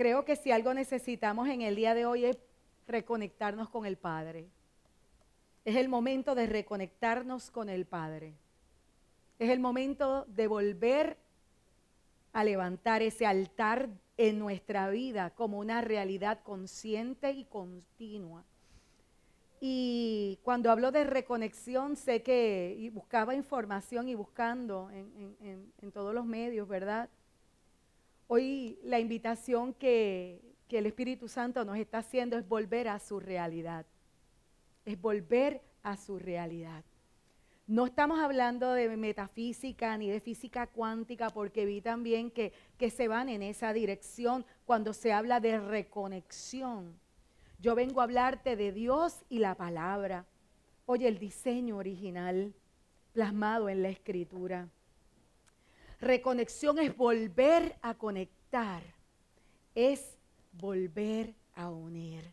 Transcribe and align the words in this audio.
creo 0.00 0.24
que 0.24 0.34
si 0.34 0.50
algo 0.50 0.72
necesitamos 0.72 1.46
en 1.50 1.60
el 1.60 1.76
día 1.76 1.92
de 1.92 2.06
hoy 2.06 2.24
es 2.24 2.38
reconectarnos 2.88 3.68
con 3.68 3.84
el 3.84 3.98
Padre. 3.98 4.48
Es 5.66 5.76
el 5.76 5.90
momento 5.90 6.34
de 6.34 6.46
reconectarnos 6.46 7.50
con 7.50 7.68
el 7.68 7.84
Padre. 7.84 8.32
Es 9.38 9.50
el 9.50 9.60
momento 9.60 10.24
de 10.24 10.46
volver 10.46 11.18
a 12.32 12.44
levantar 12.44 13.02
ese 13.02 13.26
altar 13.26 13.90
en 14.16 14.38
nuestra 14.38 14.88
vida 14.88 15.34
como 15.34 15.58
una 15.58 15.82
realidad 15.82 16.40
consciente 16.44 17.32
y 17.32 17.44
continua. 17.44 18.42
Y 19.60 20.38
cuando 20.42 20.70
hablo 20.70 20.92
de 20.92 21.04
reconexión, 21.04 21.96
sé 21.96 22.22
que 22.22 22.90
buscaba 22.94 23.34
información 23.34 24.08
y 24.08 24.14
buscando 24.14 24.88
en, 24.92 25.70
en 25.76 25.92
todos 25.92 26.14
los 26.14 26.24
medios, 26.24 26.66
¿verdad? 26.66 27.10
Hoy 28.32 28.78
la 28.84 29.00
invitación 29.00 29.74
que, 29.74 30.54
que 30.68 30.78
el 30.78 30.86
Espíritu 30.86 31.26
Santo 31.26 31.64
nos 31.64 31.76
está 31.78 31.98
haciendo 31.98 32.38
es 32.38 32.48
volver 32.48 32.86
a 32.86 33.00
su 33.00 33.18
realidad. 33.18 33.86
Es 34.84 35.00
volver 35.00 35.60
a 35.82 35.96
su 35.96 36.16
realidad. 36.16 36.84
No 37.66 37.86
estamos 37.86 38.20
hablando 38.20 38.72
de 38.72 38.96
metafísica 38.96 39.98
ni 39.98 40.08
de 40.08 40.20
física 40.20 40.68
cuántica 40.68 41.30
porque 41.30 41.66
vi 41.66 41.80
también 41.80 42.30
que, 42.30 42.52
que 42.78 42.90
se 42.90 43.08
van 43.08 43.28
en 43.28 43.42
esa 43.42 43.72
dirección 43.72 44.46
cuando 44.64 44.92
se 44.92 45.12
habla 45.12 45.40
de 45.40 45.58
reconexión. 45.58 47.00
Yo 47.58 47.74
vengo 47.74 48.00
a 48.00 48.04
hablarte 48.04 48.54
de 48.54 48.70
Dios 48.70 49.24
y 49.28 49.40
la 49.40 49.56
palabra. 49.56 50.24
Oye, 50.86 51.08
el 51.08 51.18
diseño 51.18 51.78
original 51.78 52.54
plasmado 53.12 53.68
en 53.68 53.82
la 53.82 53.88
escritura. 53.88 54.68
Reconexión 56.00 56.78
es 56.78 56.96
volver 56.96 57.76
a 57.82 57.94
conectar. 57.94 58.82
Es 59.74 60.16
volver 60.52 61.34
a 61.54 61.70
unir. 61.70 62.32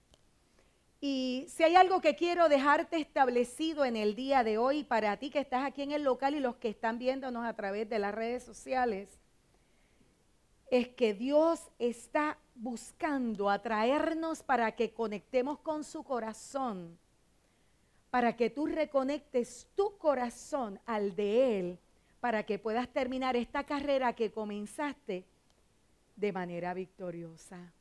Y 1.00 1.46
si 1.50 1.64
hay 1.64 1.76
algo 1.76 2.02
que 2.02 2.16
quiero 2.16 2.50
dejarte 2.50 2.98
establecido 2.98 3.86
en 3.86 3.96
el 3.96 4.16
día 4.16 4.44
de 4.44 4.58
hoy 4.58 4.84
para 4.84 5.18
ti 5.18 5.30
que 5.30 5.40
estás 5.40 5.64
aquí 5.64 5.84
en 5.84 5.92
el 5.92 6.04
local 6.04 6.34
y 6.34 6.40
los 6.40 6.56
que 6.56 6.70
están 6.70 6.98
viéndonos 6.98 7.46
a 7.46 7.54
través 7.54 7.88
de 7.88 8.00
las 8.00 8.16
redes 8.16 8.44
sociales, 8.44 9.20
es 10.72 10.90
que 10.90 11.14
Dios 11.14 11.62
está 11.78 12.40
buscando 12.56 13.50
atraernos 13.50 14.42
para 14.42 14.72
que 14.76 14.92
conectemos 14.92 15.60
con 15.60 15.84
su 15.84 16.04
corazón, 16.04 16.98
para 18.10 18.36
que 18.36 18.50
tú 18.50 18.66
reconectes 18.66 19.68
tu 19.76 19.98
corazón 19.98 20.80
al 20.86 21.16
de 21.16 21.60
Él, 21.60 21.80
para 22.20 22.44
que 22.44 22.60
puedas 22.60 22.90
terminar 22.90 23.36
esta 23.36 23.64
carrera 23.64 24.14
que 24.14 24.32
comenzaste 24.32 25.26
de 26.16 26.32
manera 26.32 26.74
victoriosa 26.74 27.74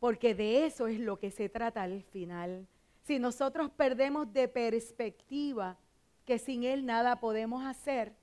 porque 0.00 0.34
de 0.34 0.64
eso 0.64 0.88
es 0.88 0.98
lo 0.98 1.18
que 1.18 1.30
se 1.30 1.48
trata 1.48 1.82
al 1.82 2.02
final. 2.02 2.66
Si 3.02 3.18
nosotros 3.18 3.70
perdemos 3.70 4.32
de 4.32 4.48
perspectiva 4.48 5.78
que 6.24 6.38
sin 6.38 6.64
Él 6.64 6.86
nada 6.86 7.20
podemos 7.20 7.64
hacer, 7.64 8.14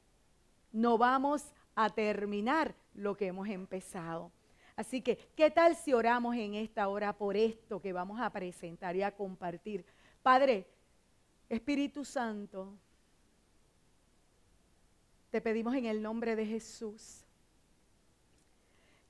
no 0.72 0.97
vamos 0.97 1.53
a 1.75 1.91
terminar 1.91 2.75
lo 2.95 3.16
que 3.16 3.28
hemos 3.28 3.47
empezado. 3.47 4.31
Así 4.75 5.02
que, 5.02 5.17
¿qué 5.36 5.52
tal 5.52 5.75
si 5.75 5.94
oramos 5.94 6.36
en 6.36 6.56
esta 6.56 6.88
hora 6.88 7.14
por 7.14 7.38
esto 7.38 7.80
que 7.80 7.94
vamos 7.94 8.19
a 8.19 8.31
presentar 8.31 8.95
y 8.95 9.03
a 9.03 9.16
compartir? 9.16 9.86
Padre, 10.23 10.67
Espíritu 11.47 12.03
Santo, 12.03 12.73
te 15.30 15.42
pedimos 15.42 15.75
en 15.75 15.86
el 15.86 16.02
nombre 16.02 16.36
de 16.36 16.45
Jesús 16.45 17.28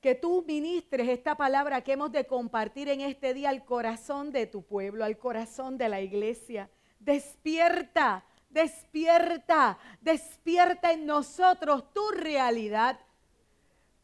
que 0.01 0.15
tú 0.15 0.43
ministres 0.47 1.09
esta 1.09 1.35
palabra 1.35 1.81
que 1.81 1.93
hemos 1.93 2.11
de 2.11 2.25
compartir 2.25 2.89
en 2.89 3.01
este 3.01 3.33
día 3.33 3.49
al 3.49 3.65
corazón 3.65 4.31
de 4.31 4.45
tu 4.45 4.61
pueblo, 4.61 5.03
al 5.03 5.17
corazón 5.17 5.77
de 5.77 5.89
la 5.89 6.01
iglesia. 6.01 6.69
Despierta, 6.99 8.23
despierta, 8.49 9.77
despierta 10.01 10.91
en 10.91 11.05
nosotros 11.05 11.91
tu 11.93 12.09
realidad. 12.11 12.99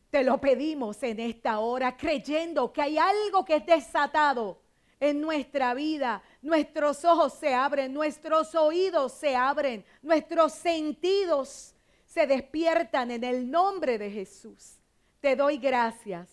Te 0.09 0.23
lo 0.23 0.39
pedimos 0.41 1.01
en 1.03 1.19
esta 1.19 1.59
hora, 1.59 1.95
creyendo 1.95 2.73
que 2.73 2.81
hay 2.81 2.97
algo 2.97 3.45
que 3.45 3.55
es 3.55 3.65
desatado 3.65 4.59
en 4.99 5.21
nuestra 5.21 5.73
vida. 5.73 6.21
Nuestros 6.41 7.05
ojos 7.05 7.33
se 7.33 7.53
abren, 7.53 7.93
nuestros 7.93 8.53
oídos 8.55 9.13
se 9.13 9.35
abren, 9.35 9.85
nuestros 10.01 10.53
sentidos 10.53 11.72
se 12.13 12.27
despiertan 12.27 13.09
en 13.09 13.23
el 13.23 13.49
nombre 13.49 13.97
de 13.97 14.11
Jesús. 14.11 14.77
Te 15.19 15.35
doy 15.35 15.57
gracias. 15.57 16.29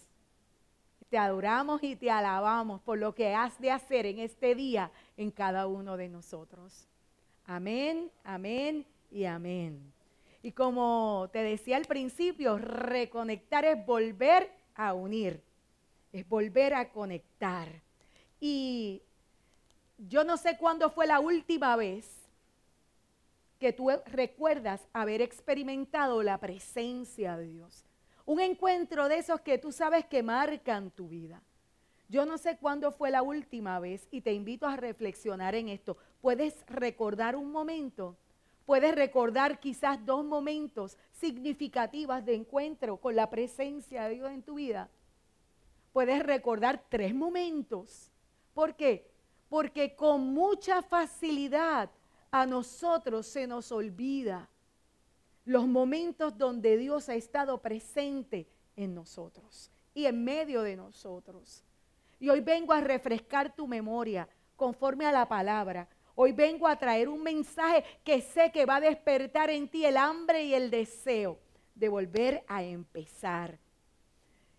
Te 1.08 1.16
adoramos 1.16 1.82
y 1.82 1.96
te 1.96 2.10
alabamos 2.10 2.82
por 2.82 2.98
lo 2.98 3.14
que 3.14 3.34
has 3.34 3.58
de 3.58 3.70
hacer 3.70 4.04
en 4.04 4.18
este 4.18 4.54
día 4.54 4.92
en 5.16 5.30
cada 5.30 5.66
uno 5.66 5.96
de 5.96 6.10
nosotros. 6.10 6.86
Amén, 7.46 8.10
amén 8.24 8.84
y 9.10 9.24
amén. 9.24 9.90
Y 10.42 10.52
como 10.52 11.30
te 11.32 11.42
decía 11.42 11.78
al 11.78 11.86
principio, 11.86 12.58
reconectar 12.58 13.64
es 13.64 13.84
volver 13.86 14.52
a 14.74 14.92
unir, 14.92 15.42
es 16.12 16.28
volver 16.28 16.74
a 16.74 16.90
conectar. 16.90 17.68
Y 18.38 19.02
yo 19.96 20.24
no 20.24 20.36
sé 20.36 20.58
cuándo 20.58 20.90
fue 20.90 21.06
la 21.06 21.20
última 21.20 21.74
vez 21.76 22.19
que 23.60 23.72
tú 23.74 23.90
recuerdas 24.06 24.88
haber 24.94 25.20
experimentado 25.20 26.22
la 26.22 26.38
presencia 26.38 27.36
de 27.36 27.46
Dios. 27.46 27.84
Un 28.24 28.40
encuentro 28.40 29.08
de 29.08 29.18
esos 29.18 29.42
que 29.42 29.58
tú 29.58 29.70
sabes 29.70 30.06
que 30.06 30.22
marcan 30.22 30.90
tu 30.90 31.08
vida. 31.08 31.42
Yo 32.08 32.24
no 32.24 32.38
sé 32.38 32.56
cuándo 32.56 32.90
fue 32.90 33.10
la 33.10 33.22
última 33.22 33.78
vez 33.78 34.08
y 34.10 34.22
te 34.22 34.32
invito 34.32 34.66
a 34.66 34.76
reflexionar 34.76 35.54
en 35.54 35.68
esto. 35.68 35.98
¿Puedes 36.22 36.64
recordar 36.66 37.36
un 37.36 37.52
momento? 37.52 38.16
¿Puedes 38.64 38.94
recordar 38.94 39.60
quizás 39.60 40.04
dos 40.06 40.24
momentos 40.24 40.96
significativos 41.12 42.24
de 42.24 42.34
encuentro 42.34 42.96
con 42.96 43.14
la 43.14 43.28
presencia 43.28 44.04
de 44.04 44.14
Dios 44.14 44.30
en 44.30 44.42
tu 44.42 44.54
vida? 44.54 44.88
Puedes 45.92 46.22
recordar 46.22 46.82
tres 46.88 47.14
momentos. 47.14 48.10
¿Por 48.54 48.74
qué? 48.74 49.10
Porque 49.48 49.94
con 49.94 50.32
mucha 50.32 50.82
facilidad 50.82 51.90
a 52.30 52.46
nosotros 52.46 53.26
se 53.26 53.46
nos 53.46 53.72
olvida 53.72 54.48
los 55.44 55.66
momentos 55.66 56.36
donde 56.36 56.76
Dios 56.76 57.08
ha 57.08 57.14
estado 57.14 57.60
presente 57.60 58.48
en 58.76 58.94
nosotros 58.94 59.70
y 59.94 60.06
en 60.06 60.22
medio 60.22 60.62
de 60.62 60.76
nosotros. 60.76 61.64
Y 62.18 62.28
hoy 62.28 62.40
vengo 62.40 62.72
a 62.72 62.80
refrescar 62.80 63.54
tu 63.54 63.66
memoria 63.66 64.28
conforme 64.56 65.06
a 65.06 65.12
la 65.12 65.26
palabra. 65.26 65.88
Hoy 66.14 66.32
vengo 66.32 66.68
a 66.68 66.76
traer 66.76 67.08
un 67.08 67.22
mensaje 67.22 67.82
que 68.04 68.20
sé 68.20 68.52
que 68.52 68.66
va 68.66 68.76
a 68.76 68.80
despertar 68.80 69.50
en 69.50 69.68
ti 69.68 69.84
el 69.84 69.96
hambre 69.96 70.44
y 70.44 70.54
el 70.54 70.70
deseo 70.70 71.38
de 71.74 71.88
volver 71.88 72.44
a 72.46 72.62
empezar. 72.62 73.58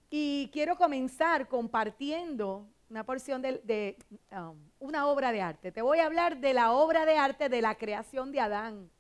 Y 0.10 0.50
quiero 0.52 0.76
comenzar 0.76 1.48
compartiendo 1.48 2.68
una 2.92 3.06
porción 3.06 3.42
de, 3.42 3.96
um, 4.34 4.58
una 4.80 5.08
obra 5.08 5.32
de 5.32 5.42
arte. 5.42 5.72
Te 5.72 5.82
voy 5.82 6.00
a 6.00 6.06
hablar 6.06 6.42
de 6.42 6.54
la 6.54 6.74
obra 6.74 7.06
de 7.06 7.18
arte 7.18 7.48
de 7.48 7.62
la 7.62 7.76
creación 7.76 8.34
de 8.34 8.42
Adán, 8.42 8.92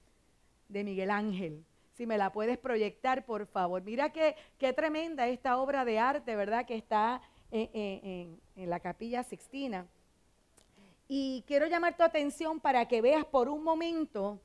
de 0.69 0.85
Miguel 0.85 1.11
Ángel. 1.11 1.65
Si 1.91 2.07
me 2.07 2.17
la 2.17 2.31
puedes 2.31 2.57
proyectar, 2.57 3.25
por 3.25 3.45
favor. 3.47 3.83
Mira 3.83 4.13
qué, 4.13 4.37
qué 4.57 4.71
tremenda 4.71 5.27
esta 5.27 5.57
obra 5.57 5.83
de 5.83 5.99
arte, 5.99 6.37
¿verdad? 6.37 6.65
Que 6.65 6.75
está 6.75 7.21
en, 7.51 8.39
la 8.55 8.79
capilla 8.79 9.23
Sixtina. 9.23 9.85
Y 11.09 11.43
quiero 11.45 11.67
llamar 11.67 11.97
tu 11.97 12.03
atención 12.03 12.61
para 12.61 12.87
que 12.87 13.01
veas 13.01 13.25
por 13.25 13.49
un 13.49 13.61
momento 13.61 14.39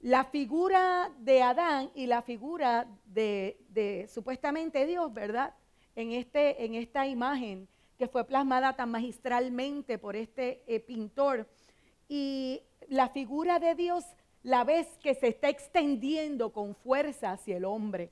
la 0.00 0.24
figura 0.24 1.10
de 1.18 1.42
Adán 1.42 1.90
y 1.94 2.04
la 2.04 2.20
figura 2.20 2.86
de, 3.06 4.06
supuestamente 4.12 4.84
Dios, 4.84 5.14
¿verdad? 5.14 5.54
En, 5.96 6.12
este, 6.12 6.62
en 6.62 6.74
esta 6.74 7.06
imagen 7.06 7.68
que 8.02 8.08
fue 8.08 8.24
plasmada 8.24 8.74
tan 8.74 8.90
magistralmente 8.90 9.96
por 9.96 10.16
este 10.16 10.64
eh, 10.66 10.80
pintor. 10.80 11.46
Y 12.08 12.60
la 12.88 13.08
figura 13.10 13.60
de 13.60 13.76
Dios 13.76 14.04
la 14.42 14.64
ves 14.64 14.88
que 15.00 15.14
se 15.14 15.28
está 15.28 15.48
extendiendo 15.48 16.52
con 16.52 16.74
fuerza 16.74 17.30
hacia 17.30 17.58
el 17.58 17.64
hombre. 17.64 18.10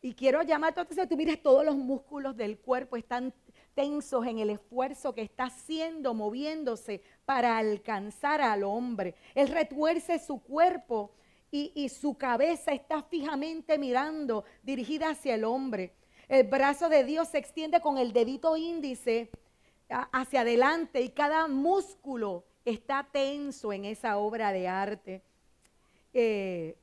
Y 0.00 0.14
quiero 0.14 0.42
llamar 0.42 0.72
tu 0.72 0.82
atención, 0.82 1.08
tú 1.08 1.16
miras 1.16 1.42
todos 1.42 1.64
los 1.64 1.74
músculos 1.74 2.36
del 2.36 2.58
cuerpo 2.58 2.96
están 2.96 3.34
tensos 3.74 4.24
en 4.24 4.38
el 4.38 4.50
esfuerzo 4.50 5.16
que 5.16 5.22
está 5.22 5.46
haciendo, 5.46 6.14
moviéndose 6.14 7.02
para 7.24 7.58
alcanzar 7.58 8.40
al 8.40 8.62
hombre. 8.62 9.16
Él 9.34 9.48
retuerce 9.48 10.20
su 10.20 10.40
cuerpo 10.40 11.10
y, 11.50 11.72
y 11.74 11.88
su 11.88 12.16
cabeza 12.16 12.70
está 12.70 13.02
fijamente 13.02 13.78
mirando, 13.78 14.44
dirigida 14.62 15.10
hacia 15.10 15.34
el 15.34 15.42
hombre. 15.42 15.92
El 16.30 16.46
brazo 16.46 16.88
de 16.88 17.02
Dios 17.02 17.26
se 17.26 17.38
extiende 17.38 17.80
con 17.80 17.98
el 17.98 18.12
dedito 18.12 18.56
índice 18.56 19.32
hacia 19.88 20.42
adelante 20.42 21.00
y 21.00 21.08
cada 21.08 21.48
músculo 21.48 22.44
está 22.64 23.04
tenso 23.10 23.72
en 23.72 23.84
esa 23.84 24.16
obra 24.16 24.52
de 24.52 24.68
arte. 24.68 25.24
Eh, 26.14 26.76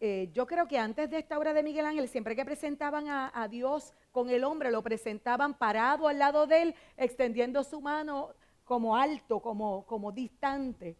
eh, 0.00 0.30
yo 0.32 0.46
creo 0.46 0.66
que 0.66 0.78
antes 0.78 1.10
de 1.10 1.18
esta 1.18 1.36
obra 1.36 1.52
de 1.52 1.62
Miguel 1.62 1.84
Ángel, 1.84 2.08
siempre 2.08 2.34
que 2.34 2.46
presentaban 2.46 3.06
a, 3.08 3.46
Dios 3.50 3.92
con 4.10 4.30
el 4.30 4.42
hombre, 4.42 4.70
lo 4.70 4.82
presentaban 4.82 5.52
parado 5.52 6.08
al 6.08 6.18
lado 6.18 6.46
de 6.46 6.62
él, 6.62 6.74
extendiendo 6.96 7.62
su 7.62 7.82
mano 7.82 8.30
como 8.64 8.96
alto, 8.96 9.40
como, 9.40 9.84
como 9.84 10.12
distante. 10.12 10.96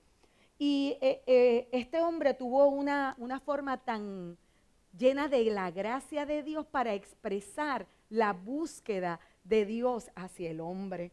Y 0.59 0.99
eh, 1.01 1.71
este 1.73 2.03
hombre 2.03 2.35
tuvo 2.35 2.67
una, 2.67 3.15
una 3.17 3.41
forma 3.41 3.79
tan 3.79 4.37
llena 4.97 5.29
de 5.29 5.45
la 5.45 5.71
gracia 5.71 6.27
de 6.27 6.43
Dios 6.43 6.67
para 6.67 6.93
expresar 6.93 7.87
la 8.09 8.33
búsqueda 8.33 9.21
de 9.45 9.65
Dios 9.67 10.11
hacia 10.15 10.51
el 10.51 10.61
hombre. 10.61 11.13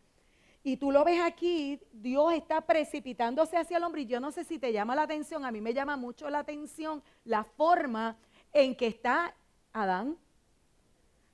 Y 0.63 0.77
tú 0.77 0.91
lo 0.91 1.03
ves 1.03 1.19
aquí, 1.21 1.79
Dios 1.91 2.33
está 2.33 2.61
precipitándose 2.61 3.57
hacia 3.57 3.77
el 3.77 3.83
hombre. 3.83 4.01
Y 4.01 4.05
yo 4.05 4.19
no 4.19 4.31
sé 4.31 4.43
si 4.43 4.59
te 4.59 4.71
llama 4.71 4.95
la 4.95 5.03
atención, 5.03 5.43
a 5.43 5.51
mí 5.51 5.59
me 5.59 5.73
llama 5.73 5.97
mucho 5.97 6.29
la 6.29 6.39
atención 6.39 7.01
la 7.25 7.43
forma 7.43 8.17
en 8.53 8.75
que 8.75 8.87
está 8.87 9.35
Adán. 9.73 10.17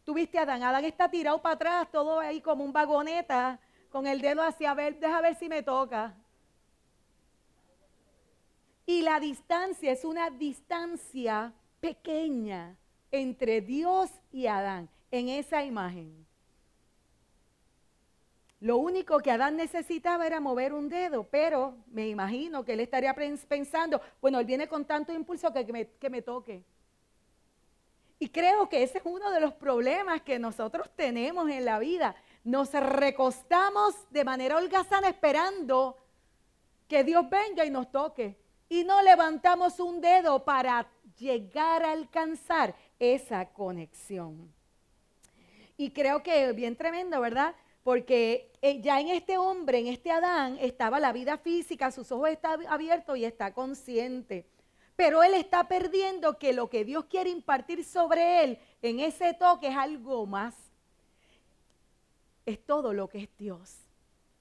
Tú 0.05 0.13
viste 0.13 0.39
a 0.39 0.43
Adán, 0.43 0.63
Adán 0.63 0.85
está 0.85 1.09
tirado 1.09 1.41
para 1.41 1.55
atrás, 1.55 1.91
todo 1.91 2.19
ahí 2.19 2.39
como 2.39 2.63
un 2.63 2.71
vagoneta, 2.71 3.59
con 3.89 4.07
el 4.07 4.21
dedo 4.21 4.41
hacia 4.41 4.73
ver, 4.73 4.97
deja 4.99 5.19
ver 5.19 5.35
si 5.35 5.49
me 5.49 5.61
toca. 5.61 6.15
Y 8.85 9.01
la 9.01 9.19
distancia 9.19 9.91
es 9.91 10.05
una 10.05 10.29
distancia 10.29 11.53
pequeña 11.81 12.77
entre 13.11 13.59
Dios 13.59 14.09
y 14.31 14.47
Adán 14.47 14.89
en 15.11 15.29
esa 15.29 15.63
imagen. 15.63 16.25
Lo 18.59 18.77
único 18.77 19.19
que 19.19 19.29
Adán 19.29 19.55
necesitaba 19.55 20.25
era 20.25 20.39
mover 20.39 20.73
un 20.73 20.89
dedo, 20.89 21.23
pero 21.23 21.75
me 21.87 22.07
imagino 22.07 22.65
que 22.65 22.73
él 22.73 22.79
estaría 22.79 23.13
pensando, 23.13 24.01
bueno, 24.19 24.39
él 24.39 24.45
viene 24.45 24.67
con 24.67 24.85
tanto 24.85 25.13
impulso 25.13 25.53
que, 25.53 25.71
me, 25.71 25.89
que 25.91 26.09
me 26.09 26.23
toque. 26.23 26.63
Y 28.19 28.29
creo 28.29 28.67
que 28.67 28.81
ese 28.81 28.97
es 28.97 29.03
uno 29.05 29.29
de 29.29 29.39
los 29.39 29.53
problemas 29.53 30.21
que 30.23 30.39
nosotros 30.39 30.89
tenemos 30.95 31.49
en 31.51 31.65
la 31.65 31.77
vida. 31.77 32.15
Nos 32.43 32.71
recostamos 32.73 33.93
de 34.09 34.23
manera 34.23 34.57
holgazana 34.57 35.09
esperando 35.09 35.97
que 36.87 37.03
Dios 37.03 37.29
venga 37.29 37.63
y 37.63 37.69
nos 37.69 37.91
toque. 37.91 38.39
Y 38.69 38.83
no 38.83 39.03
levantamos 39.03 39.79
un 39.79 40.01
dedo 40.01 40.43
para 40.43 40.89
llegar 41.19 41.83
a 41.83 41.91
alcanzar 41.91 42.75
esa 42.97 43.45
conexión. 43.53 44.56
Y 45.77 45.91
creo 45.91 46.23
que 46.23 46.51
bien 46.53 46.75
tremendo, 46.75 47.21
¿verdad? 47.21 47.55
porque 47.87 48.51
eh, 48.61 48.81
ya 48.81 48.99
en 48.99 49.07
este 49.07 49.37
hombre, 49.37 49.79
en 49.79 49.87
este 49.87 50.11
Adán, 50.11 50.57
estaba 50.59 50.99
la 50.99 51.13
vida 51.13 51.37
física, 51.37 51.89
sus 51.89 52.11
ojos 52.11 52.31
están 52.31 52.67
abiertos 52.67 53.17
y 53.17 53.23
está 53.23 53.53
consciente. 53.53 54.45
Pero 54.97 55.23
él 55.23 55.33
está 55.35 55.69
perdiendo 55.69 56.37
que 56.37 56.51
lo 56.51 56.69
que 56.69 56.83
Dios 56.83 57.05
quiere 57.05 57.29
impartir 57.29 57.85
sobre 57.85 58.43
él 58.43 58.59
en 58.81 58.99
ese 58.99 59.33
toque 59.35 59.69
es 59.69 59.77
algo 59.77 60.25
más. 60.25 60.53
Es 62.45 62.61
todo 62.65 62.91
lo 62.91 63.07
que 63.07 63.19
es 63.19 63.29
Dios. 63.37 63.77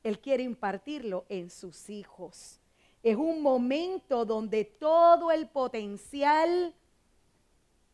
Él 0.02 0.18
quiere 0.18 0.42
impartirlo 0.42 1.24
en 1.28 1.48
sus 1.48 1.88
hijos. 1.88 2.58
Es 3.00 3.14
un 3.14 3.42
momento 3.42 4.24
donde 4.24 4.64
todo 4.64 5.30
el 5.30 5.46
potencial 5.46 6.74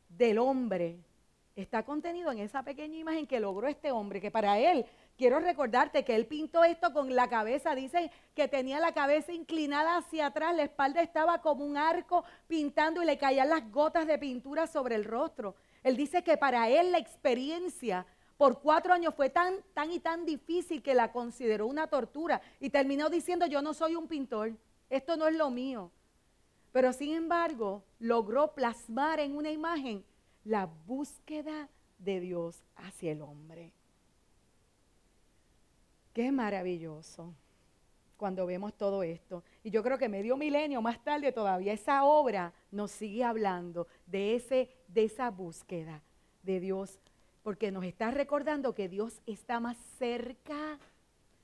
del 0.09 0.39
hombre 0.39 0.97
está 1.57 1.85
contenido 1.85 2.33
en 2.33 2.39
esa 2.39 2.63
pequeña 2.63 2.97
imagen 2.97 3.27
que 3.27 3.41
logró 3.41 3.69
este 3.69 3.93
hombre, 3.93 4.21
que 4.21 4.31
para 4.31 4.59
él 4.59 4.87
Quiero 5.17 5.41
recordarte 5.41 6.05
que 6.05 6.15
él 6.15 6.27
pintó 6.27 6.65
esto 6.65 6.93
con 6.93 7.15
la 7.15 7.29
cabeza, 7.29 7.75
dice 7.75 8.11
que 8.35 8.49
tenía 8.49 8.81
la 8.81 8.93
cabeza 8.93 9.33
inclinada 9.33 9.99
hacia 9.99 10.27
atrás, 10.27 10.57
la 10.57 10.65
espalda 10.65 11.03
estaba 11.03 11.43
como 11.43 11.65
un 11.65 11.77
arco 11.77 12.25
pintando 12.49 13.03
y 13.03 13.07
le 13.07 13.19
caían 13.19 13.51
las 13.51 13.71
gotas 13.71 14.07
de 14.07 14.19
pintura 14.19 14.67
sobre 14.67 14.95
el 14.95 15.05
rostro. 15.05 15.55
Él 15.83 15.97
dice 15.97 16.25
que 16.25 16.39
para 16.39 16.69
él 16.71 16.93
la 16.93 16.99
experiencia 16.99 18.07
por 18.39 18.61
cuatro 18.61 18.95
años 18.95 19.15
fue 19.15 19.29
tan, 19.29 19.57
tan 19.75 19.93
y 19.93 20.01
tan 20.01 20.25
difícil 20.25 20.83
que 20.83 20.95
la 20.95 21.13
consideró 21.13 21.67
una 21.67 21.87
tortura 21.87 22.41
y 22.59 22.71
terminó 22.71 23.11
diciendo 23.11 23.47
yo 23.47 23.61
no 23.61 23.75
soy 23.75 23.95
un 23.95 24.09
pintor, 24.09 24.57
esto 24.89 25.17
no 25.17 25.29
es 25.29 25.37
lo 25.37 25.51
mío. 25.51 25.93
Pero 26.73 26.93
sin 26.95 27.15
embargo 27.15 27.85
logró 27.99 28.55
plasmar 28.55 29.21
en 29.21 29.37
una 29.37 29.51
imagen 29.51 30.05
la 30.45 30.67
búsqueda 30.67 31.69
de 31.99 32.21
Dios 32.21 32.63
hacia 32.77 33.13
el 33.13 33.23
hombre. 33.23 33.73
Qué 36.13 36.31
maravilloso 36.31 37.35
cuando 38.17 38.47
vemos 38.47 38.75
todo 38.75 39.03
esto. 39.03 39.43
Y 39.65 39.71
yo 39.71 39.83
creo 39.83 39.99
que 39.99 40.09
medio 40.09 40.37
milenio 40.37 40.81
más 40.81 41.03
tarde 41.03 41.33
todavía 41.33 41.73
esa 41.73 42.05
obra 42.05 42.53
nos 42.71 42.91
sigue 42.93 43.25
hablando 43.25 43.89
de, 44.07 44.37
ese, 44.37 44.69
de 44.87 45.05
esa 45.05 45.31
búsqueda 45.31 46.03
de 46.43 46.61
Dios, 46.61 47.01
porque 47.43 47.73
nos 47.73 47.85
está 47.85 48.11
recordando 48.11 48.75
que 48.75 48.89
Dios 48.89 49.21
está 49.27 49.59
más 49.59 49.77
cerca 49.99 50.79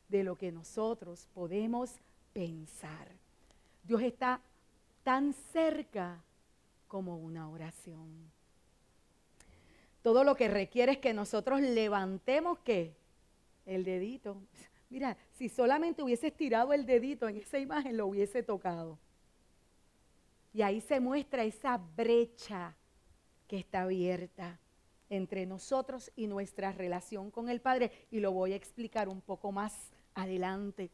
de 0.08 0.22
lo 0.22 0.36
que 0.36 0.52
nosotros 0.52 1.26
podemos 1.34 1.96
pensar. 2.32 3.08
Dios 3.82 4.02
está 4.02 4.40
tan 5.02 5.32
cerca 5.32 6.22
como 6.86 7.16
una 7.16 7.48
oración. 7.48 8.30
Todo 10.02 10.24
lo 10.24 10.34
que 10.36 10.48
requiere 10.48 10.92
es 10.92 10.98
que 10.98 11.12
nosotros 11.12 11.60
levantemos 11.60 12.58
que 12.60 12.94
el 13.66 13.84
dedito. 13.84 14.40
Mira, 14.90 15.16
si 15.32 15.48
solamente 15.48 16.02
hubiese 16.02 16.28
estirado 16.28 16.72
el 16.72 16.86
dedito 16.86 17.28
en 17.28 17.36
esa 17.36 17.58
imagen, 17.58 17.96
lo 17.96 18.06
hubiese 18.06 18.42
tocado. 18.42 18.98
Y 20.52 20.62
ahí 20.62 20.80
se 20.80 20.98
muestra 20.98 21.44
esa 21.44 21.76
brecha 21.76 22.74
que 23.46 23.58
está 23.58 23.82
abierta 23.82 24.58
entre 25.10 25.46
nosotros 25.46 26.10
y 26.16 26.26
nuestra 26.26 26.72
relación 26.72 27.30
con 27.30 27.48
el 27.48 27.60
Padre. 27.60 27.92
Y 28.10 28.20
lo 28.20 28.32
voy 28.32 28.52
a 28.52 28.56
explicar 28.56 29.08
un 29.08 29.20
poco 29.20 29.52
más 29.52 29.90
adelante. 30.14 30.90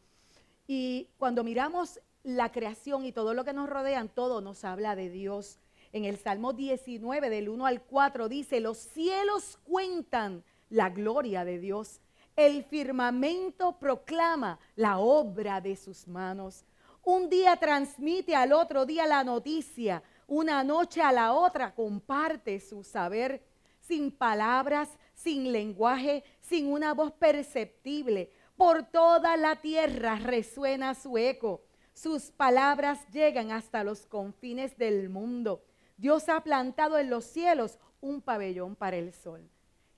Y 0.66 1.08
cuando 1.18 1.44
miramos 1.44 2.00
la 2.22 2.50
creación 2.50 3.04
y 3.04 3.12
todo 3.12 3.34
lo 3.34 3.44
que 3.44 3.52
nos 3.52 3.68
rodean, 3.68 4.08
todo 4.08 4.40
nos 4.40 4.64
habla 4.64 4.96
de 4.96 5.10
Dios. 5.10 5.58
En 5.94 6.04
el 6.04 6.18
Salmo 6.18 6.52
19, 6.52 7.30
del 7.30 7.48
1 7.48 7.64
al 7.64 7.80
4, 7.80 8.28
dice, 8.28 8.60
los 8.60 8.76
cielos 8.76 9.58
cuentan 9.64 10.44
la 10.68 10.90
gloria 10.90 11.46
de 11.46 11.58
Dios 11.58 12.02
el 12.36 12.64
firmamento 12.64 13.78
proclama 13.78 14.58
la 14.74 14.98
obra 14.98 15.60
de 15.60 15.76
sus 15.76 16.08
manos. 16.08 16.64
Un 17.04 17.28
día 17.28 17.56
transmite 17.56 18.34
al 18.34 18.52
otro 18.52 18.86
día 18.86 19.06
la 19.06 19.22
noticia. 19.22 20.02
Una 20.26 20.64
noche 20.64 21.00
a 21.00 21.12
la 21.12 21.32
otra 21.32 21.74
comparte 21.74 22.58
su 22.60 22.82
saber 22.82 23.42
sin 23.80 24.10
palabras, 24.10 24.88
sin 25.14 25.52
lenguaje, 25.52 26.24
sin 26.40 26.66
una 26.66 26.92
voz 26.94 27.12
perceptible. 27.12 28.30
Por 28.56 28.84
toda 28.84 29.36
la 29.36 29.60
tierra 29.60 30.16
resuena 30.16 30.94
su 30.94 31.18
eco. 31.18 31.62
Sus 31.92 32.32
palabras 32.32 32.98
llegan 33.12 33.52
hasta 33.52 33.84
los 33.84 34.06
confines 34.06 34.76
del 34.76 35.08
mundo. 35.08 35.62
Dios 35.96 36.28
ha 36.28 36.42
plantado 36.42 36.98
en 36.98 37.10
los 37.10 37.24
cielos 37.24 37.78
un 38.00 38.20
pabellón 38.20 38.76
para 38.76 38.96
el 38.96 39.12
sol. 39.12 39.48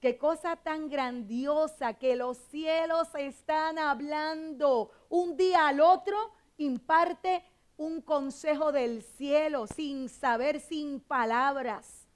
Qué 0.01 0.19
cosa 0.19 0.57
tan 0.57 0.89
grandiosa 0.89 1.95
que 1.95 2.17
los 2.17 2.37
cielos 2.37 3.09
están 3.19 3.79
hablando. 3.79 4.91
Un 5.09 5.37
día 5.37 5.69
al 5.69 5.81
otro 5.81 6.17
imparte 6.59 7.43
un 7.77 8.01
consejo 8.01 8.73
del 8.73 9.03
cielo 9.03 9.67
sin 9.67 10.09
saber, 10.09 10.61
sin 10.61 11.01
palabras. 11.01 12.07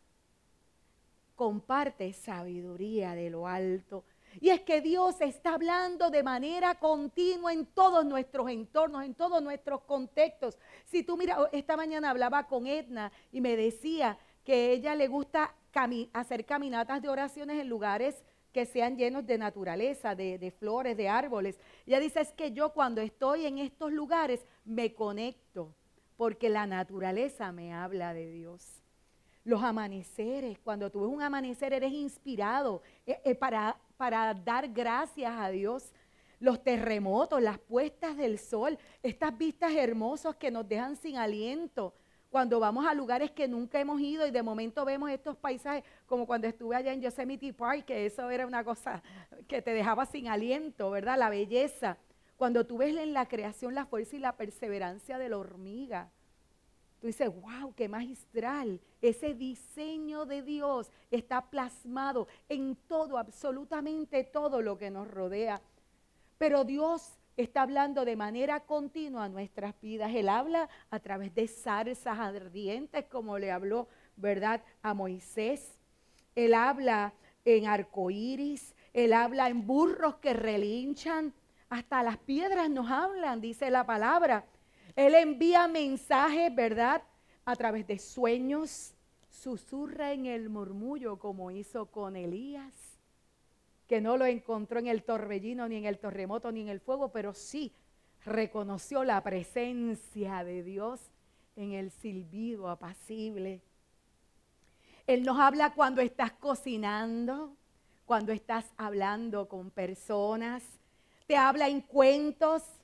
Comparte 1.35 2.13
sabiduría 2.13 3.15
de 3.15 3.31
lo 3.31 3.47
alto. 3.47 4.05
Y 4.41 4.49
es 4.49 4.63
que 4.63 4.81
Dios 4.81 5.21
está 5.21 5.55
hablando 5.55 6.11
de 6.11 6.23
manera 6.23 6.75
continua 6.77 7.53
en 7.53 7.67
todos 7.67 8.07
nuestros 8.07 8.49
entornos, 8.49 9.05
en 9.05 9.15
todos 9.15 9.43
nuestros 9.43 9.83
contextos. 9.83 10.59
Si 10.87 11.03
tú 11.03 11.19
mira, 11.19 11.37
esta 11.53 11.77
mañana 11.77 12.11
hablaba 12.11 12.47
con 12.47 12.67
Edna 12.67 13.13
y 13.31 13.43
me 13.43 13.55
decía 13.55 14.19
que 14.45 14.73
ella 14.73 14.95
le 14.95 15.09
gusta 15.09 15.55
hacer 16.13 16.47
caminatas 16.47 17.03
de 17.03 17.09
oraciones 17.09 17.61
en 17.61 17.69
lugares 17.69 18.25
que 18.53 18.67
sean 18.67 18.97
llenos 18.97 19.27
de 19.27 19.39
naturaleza, 19.39 20.15
de, 20.15 20.55
flores, 20.59 20.97
de 20.97 21.09
árboles. 21.09 21.59
Ella 21.87 22.01
dice, 22.01 22.21
es 22.21 22.33
que 22.33 22.53
yo 22.53 22.73
cuando 22.73 23.01
estoy 23.01 23.47
en 23.47 23.59
estos 23.59 23.93
lugares 23.93 24.45
me 24.65 24.95
conecto, 24.95 25.75
porque 26.17 26.49
la 26.49 26.67
naturaleza 26.67 27.53
me 27.53 27.73
habla 27.73 28.13
de 28.13 28.31
Dios. 28.31 28.83
Los 29.45 29.63
amaneceres, 29.63 30.59
cuando 30.59 30.91
tú 30.91 31.03
ves 31.03 31.11
un 31.11 31.23
amanecer 31.23 31.73
eres 31.73 31.93
inspirado 31.93 32.83
eh, 33.07 33.21
eh, 33.25 33.35
para, 33.35 33.79
para 34.01 34.33
dar 34.33 34.67
gracias 34.67 35.31
a 35.31 35.51
Dios. 35.51 35.93
Los 36.39 36.65
terremotos, 36.65 37.43
las 37.43 37.59
puestas 37.59 38.17
del 38.17 38.39
sol, 38.39 38.79
estas 39.03 39.37
vistas 39.37 39.73
hermosas 39.75 40.37
que 40.37 40.51
nos 40.51 40.67
dejan 40.67 40.97
sin 40.97 41.19
aliento 41.19 41.93
cuando 42.31 42.59
vamos 42.59 42.87
a 42.87 42.95
lugares 42.95 43.31
que 43.31 43.47
nunca 43.47 43.79
hemos 43.79 44.01
ido 44.01 44.27
y 44.27 44.31
de 44.31 44.43
momento 44.43 44.87
vemos 44.87 45.11
estos 45.11 45.37
paisajes, 45.37 45.85
como 46.07 46.27
cuando 46.27 46.47
estuve 46.47 46.77
allá 46.77 46.95
en 46.95 47.03
Yosemite 47.03 47.53
Park, 47.53 47.85
que 47.85 48.07
eso 48.07 48.31
era 48.31 48.47
una 48.47 48.65
cosa 48.65 49.03
que 49.47 49.61
te 49.61 49.75
dejaba 49.75 50.07
sin 50.07 50.29
aliento, 50.29 50.91
¿verdad? 50.91 51.19
La 51.19 51.29
belleza. 51.29 51.99
Cuando 52.39 52.65
tú 52.65 52.79
ves 52.79 52.97
en 52.97 53.13
la 53.13 53.27
creación 53.27 53.75
la 53.75 53.85
fuerza 53.85 54.17
y 54.17 54.21
la 54.21 54.35
perseverancia 54.35 55.19
de 55.19 55.29
la 55.29 55.37
hormiga. 55.37 56.09
Tú 57.01 57.07
dices, 57.07 57.29
wow, 57.29 57.75
qué 57.75 57.89
magistral. 57.89 58.81
Ese 59.01 59.35
diseño 59.35 60.27
de 60.27 60.43
Dios 60.43 60.91
está 61.11 61.51
plasmado 61.51 62.29
en 62.49 62.77
todo, 62.87 63.19
absolutamente 63.19 64.25
todo 64.25 64.63
lo 64.63 64.79
que 64.79 64.91
nos 64.91 65.09
rodea. 65.09 65.61
Pero 66.39 66.65
Dios 66.65 67.19
está 67.37 67.63
hablando 67.63 68.05
de 68.05 68.17
manera 68.17 68.61
continua 68.61 69.25
a 69.25 69.29
nuestras 69.29 69.79
vidas. 69.81 70.15
Él 70.15 70.29
habla 70.29 70.69
a 70.91 71.01
través 71.01 71.35
de 71.35 71.49
zarzas 71.49 72.19
ardientes, 72.19 73.07
como 73.07 73.39
le 73.39 73.51
habló, 73.51 73.89
¿verdad?, 74.17 74.63
a 74.83 74.95
Moisés. 74.95 75.81
Él 76.35 76.55
habla 76.55 77.15
en 77.45 77.67
arcoíris, 77.67 78.75
él 78.93 79.13
habla 79.13 79.49
en 79.49 79.67
burros 79.67 80.17
que 80.17 80.35
relinchan, 80.35 81.33
hasta 81.71 82.03
las 82.03 82.19
piedras 82.19 82.69
nos 82.69 82.91
hablan, 82.91 83.41
dice 83.41 83.71
la 83.71 83.87
palabra. 83.87 84.45
Él 85.01 85.15
envía 85.15 85.67
mensajes, 85.67 86.55
¿verdad? 86.55 87.03
A 87.47 87.57
través 87.57 87.87
de 87.87 87.99
sueños, 87.99 88.93
susurra 89.31 90.13
en 90.13 90.27
el 90.27 90.51
murmullo 90.51 91.19
como 91.19 91.51
hizo 91.51 91.87
con 91.87 92.17
Elías, 92.17 92.75
que 93.87 94.03
no 94.03 94.19
lo 94.19 94.27
encontró 94.27 94.79
en 94.79 94.89
el 94.89 95.03
torbellino, 95.03 95.67
ni 95.69 95.77
en 95.77 95.87
el 95.87 95.99
terremoto, 95.99 96.53
ni 96.53 96.61
en 96.61 96.69
el 96.69 96.81
fuego, 96.81 97.13
pero 97.13 97.33
sí 97.33 97.73
reconoció 98.27 99.03
la 99.03 99.23
presencia 99.23 100.45
de 100.45 100.63
Dios 100.63 101.01
en 101.57 101.73
el 101.73 101.91
silbido 101.93 102.69
apacible. 102.69 103.63
Él 105.07 105.25
nos 105.25 105.39
habla 105.39 105.73
cuando 105.73 106.03
estás 106.03 106.33
cocinando, 106.33 107.57
cuando 108.05 108.33
estás 108.33 108.67
hablando 108.77 109.49
con 109.49 109.71
personas, 109.71 110.63
te 111.27 111.39
habla 111.39 111.69
en 111.69 111.81
cuentos, 111.81 112.80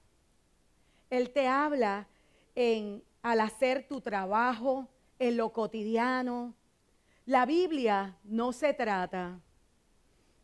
Él 1.11 1.31
te 1.31 1.47
habla 1.47 2.09
en, 2.55 3.03
al 3.23 3.41
hacer 3.41 3.87
tu 3.89 4.01
trabajo, 4.01 4.89
en 5.19 5.37
lo 5.37 5.53
cotidiano. 5.53 6.55
La 7.25 7.47
Biblia 7.47 8.19
no 8.25 8.53
se 8.53 8.73
trata 8.73 9.41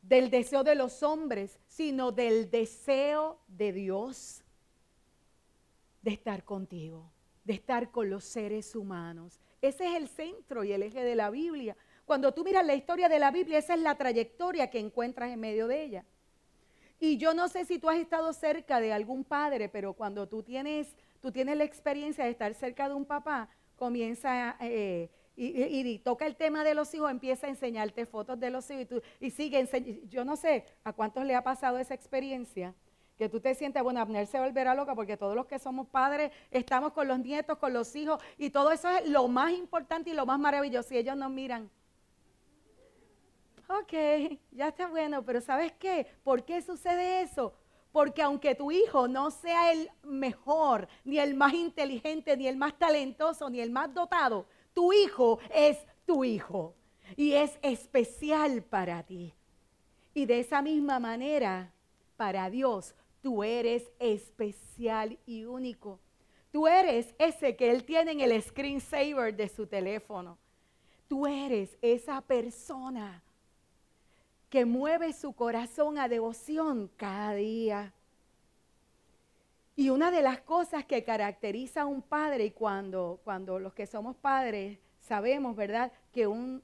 del 0.02 0.30
deseo 0.30 0.64
de 0.64 0.74
los 0.74 1.02
hombres, 1.02 1.58
sino 1.68 2.10
del 2.12 2.50
deseo 2.50 3.38
de 3.46 3.72
Dios 3.72 4.42
de 6.02 6.10
estar 6.10 6.44
contigo, 6.44 7.12
de 7.44 7.54
estar 7.54 7.90
con 7.90 8.10
los 8.10 8.24
seres 8.24 8.74
humanos. 8.74 9.40
Ese 9.60 9.86
es 9.86 9.94
el 9.94 10.08
centro 10.08 10.64
y 10.64 10.72
el 10.72 10.82
eje 10.82 11.04
de 11.04 11.14
la 11.14 11.30
Biblia. 11.30 11.76
Cuando 12.04 12.34
tú 12.34 12.42
miras 12.42 12.66
la 12.66 12.74
historia 12.74 13.08
de 13.08 13.20
la 13.20 13.30
Biblia, 13.30 13.58
esa 13.58 13.74
es 13.74 13.80
la 13.80 13.96
trayectoria 13.96 14.68
que 14.68 14.80
encuentras 14.80 15.30
en 15.30 15.38
medio 15.38 15.68
de 15.68 15.84
ella. 15.84 16.04
Y 17.04 17.16
yo 17.16 17.34
no 17.34 17.48
sé 17.48 17.64
si 17.64 17.80
tú 17.80 17.90
has 17.90 17.98
estado 17.98 18.32
cerca 18.32 18.78
de 18.78 18.92
algún 18.92 19.24
padre, 19.24 19.68
pero 19.68 19.92
cuando 19.92 20.28
tú 20.28 20.44
tienes, 20.44 20.94
tú 21.18 21.32
tienes 21.32 21.56
la 21.56 21.64
experiencia 21.64 22.22
de 22.24 22.30
estar 22.30 22.54
cerca 22.54 22.88
de 22.88 22.94
un 22.94 23.04
papá, 23.04 23.48
comienza 23.74 24.56
eh, 24.60 25.10
y, 25.34 25.98
toca 25.98 26.26
el 26.26 26.36
tema 26.36 26.62
de 26.62 26.74
los 26.74 26.94
hijos, 26.94 27.10
empieza 27.10 27.48
a 27.48 27.50
enseñarte 27.50 28.06
fotos 28.06 28.38
de 28.38 28.50
los 28.50 28.70
hijos 28.70 28.82
y, 28.82 28.86
tú, 28.86 29.02
y 29.18 29.30
sigue 29.30 30.06
Yo 30.08 30.24
no 30.24 30.36
sé 30.36 30.64
a 30.84 30.92
cuántos 30.92 31.24
le 31.24 31.34
ha 31.34 31.42
pasado 31.42 31.80
esa 31.80 31.92
experiencia, 31.92 32.72
que 33.18 33.28
tú 33.28 33.40
te 33.40 33.56
sientes, 33.56 33.82
bueno, 33.82 33.98
Abner 33.98 34.28
se 34.28 34.38
volverá 34.38 34.72
loca 34.76 34.94
porque 34.94 35.16
todos 35.16 35.34
los 35.34 35.46
que 35.46 35.58
somos 35.58 35.88
padres 35.88 36.30
estamos 36.52 36.92
con 36.92 37.08
los 37.08 37.18
nietos, 37.18 37.58
con 37.58 37.72
los 37.72 37.96
hijos 37.96 38.22
y 38.38 38.50
todo 38.50 38.70
eso 38.70 38.88
es 38.88 39.08
lo 39.08 39.26
más 39.26 39.50
importante 39.50 40.10
y 40.10 40.14
lo 40.14 40.24
más 40.24 40.38
maravilloso. 40.38 40.94
Y 40.94 40.98
ellos 40.98 41.16
nos 41.16 41.32
miran 41.32 41.68
ok, 43.68 44.38
ya 44.52 44.68
está 44.68 44.88
bueno, 44.88 45.24
pero 45.24 45.40
¿sabes 45.40 45.72
qué? 45.78 46.06
¿Por 46.22 46.44
qué 46.44 46.62
sucede 46.62 47.22
eso? 47.22 47.54
Porque 47.92 48.22
aunque 48.22 48.54
tu 48.54 48.70
hijo 48.70 49.06
no 49.06 49.30
sea 49.30 49.72
el 49.72 49.90
mejor, 50.02 50.88
ni 51.04 51.18
el 51.18 51.34
más 51.34 51.52
inteligente, 51.52 52.36
ni 52.36 52.48
el 52.48 52.56
más 52.56 52.78
talentoso, 52.78 53.50
ni 53.50 53.60
el 53.60 53.70
más 53.70 53.92
dotado, 53.92 54.46
tu 54.72 54.92
hijo 54.92 55.38
es 55.54 55.78
tu 56.06 56.24
hijo 56.24 56.74
y 57.16 57.32
es 57.32 57.58
especial 57.62 58.62
para 58.62 59.02
ti. 59.02 59.34
Y 60.14 60.24
de 60.24 60.40
esa 60.40 60.62
misma 60.62 60.98
manera, 60.98 61.72
para 62.16 62.48
Dios, 62.48 62.94
tú 63.20 63.44
eres 63.44 63.90
especial 63.98 65.18
y 65.26 65.44
único. 65.44 66.00
Tú 66.50 66.66
eres 66.66 67.14
ese 67.18 67.56
que 67.56 67.70
Él 67.70 67.84
tiene 67.84 68.12
en 68.12 68.20
el 68.20 68.42
screensaver 68.42 69.34
de 69.34 69.48
su 69.48 69.66
teléfono. 69.66 70.38
Tú 71.08 71.26
eres 71.26 71.76
esa 71.82 72.20
persona 72.22 73.22
que 74.52 74.66
mueve 74.66 75.14
su 75.14 75.32
corazón 75.32 75.96
a 75.96 76.08
devoción 76.08 76.90
cada 76.98 77.32
día. 77.32 77.94
Y 79.74 79.88
una 79.88 80.10
de 80.10 80.20
las 80.20 80.42
cosas 80.42 80.84
que 80.84 81.04
caracteriza 81.04 81.80
a 81.80 81.86
un 81.86 82.02
padre, 82.02 82.44
y 82.44 82.50
cuando, 82.50 83.18
cuando 83.24 83.58
los 83.58 83.72
que 83.72 83.86
somos 83.86 84.14
padres 84.14 84.78
sabemos, 85.00 85.56
¿verdad?, 85.56 85.90
que 86.12 86.26
un 86.26 86.62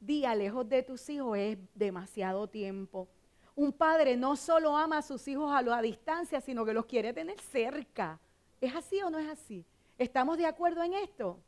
día 0.00 0.34
lejos 0.34 0.66
de 0.66 0.82
tus 0.82 1.10
hijos 1.10 1.36
es 1.36 1.58
demasiado 1.74 2.48
tiempo. 2.48 3.06
Un 3.54 3.70
padre 3.70 4.16
no 4.16 4.34
solo 4.34 4.74
ama 4.74 4.96
a 4.96 5.02
sus 5.02 5.28
hijos 5.28 5.52
a 5.52 5.60
la 5.60 5.82
distancia, 5.82 6.40
sino 6.40 6.64
que 6.64 6.72
los 6.72 6.86
quiere 6.86 7.12
tener 7.12 7.38
cerca. 7.38 8.18
¿Es 8.62 8.74
así 8.74 9.02
o 9.02 9.10
no 9.10 9.18
es 9.18 9.28
así? 9.28 9.62
¿Estamos 9.98 10.38
de 10.38 10.46
acuerdo 10.46 10.82
en 10.82 10.94
esto? 10.94 11.38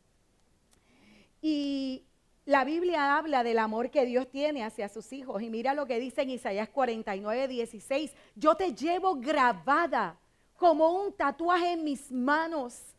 Y 1.41 2.05
la 2.49 2.65
Biblia 2.65 3.19
habla 3.19 3.45
del 3.45 3.59
amor 3.59 3.91
que 3.91 4.07
Dios 4.07 4.31
tiene 4.31 4.65
hacia 4.65 4.89
sus 4.89 5.13
hijos. 5.13 5.43
Y 5.43 5.51
mira 5.51 5.75
lo 5.75 5.85
que 5.85 6.01
dice 6.01 6.23
en 6.23 6.31
Isaías 6.31 6.71
49, 6.71 7.47
16. 7.47 8.11
Yo 8.37 8.55
te 8.55 8.75
llevo 8.75 9.17
grabada 9.17 10.19
como 10.57 10.89
un 10.89 11.13
tatuaje 11.13 11.73
en 11.73 11.85
mis 11.85 12.11
manos. 12.11 12.97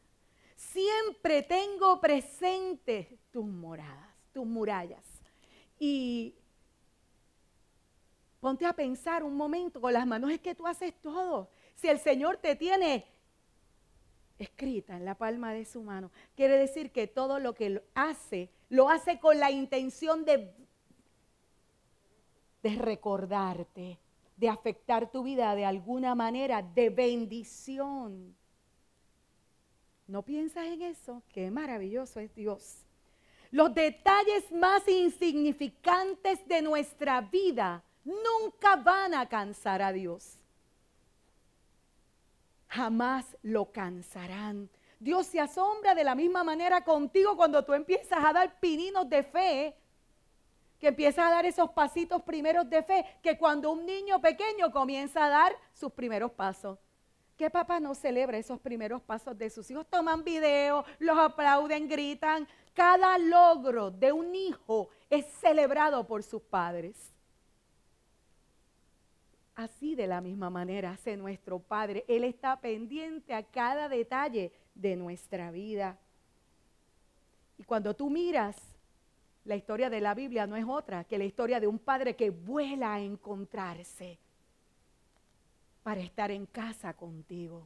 Siempre 0.55 1.41
tengo 1.41 1.99
presente 1.99 3.17
tus 3.31 3.43
moradas, 3.43 4.13
tus 4.31 4.45
murallas. 4.45 5.03
Y 5.79 6.35
ponte 8.39 8.67
a 8.67 8.73
pensar 8.73 9.23
un 9.23 9.35
momento, 9.35 9.81
con 9.81 9.93
las 9.93 10.05
manos 10.05 10.29
es 10.29 10.41
que 10.41 10.53
tú 10.53 10.67
haces 10.67 10.93
todo. 11.01 11.49
Si 11.73 11.87
el 11.87 11.97
Señor 11.97 12.37
te 12.37 12.55
tiene 12.55 13.07
escrita 14.37 14.95
en 14.95 15.05
la 15.05 15.15
palma 15.15 15.53
de 15.53 15.65
su 15.65 15.81
mano, 15.81 16.11
quiere 16.35 16.55
decir 16.55 16.91
que 16.91 17.07
todo 17.07 17.39
lo 17.39 17.55
que 17.55 17.81
hace 17.95 18.51
lo 18.69 18.89
hace 18.89 19.19
con 19.19 19.39
la 19.39 19.51
intención 19.51 20.25
de, 20.25 20.53
recordarte, 22.63 23.99
de 24.37 24.49
afectar 24.49 25.11
tu 25.11 25.23
vida 25.23 25.55
de 25.55 25.65
alguna 25.65 26.15
manera, 26.15 26.61
de 26.61 26.89
bendición. 26.89 28.35
¿No 30.07 30.23
piensas 30.23 30.67
en 30.67 30.81
eso? 30.83 31.23
Qué 31.29 31.51
maravilloso 31.51 32.19
es 32.19 32.33
Dios. 32.35 32.85
Los 33.51 33.73
detalles 33.73 34.51
más 34.51 34.87
insignificantes 34.87 36.47
de 36.47 36.61
nuestra 36.61 37.21
vida 37.21 37.83
nunca 38.03 38.75
van 38.75 39.15
a 39.15 39.27
cansar 39.27 39.81
a 39.81 39.91
Dios. 39.91 40.37
Jamás 42.67 43.25
lo 43.41 43.71
cansarán. 43.71 44.69
Dios 44.99 45.27
se 45.27 45.39
asombra 45.39 45.95
de 45.95 46.03
la 46.03 46.13
misma 46.13 46.43
manera 46.43 46.83
contigo 46.83 47.37
cuando 47.37 47.63
tú 47.63 47.73
empiezas 47.73 48.23
a 48.23 48.33
dar 48.33 48.59
pininos 48.59 49.09
de 49.09 49.23
fe, 49.23 49.75
que 50.77 50.89
empiezas 50.89 51.25
a 51.25 51.31
dar 51.31 51.45
esos 51.45 51.69
pasitos 51.71 52.21
primeros 52.23 52.69
de 52.69 52.83
fe, 52.83 53.05
que 53.23 53.37
cuando 53.37 53.71
un 53.71 53.85
niño 53.85 54.19
pequeño 54.21 54.71
comienza 54.71 55.25
a 55.25 55.29
dar 55.29 55.55
sus 55.73 55.91
primeros 55.93 56.31
pasos. 56.31 56.77
¿Qué 57.37 57.49
papá 57.49 57.79
no 57.79 57.95
celebra 57.95 58.37
esos 58.37 58.59
primeros 58.59 59.01
pasos 59.01 59.37
de 59.37 59.49
sus 59.49 59.71
hijos? 59.71 59.87
Toman 59.89 60.25
video, 60.25 60.83
los 60.99 61.17
aplauden, 61.17 61.87
gritan. 61.87 62.45
Cada 62.73 63.17
logro 63.17 63.91
de 63.91 64.11
un 64.11 64.35
hijo 64.35 64.89
es 65.09 65.25
celebrado 65.39 66.05
por 66.05 66.23
sus 66.23 66.41
padres. 66.41 67.13
Así 69.55 69.95
de 69.95 70.07
la 70.07 70.21
misma 70.21 70.49
manera 70.49 70.91
hace 70.91 71.17
nuestro 71.17 71.59
Padre. 71.59 72.05
Él 72.07 72.23
está 72.23 72.61
pendiente 72.61 73.33
a 73.33 73.43
cada 73.43 73.89
detalle 73.89 74.53
de 74.81 74.95
nuestra 74.95 75.51
vida. 75.51 75.97
Y 77.57 77.63
cuando 77.63 77.95
tú 77.95 78.09
miras 78.09 78.55
la 79.45 79.55
historia 79.55 79.89
de 79.89 80.01
la 80.01 80.13
Biblia 80.13 80.45
no 80.45 80.55
es 80.55 80.65
otra 80.67 81.03
que 81.03 81.17
la 81.17 81.25
historia 81.25 81.59
de 81.59 81.67
un 81.67 81.79
padre 81.79 82.15
que 82.15 82.29
vuela 82.29 82.93
a 82.93 82.99
encontrarse 82.99 84.19
para 85.83 86.01
estar 86.01 86.29
en 86.29 86.45
casa 86.45 86.93
contigo. 86.93 87.63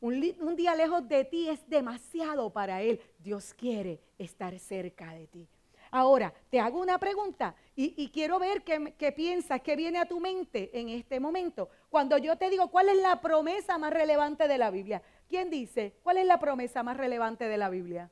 Un, 0.00 0.20
día 0.56 0.74
lejos 0.74 1.08
de 1.08 1.24
ti 1.24 1.48
es 1.48 1.68
demasiado 1.68 2.50
para 2.50 2.82
Él. 2.82 3.00
Dios 3.18 3.54
quiere 3.54 4.00
estar 4.18 4.58
cerca 4.58 5.12
de 5.12 5.26
ti. 5.26 5.48
Ahora, 5.90 6.34
te 6.50 6.60
hago 6.60 6.80
una 6.80 6.98
pregunta 6.98 7.54
y, 7.74 8.08
quiero 8.08 8.38
ver 8.38 8.62
qué, 8.62 8.94
qué, 8.98 9.12
piensas, 9.12 9.60
qué 9.62 9.76
viene 9.76 9.98
a 9.98 10.06
tu 10.06 10.20
mente 10.20 10.78
en 10.78 10.88
este 10.88 11.20
momento. 11.20 11.70
Cuando 11.88 12.18
yo 12.18 12.36
te 12.36 12.50
digo 12.50 12.68
cuál 12.68 12.88
es 12.88 13.00
la 13.00 13.20
promesa 13.20 13.78
más 13.78 13.92
relevante 13.92 14.48
de 14.48 14.58
la 14.58 14.70
Biblia, 14.70 15.02
¿quién 15.28 15.50
dice 15.50 15.94
cuál 16.02 16.18
es 16.18 16.26
la 16.26 16.38
promesa 16.38 16.82
más 16.82 16.96
relevante 16.96 17.48
de 17.48 17.58
la 17.58 17.68
Biblia? 17.68 18.10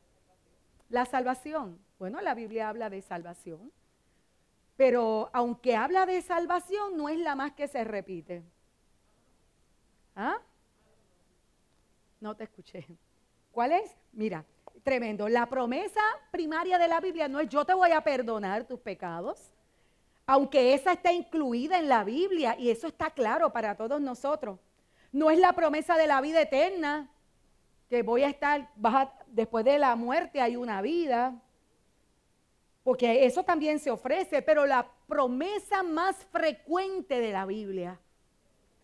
La 0.89 1.05
salvación. 1.05 1.79
Bueno, 1.99 2.21
la 2.21 2.35
Biblia 2.35 2.69
habla 2.69 2.91
de 2.91 3.01
salvación, 3.03 3.73
pero 4.77 5.31
aunque 5.33 5.77
habla 5.77 6.07
de 6.07 6.21
salvación, 6.23 6.97
no 6.97 7.09
es 7.09 7.19
la 7.19 7.35
más 7.35 7.53
que 7.53 7.69
se 7.69 7.85
repite. 7.85 8.43
¿Ah? 10.17 10.39
No 12.21 12.37
te 12.37 12.45
escuché. 12.45 12.87
¿Cuál 13.53 13.73
es? 13.73 13.91
Mira, 14.13 14.45
tremendo. 14.83 15.29
La 15.29 15.47
promesa 15.47 16.01
primaria 16.31 16.79
de 16.79 16.89
la 16.89 17.01
Biblia 17.01 17.29
no 17.29 17.41
es 17.41 17.49
yo 17.49 17.65
te 17.65 17.75
voy 17.75 17.91
a 17.93 18.03
perdonar 18.03 18.65
tus 18.65 18.81
pecados, 18.81 19.51
aunque 20.27 20.75
esa 20.75 20.93
está 20.93 21.13
incluida 21.13 21.79
en 21.79 21.89
la 21.89 22.03
Biblia 22.03 22.57
y 22.59 22.71
eso 22.71 22.87
está 22.87 23.11
claro 23.11 23.53
para 23.53 23.77
todos 23.77 24.01
nosotros. 24.01 24.59
No 25.15 25.31
es 25.31 25.39
la 25.39 25.53
promesa 25.53 25.97
de 25.97 26.09
la 26.09 26.21
vida 26.21 26.41
eterna, 26.41 27.09
que 27.89 28.03
voy 28.03 28.25
a 28.25 28.29
estar, 28.29 28.69
después 29.29 29.65
de 29.65 29.79
la 29.79 29.95
muerte 29.95 30.41
hay 30.41 30.57
una 30.57 30.83
vida, 30.83 31.41
porque 32.83 33.25
eso 33.25 33.45
también 33.45 33.79
se 33.79 33.93
ofrece, 33.93 34.43
pero 34.43 34.67
la 34.67 34.91
promesa 35.07 35.85
más 35.85 36.17
frecuente 36.33 37.21
de 37.21 37.31
la 37.31 37.47
Biblia, 37.47 38.01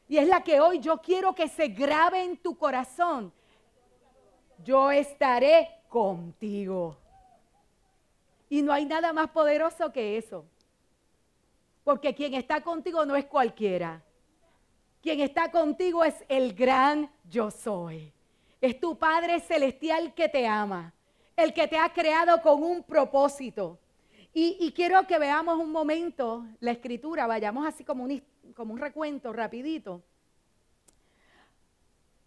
y 0.07 0.19
es 0.19 0.29
la 0.29 0.45
que 0.45 0.61
hoy 0.61 0.79
yo 0.79 0.99
quiero 0.99 1.35
que 1.35 1.49
se 1.49 1.67
grabe 1.67 2.23
en 2.23 2.37
tu 2.37 2.57
corazón, 2.57 3.33
yo 4.63 4.93
estaré 4.93 5.83
contigo. 5.89 6.97
Y 8.49 8.63
no 8.63 8.73
hay 8.73 8.85
nada 8.85 9.13
más 9.13 9.31
poderoso 9.31 9.91
que 9.91 10.17
eso. 10.17 10.45
Porque 11.83 12.15
quien 12.15 12.35
está 12.35 12.61
contigo 12.61 13.05
no 13.05 13.17
es 13.17 13.25
cualquiera. 13.25 14.05
Quien 15.02 15.21
está 15.21 15.50
contigo 15.50 16.04
es 16.04 16.14
el 16.28 16.54
gran 16.54 17.11
yo 17.28 17.50
soy. 17.50 18.12
Es 18.61 18.78
tu 18.78 18.99
Padre 18.99 19.40
Celestial 19.40 20.12
que 20.14 20.28
te 20.28 20.47
ama, 20.47 20.92
el 21.37 21.54
que 21.54 21.66
te 21.66 21.78
ha 21.78 21.90
creado 21.92 22.42
con 22.42 22.62
un 22.62 22.83
propósito. 22.83 23.78
Y, 24.33 24.73
quiero 24.76 25.07
que 25.09 25.19
veamos 25.19 25.59
un 25.59 25.73
momento 25.73 26.47
la 26.61 26.71
escritura, 26.71 27.26
vayamos 27.26 27.66
así 27.66 27.83
como 27.83 28.04
un, 28.04 28.23
como 28.54 28.73
un 28.73 28.78
recuento 28.78 29.33
rapidito. 29.33 30.02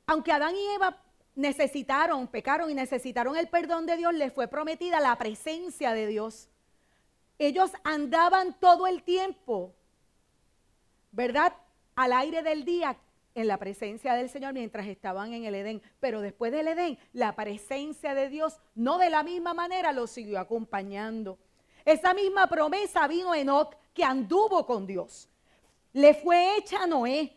Aunque 0.06 0.34
Adán 0.34 0.54
y 0.54 0.68
Eva 0.76 1.02
necesitaron, 1.36 2.28
pecaron 2.28 2.70
y 2.70 2.74
necesitaron 2.74 3.38
el 3.38 3.48
perdón 3.48 3.86
de 3.86 3.96
Dios, 3.96 4.14
les 4.14 4.34
fue 4.34 4.50
prometida 4.50 5.00
la 5.00 5.18
presencia 5.18 5.94
de 5.94 6.08
Dios. 6.08 6.50
Ellos 7.40 7.72
andaban 7.86 8.60
todo 8.60 8.86
el 8.86 9.04
tiempo, 9.04 9.74
¿verdad? 11.12 11.54
Al 11.96 12.14
aire 12.14 12.44
del 12.44 12.66
día 12.66 12.98
en 13.36 13.48
la 13.48 13.58
presencia 13.58 14.14
del 14.14 14.30
Señor 14.30 14.54
mientras 14.54 14.88
estaban 14.88 15.34
en 15.34 15.46
el 15.46 15.56
Edén. 15.56 15.82
Pero 16.00 16.22
después 16.22 16.52
del 16.52 16.68
Edén, 16.68 16.98
la 17.14 17.36
presencia 17.36 18.14
de 18.14 18.30
Dios 18.30 18.60
no 18.76 18.98
de 18.98 19.10
la 19.10 19.24
misma 19.24 19.54
manera 19.54 19.92
los 19.92 20.12
siguió 20.12 20.40
acompañando. 20.40 21.38
Esa 21.86 22.14
misma 22.14 22.48
promesa 22.48 23.08
vino 23.08 23.34
Enoch 23.34 23.76
que 23.94 24.04
anduvo 24.04 24.66
con 24.66 24.88
Dios. 24.88 25.30
Le 25.92 26.14
fue 26.14 26.58
hecha 26.58 26.84
a 26.84 26.88
Noé, 26.88 27.36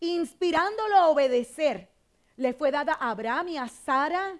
inspirándolo 0.00 0.96
a 0.96 1.08
obedecer. 1.08 1.88
Le 2.36 2.54
fue 2.54 2.70
dada 2.70 2.94
a 2.94 3.10
Abraham 3.10 3.48
y 3.48 3.58
a 3.58 3.68
Sara 3.68 4.38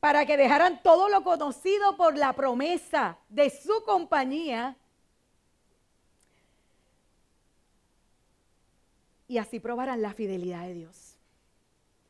para 0.00 0.26
que 0.26 0.36
dejaran 0.36 0.82
todo 0.82 1.08
lo 1.08 1.22
conocido 1.22 1.96
por 1.96 2.16
la 2.16 2.32
promesa 2.32 3.18
de 3.28 3.50
su 3.50 3.82
compañía 3.84 4.76
y 9.28 9.38
así 9.38 9.60
probarán 9.60 10.02
la 10.02 10.12
fidelidad 10.14 10.66
de 10.66 10.74
Dios. 10.74 11.18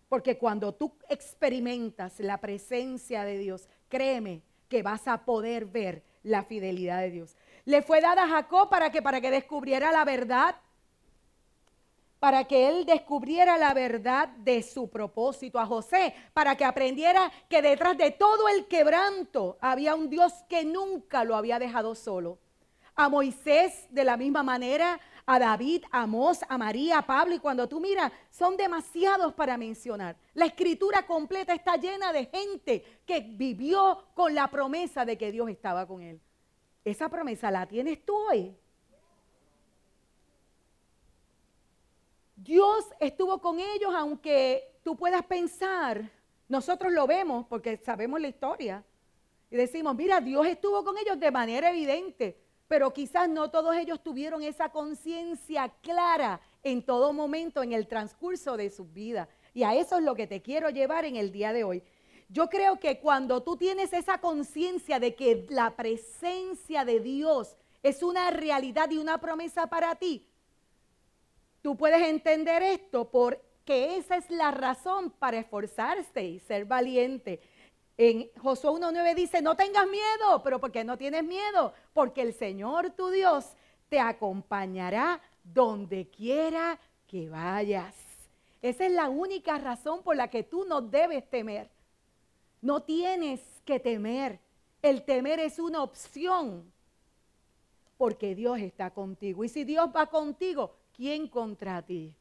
Porque 0.08 0.38
cuando 0.38 0.74
tú 0.74 0.92
experimentas 1.08 2.20
la 2.20 2.38
presencia 2.38 3.24
de 3.24 3.38
Dios, 3.38 3.68
créeme 3.88 4.42
que 4.68 4.82
vas 4.82 5.08
a 5.08 5.24
poder 5.24 5.66
ver 5.66 6.04
la 6.22 6.44
fidelidad 6.44 7.00
de 7.00 7.10
Dios. 7.10 7.36
Le 7.64 7.82
fue 7.82 8.00
dada 8.00 8.24
a 8.24 8.28
Jacob 8.28 8.68
para 8.68 8.90
que 8.90 9.02
para 9.02 9.20
que 9.20 9.30
descubriera 9.30 9.90
la 9.92 10.04
verdad, 10.04 10.56
para 12.18 12.44
que 12.44 12.68
él 12.68 12.86
descubriera 12.86 13.58
la 13.58 13.74
verdad 13.74 14.28
de 14.28 14.62
su 14.62 14.88
propósito 14.88 15.58
a 15.58 15.66
José, 15.66 16.14
para 16.32 16.56
que 16.56 16.64
aprendiera 16.64 17.30
que 17.48 17.62
detrás 17.62 17.96
de 17.98 18.10
todo 18.12 18.48
el 18.48 18.66
quebranto 18.66 19.58
había 19.60 19.94
un 19.94 20.08
Dios 20.08 20.32
que 20.48 20.64
nunca 20.64 21.24
lo 21.24 21.36
había 21.36 21.58
dejado 21.58 21.94
solo. 21.94 22.38
A 22.94 23.08
Moisés 23.08 23.86
de 23.90 24.04
la 24.04 24.16
misma 24.16 24.42
manera, 24.42 24.98
a 25.26 25.40
David, 25.40 25.84
a 25.90 26.02
Amós, 26.02 26.40
a 26.48 26.56
María, 26.56 26.98
a 26.98 27.06
Pablo, 27.06 27.34
y 27.34 27.40
cuando 27.40 27.68
tú 27.68 27.80
miras, 27.80 28.12
son 28.30 28.56
demasiados 28.56 29.34
para 29.34 29.58
mencionar. 29.58 30.16
La 30.34 30.46
escritura 30.46 31.04
completa 31.04 31.52
está 31.52 31.76
llena 31.76 32.12
de 32.12 32.26
gente 32.26 33.00
que 33.04 33.20
vivió 33.20 34.06
con 34.14 34.34
la 34.34 34.48
promesa 34.48 35.04
de 35.04 35.18
que 35.18 35.32
Dios 35.32 35.50
estaba 35.50 35.84
con 35.86 36.00
él. 36.00 36.20
Esa 36.84 37.08
promesa 37.08 37.50
la 37.50 37.66
tienes 37.66 38.04
tú 38.04 38.14
hoy. 38.14 38.56
Dios 42.36 42.86
estuvo 43.00 43.40
con 43.40 43.58
ellos, 43.58 43.92
aunque 43.96 44.78
tú 44.84 44.96
puedas 44.96 45.24
pensar, 45.24 46.08
nosotros 46.48 46.92
lo 46.92 47.08
vemos 47.08 47.46
porque 47.48 47.78
sabemos 47.78 48.20
la 48.20 48.28
historia. 48.28 48.84
Y 49.50 49.56
decimos, 49.56 49.96
mira, 49.96 50.20
Dios 50.20 50.46
estuvo 50.46 50.84
con 50.84 50.96
ellos 50.98 51.18
de 51.18 51.30
manera 51.32 51.70
evidente 51.70 52.45
pero 52.68 52.92
quizás 52.92 53.28
no 53.28 53.50
todos 53.50 53.76
ellos 53.76 54.02
tuvieron 54.02 54.42
esa 54.42 54.70
conciencia 54.70 55.68
clara 55.82 56.40
en 56.62 56.82
todo 56.82 57.12
momento 57.12 57.62
en 57.62 57.72
el 57.72 57.86
transcurso 57.86 58.56
de 58.56 58.70
su 58.70 58.86
vida. 58.86 59.28
Y 59.54 59.62
a 59.62 59.74
eso 59.74 59.98
es 59.98 60.04
lo 60.04 60.14
que 60.14 60.26
te 60.26 60.42
quiero 60.42 60.70
llevar 60.70 61.04
en 61.04 61.16
el 61.16 61.32
día 61.32 61.52
de 61.52 61.64
hoy. 61.64 61.82
Yo 62.28 62.48
creo 62.48 62.80
que 62.80 62.98
cuando 62.98 63.42
tú 63.42 63.56
tienes 63.56 63.92
esa 63.92 64.18
conciencia 64.18 64.98
de 64.98 65.14
que 65.14 65.46
la 65.48 65.76
presencia 65.76 66.84
de 66.84 67.00
Dios 67.00 67.56
es 67.82 68.02
una 68.02 68.30
realidad 68.30 68.90
y 68.90 68.98
una 68.98 69.18
promesa 69.18 69.68
para 69.68 69.94
ti, 69.94 70.26
tú 71.62 71.76
puedes 71.76 72.02
entender 72.02 72.64
esto 72.64 73.08
porque 73.08 73.96
esa 73.96 74.16
es 74.16 74.28
la 74.28 74.50
razón 74.50 75.10
para 75.10 75.38
esforzarse 75.38 76.24
y 76.24 76.40
ser 76.40 76.64
valiente. 76.64 77.40
En 77.98 78.30
Josué 78.42 78.70
1.9 78.70 79.14
dice, 79.14 79.40
no 79.40 79.56
tengas 79.56 79.86
miedo, 79.86 80.42
pero 80.42 80.60
¿por 80.60 80.70
qué 80.70 80.84
no 80.84 80.98
tienes 80.98 81.24
miedo? 81.24 81.72
Porque 81.94 82.22
el 82.22 82.34
Señor 82.34 82.90
tu 82.90 83.08
Dios 83.08 83.46
te 83.88 84.00
acompañará 84.00 85.20
donde 85.42 86.08
quiera 86.10 86.78
que 87.06 87.30
vayas. 87.30 87.94
Esa 88.60 88.86
es 88.86 88.92
la 88.92 89.08
única 89.08 89.58
razón 89.58 90.02
por 90.02 90.16
la 90.16 90.28
que 90.28 90.42
tú 90.42 90.64
no 90.64 90.82
debes 90.82 91.28
temer. 91.30 91.70
No 92.60 92.82
tienes 92.82 93.40
que 93.64 93.80
temer. 93.80 94.40
El 94.82 95.04
temer 95.04 95.38
es 95.40 95.58
una 95.58 95.82
opción 95.82 96.70
porque 97.96 98.34
Dios 98.34 98.58
está 98.58 98.90
contigo. 98.90 99.44
Y 99.44 99.48
si 99.48 99.64
Dios 99.64 99.88
va 99.94 100.06
contigo, 100.06 100.76
¿quién 100.94 101.28
contra 101.28 101.80
ti? 101.82 102.14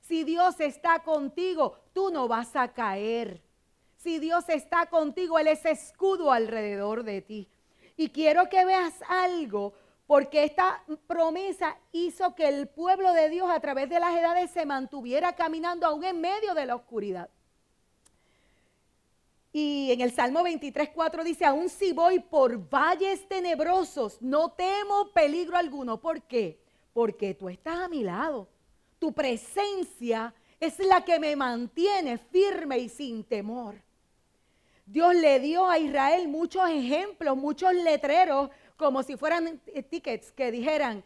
Si 0.00 0.24
Dios 0.24 0.58
está 0.60 1.02
contigo, 1.02 1.76
tú 1.92 2.10
no 2.10 2.28
vas 2.28 2.56
a 2.56 2.72
caer. 2.72 3.42
Si 4.08 4.18
Dios 4.18 4.48
está 4.48 4.86
contigo, 4.86 5.38
Él 5.38 5.48
es 5.48 5.66
escudo 5.66 6.32
alrededor 6.32 7.04
de 7.04 7.20
ti. 7.20 7.46
Y 7.94 8.08
quiero 8.08 8.48
que 8.48 8.64
veas 8.64 8.94
algo, 9.06 9.74
porque 10.06 10.44
esta 10.44 10.82
promesa 11.06 11.76
hizo 11.92 12.34
que 12.34 12.48
el 12.48 12.68
pueblo 12.68 13.12
de 13.12 13.28
Dios 13.28 13.50
a 13.50 13.60
través 13.60 13.90
de 13.90 14.00
las 14.00 14.16
edades 14.16 14.50
se 14.50 14.64
mantuviera 14.64 15.34
caminando 15.34 15.86
aún 15.86 16.04
en 16.04 16.22
medio 16.22 16.54
de 16.54 16.64
la 16.64 16.76
oscuridad. 16.76 17.28
Y 19.52 19.92
en 19.92 20.00
el 20.00 20.10
Salmo 20.10 20.42
23, 20.42 20.88
4 20.94 21.22
dice, 21.22 21.44
aún 21.44 21.68
si 21.68 21.92
voy 21.92 22.18
por 22.18 22.56
valles 22.66 23.28
tenebrosos, 23.28 24.22
no 24.22 24.52
temo 24.52 25.12
peligro 25.12 25.58
alguno. 25.58 26.00
¿Por 26.00 26.22
qué? 26.22 26.58
Porque 26.94 27.34
tú 27.34 27.50
estás 27.50 27.80
a 27.80 27.88
mi 27.88 28.02
lado. 28.04 28.48
Tu 28.98 29.12
presencia 29.12 30.32
es 30.58 30.78
la 30.78 31.04
que 31.04 31.20
me 31.20 31.36
mantiene 31.36 32.16
firme 32.16 32.78
y 32.78 32.88
sin 32.88 33.22
temor. 33.22 33.86
Dios 34.90 35.14
le 35.14 35.38
dio 35.38 35.68
a 35.68 35.78
Israel 35.78 36.28
muchos 36.28 36.68
ejemplos, 36.70 37.36
muchos 37.36 37.74
letreros, 37.74 38.48
como 38.78 39.02
si 39.02 39.18
fueran 39.18 39.60
tickets 39.90 40.32
que 40.32 40.50
dijeran 40.50 41.04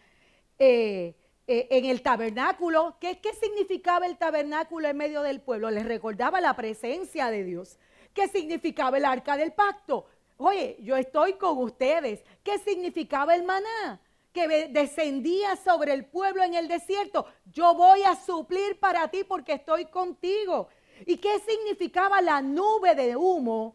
eh, 0.57 1.16
eh, 1.49 1.66
en 1.68 1.87
el 1.87 2.01
tabernáculo. 2.01 2.97
¿qué, 3.01 3.18
¿Qué 3.18 3.35
significaba 3.35 4.07
el 4.07 4.16
tabernáculo 4.18 4.87
en 4.87 4.97
medio 4.97 5.23
del 5.23 5.40
pueblo? 5.40 5.68
Les 5.68 5.85
recordaba 5.85 6.40
la 6.40 6.55
presencia 6.55 7.29
de 7.33 7.42
Dios. 7.42 7.77
¿Qué 8.14 8.29
significaba 8.29 8.99
el 8.99 9.05
arca 9.05 9.37
del 9.37 9.53
pacto? 9.53 10.07
Oye, 10.37 10.77
yo 10.81 10.97
estoy 10.97 11.33
con 11.33 11.59
ustedes. 11.59 12.23
¿Qué 12.45 12.59
significaba 12.59 13.35
el 13.35 13.42
maná? 13.42 14.01
que 14.33 14.68
descendía 14.71 15.57
sobre 15.57 15.92
el 15.92 16.07
pueblo 16.07 16.42
en 16.42 16.55
el 16.55 16.66
desierto. 16.66 17.27
Yo 17.53 17.75
voy 17.75 18.03
a 18.03 18.16
suplir 18.16 18.81
para 18.81 19.09
ti 19.09 19.25
porque 19.25 19.53
estoy 19.53 19.85
contigo. 19.85 20.68
¿Y 21.07 21.16
qué 21.16 21.38
significaba 21.40 22.20
la 22.20 22.40
nube 22.40 22.94
de 22.94 23.16
humo 23.16 23.74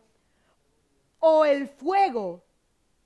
o 1.19 1.45
el 1.45 1.67
fuego 1.67 2.43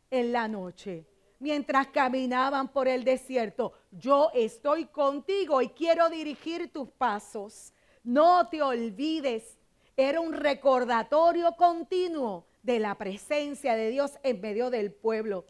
en 0.09 0.31
la 0.31 0.47
noche? 0.47 1.05
Mientras 1.39 1.87
caminaban 1.87 2.67
por 2.67 2.87
el 2.87 3.03
desierto, 3.03 3.73
yo 3.91 4.29
estoy 4.33 4.85
contigo 4.85 5.61
y 5.61 5.69
quiero 5.69 6.07
dirigir 6.09 6.71
tus 6.71 6.89
pasos. 6.89 7.73
No 8.03 8.47
te 8.47 8.61
olvides, 8.61 9.57
era 9.97 10.19
un 10.19 10.33
recordatorio 10.33 11.55
continuo 11.55 12.45
de 12.61 12.79
la 12.79 12.95
presencia 12.95 13.75
de 13.75 13.89
Dios 13.89 14.19
en 14.23 14.39
medio 14.39 14.69
del 14.69 14.91
pueblo. 14.91 15.45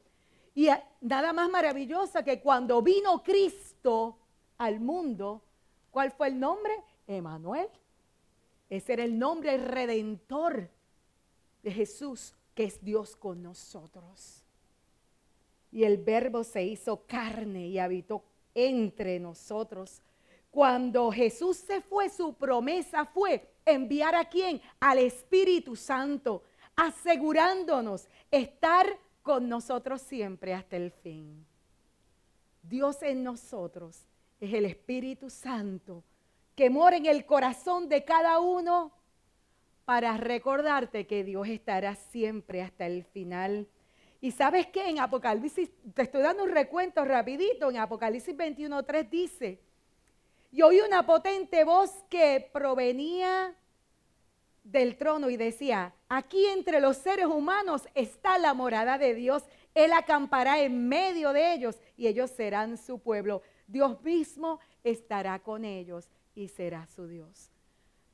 Y 0.54 0.70
nada 1.02 1.34
más 1.34 1.50
maravillosa 1.50 2.24
que 2.24 2.42
cuando 2.42 2.82
vino 2.82 3.24
Cristo 3.24 4.18
al 4.58 4.80
mundo, 4.80 5.44
¿cuál 5.90 6.12
fue 6.12 6.28
el 6.28 6.40
nombre? 6.40 6.74
Emanuel. 7.08 7.68
Ese 8.72 8.94
era 8.94 9.04
el 9.04 9.20
nombre 9.20 9.58
redentor 9.58 10.70
de 11.62 11.72
Jesús, 11.74 12.34
que 12.56 12.64
es 12.64 12.82
Dios 12.82 13.18
con 13.18 13.44
nosotros. 13.44 14.46
Y 15.74 15.84
el 15.84 15.98
verbo 15.98 16.46
se 16.46 16.64
hizo 16.64 17.06
carne 17.06 17.68
y 17.68 17.78
habitó 17.78 18.24
entre 18.56 19.20
nosotros. 19.20 20.02
Cuando 20.50 21.12
Jesús 21.12 21.58
se 21.58 21.82
fue, 21.82 22.10
su 22.10 22.34
promesa 22.34 23.04
fue 23.04 23.46
enviar 23.66 24.16
a 24.16 24.24
quién? 24.24 24.62
Al 24.80 25.00
Espíritu 25.00 25.76
Santo, 25.76 26.44
asegurándonos 26.78 28.08
estar 28.32 28.88
con 29.22 29.50
nosotros 29.50 30.02
siempre 30.02 30.54
hasta 30.54 30.78
el 30.78 30.92
fin. 30.92 31.46
Dios 32.64 33.04
en 33.04 33.22
nosotros 33.22 34.06
es 34.40 34.54
el 34.54 34.64
Espíritu 34.64 35.30
Santo 35.30 36.06
que 36.62 36.70
mora 36.70 36.96
en 36.96 37.08
el 37.08 37.26
corazón 37.26 37.90
de 37.90 38.06
cada 38.06 38.40
uno 38.40 38.92
para 39.84 40.16
recordarte 40.18 41.08
que 41.08 41.24
Dios 41.24 41.48
estará 41.48 41.96
siempre 41.96 42.62
hasta 42.62 42.86
el 42.86 43.04
final. 43.04 43.68
Y 44.20 44.30
sabes 44.30 44.68
que 44.68 44.88
en 44.88 45.00
Apocalipsis, 45.00 45.72
te 45.96 46.04
estoy 46.04 46.22
dando 46.22 46.44
un 46.44 46.52
recuento 46.52 47.04
rapidito, 47.04 47.72
en 47.72 47.78
Apocalipsis 47.78 48.38
21.3 48.38 49.10
dice, 49.10 49.60
y 50.52 50.62
oí 50.62 50.82
una 50.82 51.04
potente 51.04 51.64
voz 51.64 51.90
que 52.12 52.48
provenía 52.54 53.56
del 54.64 54.98
trono 54.98 55.32
y 55.32 55.38
decía, 55.38 55.96
aquí 56.10 56.46
entre 56.46 56.80
los 56.80 56.96
seres 56.98 57.26
humanos 57.26 57.88
está 57.96 58.38
la 58.38 58.54
morada 58.54 59.00
de 59.00 59.16
Dios, 59.16 59.46
Él 59.74 59.94
acampará 59.94 60.62
en 60.62 60.88
medio 60.88 61.34
de 61.34 61.56
ellos 61.56 61.80
y 61.98 62.06
ellos 62.06 62.30
serán 62.30 62.78
su 62.78 63.00
pueblo. 63.00 63.42
Dios 63.66 64.00
mismo 64.04 64.60
estará 64.84 65.40
con 65.40 65.66
ellos 65.66 66.08
y 66.36 66.48
será 66.48 66.88
su 66.88 67.08
Dios. 67.08 67.52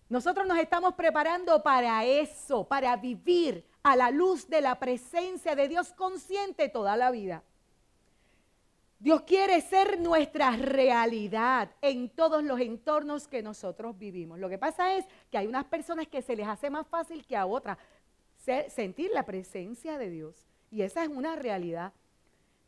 Nosotros 0.10 0.48
nos 0.48 0.58
estamos 0.60 0.94
preparando 0.94 1.62
para 1.62 2.06
eso, 2.06 2.66
para 2.66 2.96
vivir 2.96 3.66
a 3.84 3.96
la 3.96 4.10
luz 4.10 4.48
de 4.48 4.62
la 4.62 4.80
presencia 4.80 5.56
de 5.56 5.68
Dios 5.68 5.92
consciente 5.94 6.70
toda 6.70 6.96
la 6.96 7.12
vida. 7.12 7.44
Dios 9.00 9.22
quiere 9.22 9.62
ser 9.62 10.00
nuestra 10.00 10.52
realidad 10.52 11.70
en 11.82 12.10
todos 12.10 12.44
los 12.44 12.60
entornos 12.60 13.28
que 13.28 13.44
nosotros 13.44 13.98
vivimos. 13.98 14.40
Lo 14.40 14.50
que 14.50 14.58
pasa 14.58 14.96
es 14.96 15.06
que 15.30 15.38
hay 15.38 15.46
unas 15.46 15.66
personas 15.66 16.08
que 16.08 16.24
se 16.24 16.36
les 16.36 16.48
hace 16.48 16.70
más 16.70 16.88
fácil 16.88 17.26
que 17.26 17.36
a 17.36 17.46
otras 17.46 17.78
sentir 18.70 19.12
la 19.14 19.24
presencia 19.24 19.98
de 19.98 20.10
Dios. 20.10 20.48
Y 20.72 20.82
esa 20.82 21.04
es 21.04 21.10
una 21.10 21.36
realidad. 21.36 21.94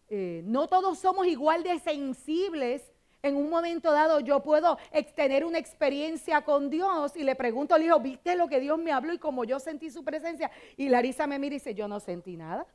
Eh, 0.10 0.42
no 0.46 0.68
todos 0.68 1.00
somos 1.00 1.26
igual 1.26 1.64
de 1.64 1.80
sensibles. 1.80 2.92
En 3.22 3.36
un 3.36 3.50
momento 3.50 3.92
dado 3.92 4.22
yo 4.22 4.42
puedo 4.42 4.78
tener 5.16 5.44
una 5.44 5.58
experiencia 5.58 6.42
con 6.42 6.70
Dios 6.70 7.16
y 7.18 7.24
le 7.24 7.36
pregunto 7.36 7.76
al 7.76 7.84
hijo, 7.84 8.00
¿viste 8.00 8.36
lo 8.36 8.48
que 8.48 8.60
Dios 8.60 8.80
me 8.80 8.92
habló 8.92 9.14
y 9.14 9.18
como 9.18 9.44
yo 9.44 9.60
sentí 9.60 9.90
su 9.90 10.04
presencia? 10.06 10.50
Y 10.78 10.88
Larisa 10.88 11.28
me 11.28 11.38
mira 11.38 11.56
y 11.56 11.60
dice, 11.60 11.76
yo 11.76 11.88
no 11.88 12.00
sentí 12.00 12.38
nada. 12.38 12.66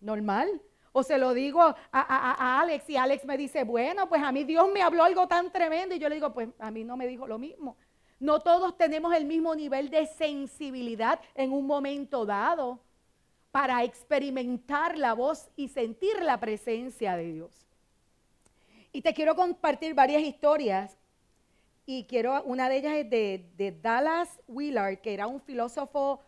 Normal. 0.00 0.60
O 0.92 1.02
se 1.02 1.18
lo 1.18 1.34
digo 1.34 1.60
a, 1.60 2.60
Alex 2.60 2.88
y 2.90 2.96
Alex 2.96 3.24
me 3.24 3.36
dice, 3.36 3.64
bueno, 3.64 4.08
pues 4.08 4.22
a 4.22 4.30
mí 4.30 4.44
Dios 4.44 4.70
me 4.72 4.82
habló 4.82 5.02
algo 5.02 5.26
tan 5.26 5.50
tremendo 5.50 5.94
y 5.94 5.98
yo 5.98 6.08
le 6.08 6.16
digo, 6.16 6.32
pues 6.32 6.50
a 6.58 6.70
mí 6.70 6.84
no 6.84 6.96
me 6.96 7.06
dijo 7.06 7.26
lo 7.26 7.38
mismo. 7.38 7.76
No 8.20 8.40
todos 8.40 8.76
tenemos 8.76 9.12
el 9.14 9.24
mismo 9.24 9.56
nivel 9.56 9.90
de 9.90 10.06
sensibilidad 10.06 11.18
en 11.34 11.52
un 11.52 11.66
momento 11.66 12.24
dado 12.26 12.78
para 13.50 13.82
experimentar 13.84 14.98
la 14.98 15.14
voz 15.14 15.50
y 15.56 15.68
sentir 15.68 16.22
la 16.22 16.38
presencia 16.38 17.16
de 17.16 17.32
Dios. 17.32 17.63
Y 18.94 19.02
te 19.02 19.12
quiero 19.12 19.34
compartir 19.34 19.92
varias 19.92 20.22
historias 20.22 20.96
y 21.84 22.04
quiero, 22.04 22.44
una 22.44 22.68
de 22.68 22.76
ellas 22.76 22.94
es 22.94 23.10
de, 23.10 23.78
Dallas 23.82 24.40
Willard, 24.46 25.00
que 25.00 25.12
era 25.12 25.26
un 25.26 25.40
filósofo 25.40 26.20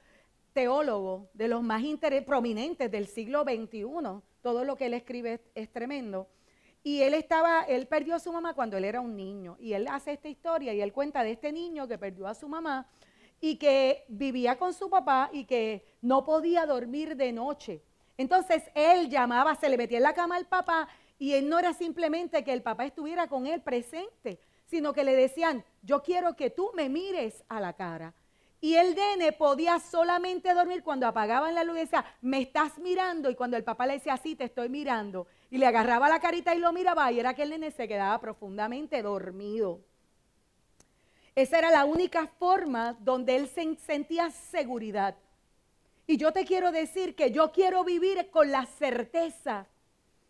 teólogo 0.52 1.30
de 1.32 1.46
los 1.46 1.62
más 1.62 1.84
prominentes 2.26 2.90
del 2.90 3.06
siglo 3.06 3.44
XXI 3.44 3.84
todo 4.42 4.64
lo 4.64 4.74
que 4.74 4.86
él 4.86 4.94
escribe 4.94 5.40
es, 5.54 5.72
tremendo. 5.72 6.26
Y 6.82 7.02
él 7.02 7.14
estaba, 7.14 7.62
él 7.62 7.86
perdió 7.86 8.16
a 8.16 8.18
su 8.18 8.32
mamá 8.32 8.54
cuando 8.54 8.76
él 8.76 8.84
era 8.84 9.00
un 9.00 9.16
niño. 9.16 9.56
Y 9.60 9.74
él 9.74 9.86
hace 9.88 10.14
esta 10.14 10.28
historia 10.28 10.74
y 10.74 10.80
él 10.80 10.92
cuenta 10.92 11.22
de 11.22 11.30
este 11.30 11.52
niño 11.52 11.86
que 11.86 11.98
perdió 11.98 12.26
a 12.26 12.34
su 12.34 12.48
mamá 12.48 12.88
y 13.40 13.58
que 13.58 14.04
vivía 14.08 14.58
con 14.58 14.74
su 14.74 14.90
papá 14.90 15.30
y 15.32 15.44
que 15.44 15.86
no 16.02 16.24
podía 16.24 16.66
dormir 16.66 17.14
de 17.14 17.30
noche. 17.30 17.84
Entonces 18.18 18.64
él 18.74 19.08
llamaba, 19.08 19.54
se 19.54 19.68
le 19.68 19.76
metía 19.76 19.98
en 19.98 20.02
la 20.02 20.14
cama 20.14 20.34
al 20.34 20.46
papá 20.46 20.88
y 21.18 21.32
él 21.32 21.48
no 21.48 21.58
era 21.58 21.72
simplemente 21.72 22.44
que 22.44 22.52
el 22.52 22.62
papá 22.62 22.84
estuviera 22.84 23.28
con 23.28 23.46
él 23.46 23.62
presente, 23.62 24.38
sino 24.66 24.92
que 24.92 25.04
le 25.04 25.14
decían, 25.14 25.64
yo 25.82 26.02
quiero 26.02 26.36
que 26.36 26.50
tú 26.50 26.70
me 26.74 26.88
mires 26.88 27.44
a 27.48 27.60
la 27.60 27.72
cara. 27.72 28.14
Y 28.60 28.74
el 28.74 28.94
nene 28.94 29.32
podía 29.32 29.78
solamente 29.78 30.52
dormir 30.54 30.82
cuando 30.82 31.06
apagaban 31.06 31.54
la 31.54 31.62
luz 31.62 31.76
y 31.76 31.80
decía, 31.80 32.04
me 32.20 32.40
estás 32.40 32.78
mirando. 32.78 33.30
Y 33.30 33.34
cuando 33.34 33.56
el 33.56 33.64
papá 33.64 33.86
le 33.86 33.94
decía, 33.94 34.16
sí, 34.16 34.34
te 34.34 34.44
estoy 34.44 34.68
mirando. 34.68 35.26
Y 35.50 35.58
le 35.58 35.66
agarraba 35.66 36.08
la 36.08 36.20
carita 36.20 36.54
y 36.54 36.58
lo 36.58 36.72
miraba 36.72 37.12
y 37.12 37.20
era 37.20 37.34
que 37.34 37.42
el 37.42 37.50
nene 37.50 37.70
se 37.70 37.86
quedaba 37.86 38.18
profundamente 38.20 39.02
dormido. 39.02 39.80
Esa 41.34 41.58
era 41.58 41.70
la 41.70 41.84
única 41.84 42.26
forma 42.26 42.96
donde 43.00 43.36
él 43.36 43.48
se 43.48 43.76
sentía 43.76 44.30
seguridad. 44.30 45.16
Y 46.06 46.16
yo 46.16 46.32
te 46.32 46.44
quiero 46.44 46.72
decir 46.72 47.14
que 47.14 47.30
yo 47.30 47.52
quiero 47.52 47.84
vivir 47.84 48.30
con 48.30 48.50
la 48.50 48.64
certeza 48.64 49.66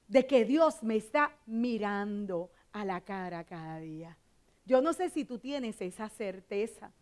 de 0.09 0.27
que 0.27 0.45
Dios 0.45 0.83
me 0.83 0.97
está 0.97 1.37
mirando 1.47 2.51
a 2.73 2.85
la 2.85 3.01
cara 3.01 3.45
cada 3.45 3.79
día. 3.79 4.17
Yo 4.65 4.81
no 4.81 4.93
sé 4.93 5.11
si 5.11 5.25
tú 5.25 5.39
tienes 5.39 5.81
esa 5.81 6.09
certeza. 6.09 6.93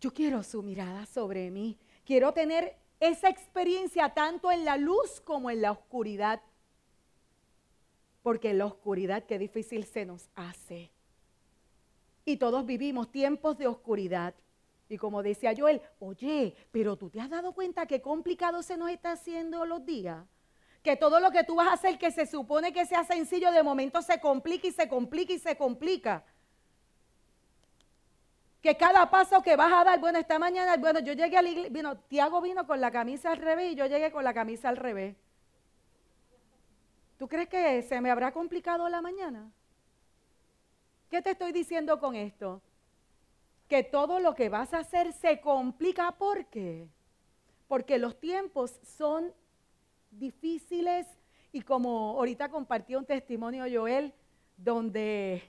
Yo 0.00 0.12
quiero 0.12 0.42
su 0.42 0.62
mirada 0.62 1.04
sobre 1.06 1.50
mí. 1.50 1.78
Quiero 2.04 2.32
tener 2.32 2.76
esa 3.00 3.28
experiencia 3.28 4.14
tanto 4.14 4.50
en 4.50 4.64
la 4.64 4.76
luz 4.76 5.20
como 5.20 5.50
en 5.50 5.62
la 5.62 5.72
oscuridad. 5.72 6.40
Porque 8.22 8.50
en 8.50 8.58
la 8.58 8.66
oscuridad 8.66 9.24
qué 9.24 9.38
difícil 9.38 9.84
se 9.84 10.06
nos 10.06 10.28
hace. 10.34 10.90
Y 12.24 12.36
todos 12.36 12.64
vivimos 12.66 13.10
tiempos 13.10 13.58
de 13.58 13.66
oscuridad. 13.66 14.34
Y 14.88 14.98
como 14.98 15.22
decía 15.22 15.54
Joel, 15.56 15.80
oye, 15.98 16.54
pero 16.70 16.96
tú 16.96 17.10
te 17.10 17.20
has 17.20 17.30
dado 17.30 17.52
cuenta 17.52 17.86
qué 17.86 18.00
complicado 18.00 18.62
se 18.62 18.76
nos 18.76 18.90
está 18.90 19.12
haciendo 19.12 19.64
los 19.64 19.84
días. 19.84 20.26
Que 20.82 20.96
todo 20.96 21.20
lo 21.20 21.30
que 21.30 21.44
tú 21.44 21.56
vas 21.56 21.68
a 21.68 21.72
hacer 21.74 21.98
que 21.98 22.10
se 22.10 22.26
supone 22.26 22.72
que 22.72 22.86
sea 22.86 23.04
sencillo, 23.04 23.52
de 23.52 23.62
momento 23.62 24.00
se 24.02 24.20
complica 24.20 24.66
y 24.66 24.72
se 24.72 24.88
complica 24.88 25.32
y 25.32 25.38
se 25.38 25.56
complica 25.56 26.24
que 28.60 28.76
cada 28.76 29.10
paso 29.10 29.42
que 29.42 29.56
vas 29.56 29.72
a 29.72 29.84
dar, 29.84 30.00
bueno, 30.00 30.18
esta 30.18 30.38
mañana, 30.38 30.76
bueno, 30.76 31.00
yo 31.00 31.14
llegué 31.14 31.36
a 31.36 31.42
la 31.42 31.48
iglesia, 31.48 31.70
bueno, 31.72 31.96
Tiago 31.96 32.40
vino 32.40 32.66
con 32.66 32.80
la 32.80 32.90
camisa 32.90 33.32
al 33.32 33.38
revés 33.38 33.72
y 33.72 33.74
yo 33.74 33.86
llegué 33.86 34.12
con 34.12 34.22
la 34.22 34.34
camisa 34.34 34.68
al 34.68 34.76
revés. 34.76 35.16
¿Tú 37.18 37.28
crees 37.28 37.48
que 37.48 37.82
se 37.82 38.00
me 38.00 38.10
habrá 38.10 38.32
complicado 38.32 38.88
la 38.88 39.00
mañana? 39.00 39.50
¿Qué 41.10 41.22
te 41.22 41.30
estoy 41.30 41.52
diciendo 41.52 41.98
con 41.98 42.14
esto? 42.14 42.60
Que 43.68 43.82
todo 43.82 44.20
lo 44.20 44.34
que 44.34 44.48
vas 44.48 44.74
a 44.74 44.78
hacer 44.78 45.12
se 45.12 45.40
complica. 45.40 46.12
¿Por 46.12 46.46
qué? 46.46 46.88
Porque 47.66 47.98
los 47.98 48.18
tiempos 48.20 48.78
son 48.82 49.32
difíciles 50.10 51.06
y 51.52 51.62
como 51.62 52.18
ahorita 52.18 52.48
compartió 52.48 52.98
un 52.98 53.06
testimonio 53.06 53.64
Joel, 53.72 54.12
donde 54.56 55.42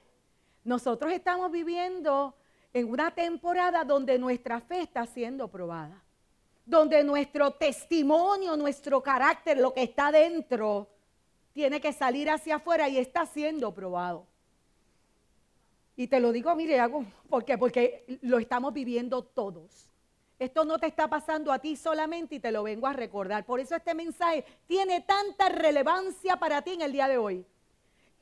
nosotros 0.63 1.11
estamos 1.11 1.51
viviendo 1.51 2.35
en 2.73 2.89
una 2.89 3.11
temporada 3.11 3.83
donde 3.83 4.17
nuestra 4.17 4.61
fe 4.61 4.81
está 4.81 5.05
siendo 5.05 5.47
probada, 5.47 6.01
donde 6.65 7.03
nuestro 7.03 7.51
testimonio, 7.51 8.55
nuestro 8.55 9.01
carácter, 9.01 9.57
lo 9.57 9.73
que 9.73 9.83
está 9.83 10.11
dentro, 10.11 10.87
tiene 11.53 11.81
que 11.81 11.91
salir 11.91 12.29
hacia 12.29 12.55
afuera 12.55 12.87
y 12.87 12.97
está 12.97 13.25
siendo 13.25 13.73
probado. 13.73 14.25
Y 15.95 16.07
te 16.07 16.19
lo 16.19 16.31
digo, 16.31 16.55
mire, 16.55 16.79
¿por 17.29 17.43
qué? 17.43 17.57
Porque 17.57 18.19
lo 18.21 18.39
estamos 18.39 18.73
viviendo 18.73 19.23
todos. 19.23 19.90
Esto 20.41 20.65
no 20.65 20.79
te 20.79 20.87
está 20.87 21.07
pasando 21.07 21.51
a 21.51 21.59
ti 21.59 21.75
solamente 21.75 22.33
y 22.33 22.39
te 22.39 22.51
lo 22.51 22.63
vengo 22.63 22.87
a 22.87 22.93
recordar. 22.93 23.45
Por 23.45 23.59
eso 23.59 23.75
este 23.75 23.93
mensaje 23.93 24.43
tiene 24.65 25.01
tanta 25.01 25.49
relevancia 25.49 26.35
para 26.37 26.63
ti 26.63 26.71
en 26.71 26.81
el 26.81 26.91
día 26.91 27.07
de 27.07 27.19
hoy. 27.19 27.45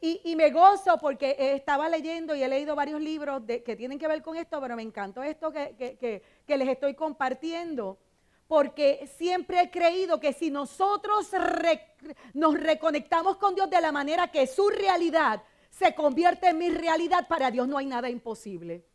Y, 0.01 0.35
me 0.35 0.49
gozo 0.51 0.97
porque 0.97 1.37
estaba 1.39 1.87
leyendo 1.87 2.35
y 2.35 2.43
he 2.43 2.49
leído 2.49 2.75
varios 2.75 2.99
libros 2.99 3.43
que 3.47 3.73
tienen 3.77 3.97
que 3.97 4.09
ver 4.09 4.21
con 4.21 4.35
esto, 4.35 4.59
pero 4.59 4.75
me 4.75 4.81
encantó 4.81 5.23
esto 5.23 5.53
que, 5.53 6.21
les 6.45 6.67
estoy 6.67 6.93
compartiendo. 6.93 7.97
Porque 8.49 9.09
siempre 9.17 9.61
he 9.61 9.71
creído 9.71 10.19
que 10.19 10.33
si 10.33 10.51
nosotros 10.51 11.31
nos 12.33 12.59
reconectamos 12.59 13.37
con 13.37 13.55
Dios 13.55 13.69
de 13.69 13.79
la 13.79 13.93
manera 13.93 14.29
que 14.29 14.45
su 14.45 14.67
realidad 14.67 15.41
se 15.69 15.95
convierte 15.95 16.49
en 16.49 16.57
mi 16.57 16.69
realidad, 16.69 17.29
para 17.29 17.49
Dios 17.49 17.65
no 17.69 17.77
hay 17.77 17.85
nada 17.85 18.09
imposible. 18.09 18.88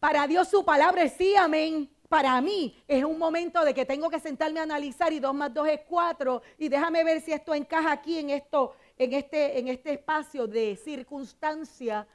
Para 0.00 0.26
Dios 0.26 0.48
su 0.48 0.64
palabra 0.64 1.02
es 1.02 1.14
sí, 1.14 1.34
amén. 1.34 1.90
Para 2.08 2.40
mí 2.40 2.74
es 2.88 3.04
un 3.04 3.18
momento 3.18 3.64
de 3.64 3.74
que 3.74 3.84
tengo 3.84 4.08
que 4.08 4.18
sentarme 4.18 4.60
a 4.60 4.62
analizar 4.62 5.12
y 5.12 5.20
dos 5.20 5.34
más 5.34 5.52
dos 5.52 5.68
es 5.68 5.80
cuatro 5.86 6.40
y 6.56 6.68
déjame 6.68 7.04
ver 7.04 7.20
si 7.20 7.32
esto 7.32 7.54
encaja 7.54 7.92
aquí 7.92 8.18
en 8.18 8.30
esto, 8.30 8.74
en 8.96 9.12
este, 9.12 9.58
en 9.58 9.68
este 9.68 9.92
espacio 9.92 10.46
de 10.46 10.76
circunstancia. 10.76 12.06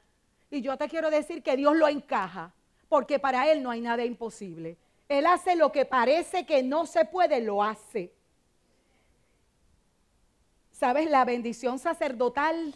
Y 0.50 0.62
yo 0.62 0.76
te 0.76 0.88
quiero 0.88 1.10
decir 1.10 1.42
que 1.42 1.56
Dios 1.56 1.76
lo 1.76 1.86
encaja, 1.86 2.52
porque 2.88 3.20
para 3.20 3.50
Él 3.50 3.62
no 3.62 3.70
hay 3.70 3.80
nada 3.80 4.04
imposible. 4.04 4.76
Él 5.08 5.26
hace 5.26 5.54
lo 5.54 5.70
que 5.70 5.84
parece 5.84 6.44
que 6.44 6.62
no 6.62 6.86
se 6.86 7.04
puede, 7.04 7.40
lo 7.40 7.62
hace. 7.62 8.12
¿Sabes? 10.72 11.08
La 11.08 11.24
bendición 11.24 11.78
sacerdotal 11.78 12.74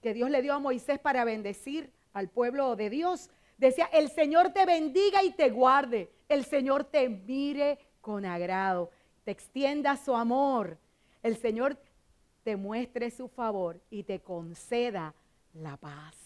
que 0.00 0.14
Dios 0.14 0.30
le 0.30 0.40
dio 0.40 0.54
a 0.54 0.58
Moisés 0.58 0.98
para 0.98 1.24
bendecir 1.24 1.92
al 2.14 2.28
pueblo 2.28 2.76
de 2.76 2.88
Dios. 2.88 3.28
Decía, 3.60 3.90
el 3.92 4.08
Señor 4.08 4.54
te 4.54 4.64
bendiga 4.64 5.22
y 5.22 5.32
te 5.32 5.50
guarde. 5.50 6.10
El 6.30 6.46
Señor 6.46 6.84
te 6.84 7.10
mire 7.10 7.78
con 8.00 8.24
agrado. 8.24 8.90
Te 9.22 9.32
extienda 9.32 9.98
su 9.98 10.16
amor. 10.16 10.78
El 11.22 11.36
Señor 11.36 11.78
te 12.42 12.56
muestre 12.56 13.10
su 13.10 13.28
favor 13.28 13.78
y 13.90 14.04
te 14.04 14.20
conceda 14.20 15.14
la 15.52 15.76
paz. 15.76 16.16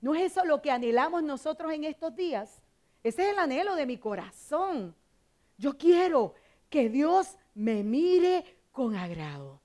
¿No 0.00 0.16
es 0.16 0.32
eso 0.32 0.44
lo 0.44 0.60
que 0.60 0.72
anhelamos 0.72 1.22
nosotros 1.22 1.72
en 1.72 1.84
estos 1.84 2.16
días? 2.16 2.60
Ese 3.04 3.22
es 3.22 3.32
el 3.32 3.38
anhelo 3.38 3.76
de 3.76 3.86
mi 3.86 3.98
corazón. 3.98 4.92
Yo 5.56 5.78
quiero 5.78 6.34
que 6.68 6.88
Dios 6.88 7.38
me 7.54 7.84
mire 7.84 8.44
con 8.72 8.96
agrado. 8.96 9.60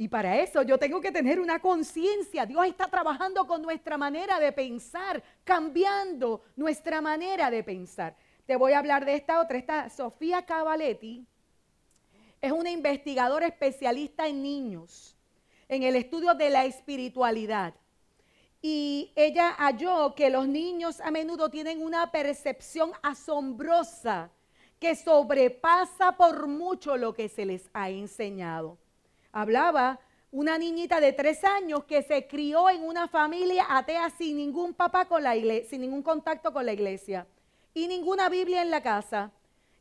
Y 0.00 0.08
para 0.08 0.40
eso 0.40 0.62
yo 0.62 0.78
tengo 0.78 0.98
que 0.98 1.12
tener 1.12 1.38
una 1.38 1.58
conciencia. 1.58 2.46
Dios 2.46 2.64
está 2.64 2.88
trabajando 2.88 3.46
con 3.46 3.60
nuestra 3.60 3.98
manera 3.98 4.40
de 4.40 4.50
pensar, 4.50 5.22
cambiando 5.44 6.42
nuestra 6.56 7.02
manera 7.02 7.50
de 7.50 7.62
pensar. 7.62 8.16
Te 8.46 8.56
voy 8.56 8.72
a 8.72 8.78
hablar 8.78 9.04
de 9.04 9.14
esta 9.14 9.42
otra. 9.42 9.58
Esta 9.58 9.90
Sofía 9.90 10.46
Cavaletti 10.46 11.26
es 12.40 12.50
una 12.50 12.70
investigadora 12.70 13.46
especialista 13.46 14.26
en 14.26 14.42
niños, 14.42 15.18
en 15.68 15.82
el 15.82 15.94
estudio 15.96 16.32
de 16.32 16.48
la 16.48 16.64
espiritualidad. 16.64 17.74
Y 18.62 19.12
ella 19.16 19.50
halló 19.58 20.14
que 20.14 20.30
los 20.30 20.48
niños 20.48 21.02
a 21.02 21.10
menudo 21.10 21.50
tienen 21.50 21.82
una 21.82 22.10
percepción 22.10 22.92
asombrosa 23.02 24.30
que 24.78 24.96
sobrepasa 24.96 26.16
por 26.16 26.46
mucho 26.46 26.96
lo 26.96 27.12
que 27.12 27.28
se 27.28 27.44
les 27.44 27.68
ha 27.74 27.90
enseñado 27.90 28.78
hablaba 29.32 30.00
una 30.32 30.58
niñita 30.58 31.00
de 31.00 31.12
tres 31.12 31.42
años 31.44 31.84
que 31.84 32.02
se 32.02 32.26
crió 32.26 32.70
en 32.70 32.84
una 32.84 33.08
familia 33.08 33.66
atea 33.68 34.10
sin 34.10 34.36
ningún 34.36 34.74
papá 34.74 35.06
con 35.06 35.22
la 35.22 35.36
iglesia, 35.36 35.70
sin 35.70 35.80
ningún 35.80 36.02
contacto 36.02 36.52
con 36.52 36.64
la 36.64 36.72
iglesia 36.72 37.26
y 37.74 37.88
ninguna 37.88 38.28
Biblia 38.28 38.62
en 38.62 38.70
la 38.70 38.82
casa. 38.82 39.32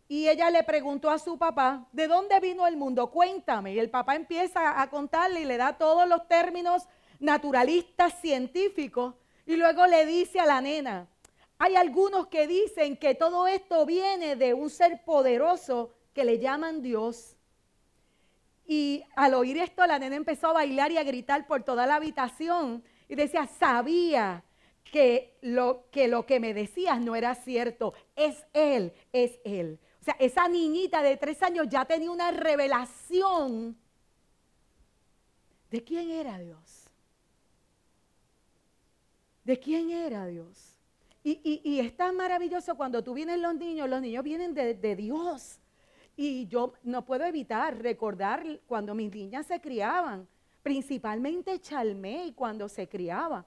Y 0.07 0.27
ella 0.27 0.49
le 0.49 0.63
preguntó 0.63 1.11
a 1.11 1.19
su 1.19 1.37
papá, 1.37 1.87
¿de 1.91 2.07
dónde 2.07 2.39
vino 2.39 2.65
el 2.65 2.77
mundo? 2.77 3.11
Cuéntame. 3.11 3.73
Y 3.73 3.79
el 3.79 3.91
papá 3.91 4.15
empieza 4.15 4.81
a 4.81 4.89
contarle 4.89 5.41
y 5.41 5.45
le 5.45 5.57
da 5.57 5.77
todos 5.77 6.07
los 6.07 6.27
términos 6.27 6.87
naturalistas 7.19 8.19
científicos. 8.19 9.13
Y 9.45 9.55
luego 9.55 9.85
le 9.85 10.07
dice 10.07 10.39
a 10.39 10.47
la 10.47 10.61
nena, 10.61 11.07
hay 11.59 11.75
algunos 11.75 12.27
que 12.27 12.47
dicen 12.47 12.97
que 12.97 13.13
todo 13.13 13.47
esto 13.47 13.85
viene 13.85 14.35
de 14.35 14.55
un 14.55 14.71
ser 14.71 15.03
poderoso 15.03 15.93
que 16.13 16.23
le 16.23 16.39
llaman 16.39 16.81
Dios. 16.81 17.35
Y 18.71 19.03
al 19.15 19.33
oír 19.33 19.57
esto, 19.57 19.87
la 19.87 19.97
nena 19.97 20.15
empezó 20.15 20.49
a 20.49 20.53
bailar 20.53 20.91
y 20.91 20.97
a 20.97 21.03
gritar 21.03 21.47
por 21.47 21.63
toda 21.63 21.87
la 21.87 21.95
habitación. 21.95 22.83
Y 23.07 23.15
decía, 23.15 23.47
sabía 23.47 24.43
que 24.83 25.39
lo, 25.41 25.89
que 25.89 26.07
lo 26.07 26.27
que 26.27 26.39
me 26.39 26.53
decías 26.53 27.01
no 27.01 27.15
era 27.15 27.33
cierto. 27.33 27.95
Es 28.15 28.45
él, 28.53 28.93
es 29.11 29.39
él. 29.43 29.79
O 29.99 30.03
sea, 30.03 30.15
esa 30.19 30.47
niñita 30.47 31.01
de 31.01 31.17
tres 31.17 31.41
años 31.41 31.65
ya 31.67 31.83
tenía 31.85 32.11
una 32.11 32.29
revelación 32.29 33.75
de 35.71 35.83
quién 35.83 36.11
era 36.11 36.37
Dios. 36.37 36.85
De 39.45 39.59
quién 39.59 39.89
era 39.89 40.27
Dios. 40.27 40.77
Y, 41.23 41.59
y, 41.63 41.79
es 41.79 41.97
tan 41.97 42.15
maravilloso 42.15 42.75
cuando 42.75 43.03
tú 43.03 43.15
vienes 43.15 43.39
los 43.39 43.55
niños, 43.55 43.89
los 43.89 43.99
niños 43.99 44.23
vienen 44.23 44.53
de, 44.53 44.75
de 44.75 44.95
Dios. 44.95 45.58
Y 46.21 46.47
yo 46.47 46.73
no 46.83 47.05
puedo 47.05 47.23
evitar 47.23 47.81
recordar 47.81 48.43
cuando 48.67 48.93
mis 48.93 49.09
niñas 49.09 49.47
se 49.47 49.61
criaban, 49.61 50.27
principalmente 50.61 51.61
Chalmey 51.61 52.33
cuando 52.33 52.67
se 52.67 52.89
criaba, 52.89 53.45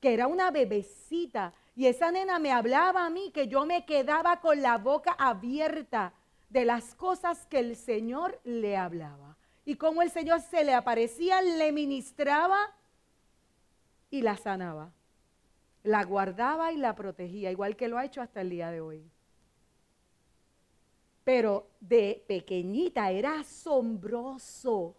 que 0.00 0.12
era 0.12 0.26
una 0.26 0.50
bebecita. 0.50 1.54
Y 1.74 1.86
esa 1.86 2.12
nena 2.12 2.38
me 2.38 2.52
hablaba 2.52 3.06
a 3.06 3.08
mí 3.08 3.30
que 3.30 3.48
yo 3.48 3.64
me 3.64 3.86
quedaba 3.86 4.38
con 4.42 4.60
la 4.60 4.76
boca 4.76 5.12
abierta 5.12 6.12
de 6.50 6.66
las 6.66 6.94
cosas 6.94 7.46
que 7.46 7.58
el 7.58 7.74
Señor 7.74 8.38
le 8.44 8.76
hablaba. 8.76 9.38
Y 9.64 9.76
como 9.76 10.02
el 10.02 10.10
Señor 10.10 10.42
se 10.42 10.62
le 10.62 10.74
aparecía, 10.74 11.40
le 11.40 11.72
ministraba 11.72 12.58
y 14.10 14.20
la 14.20 14.36
sanaba. 14.36 14.92
La 15.84 16.04
guardaba 16.04 16.70
y 16.70 16.76
la 16.76 16.94
protegía, 16.94 17.50
igual 17.50 17.76
que 17.76 17.88
lo 17.88 17.96
ha 17.96 18.04
hecho 18.04 18.20
hasta 18.20 18.42
el 18.42 18.50
día 18.50 18.70
de 18.70 18.82
hoy 18.82 19.10
pero 21.24 21.68
de 21.80 22.24
pequeñita 22.26 23.10
era 23.10 23.40
asombroso 23.40 24.96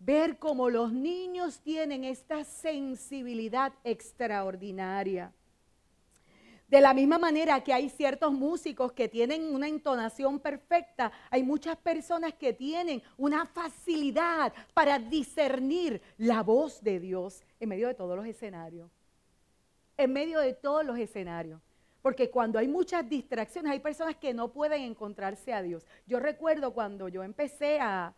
ver 0.00 0.38
cómo 0.38 0.70
los 0.70 0.92
niños 0.92 1.60
tienen 1.60 2.04
esta 2.04 2.42
sensibilidad 2.44 3.72
extraordinaria. 3.84 5.32
De 6.66 6.80
la 6.80 6.94
misma 6.94 7.18
manera 7.18 7.62
que 7.62 7.72
hay 7.72 7.90
ciertos 7.90 8.32
músicos 8.32 8.92
que 8.92 9.08
tienen 9.08 9.52
una 9.52 9.66
entonación 9.66 10.38
perfecta, 10.38 11.10
hay 11.28 11.42
muchas 11.42 11.76
personas 11.76 12.32
que 12.34 12.52
tienen 12.52 13.02
una 13.16 13.44
facilidad 13.44 14.52
para 14.72 14.98
discernir 14.98 16.00
la 16.16 16.42
voz 16.42 16.80
de 16.80 17.00
Dios 17.00 17.42
en 17.58 17.70
medio 17.70 17.88
de 17.88 17.94
todos 17.94 18.16
los 18.16 18.24
escenarios. 18.24 18.88
En 19.96 20.12
medio 20.12 20.38
de 20.38 20.54
todos 20.54 20.84
los 20.84 20.96
escenarios. 20.96 21.60
Porque 22.02 22.30
cuando 22.30 22.58
hay 22.58 22.68
muchas 22.68 23.08
distracciones, 23.08 23.72
hay 23.72 23.80
personas 23.80 24.16
que 24.16 24.32
no 24.32 24.52
pueden 24.52 24.82
encontrarse 24.82 25.52
a 25.52 25.62
Dios. 25.62 25.86
Yo 26.06 26.18
recuerdo 26.18 26.72
cuando 26.72 27.08
yo 27.08 27.22
empecé 27.22 27.78
a, 27.80 28.14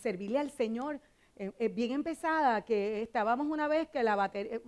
servirle 0.00 0.38
al 0.38 0.50
Señor, 0.50 1.00
eh, 1.36 1.50
eh, 1.58 1.68
bien 1.68 1.90
empezada, 1.90 2.64
que 2.64 3.02
estábamos 3.02 3.48
una 3.48 3.66
vez 3.66 3.88
que 3.88 4.04
la 4.04 4.14
batería, 4.14 4.54
eh, 4.54 4.62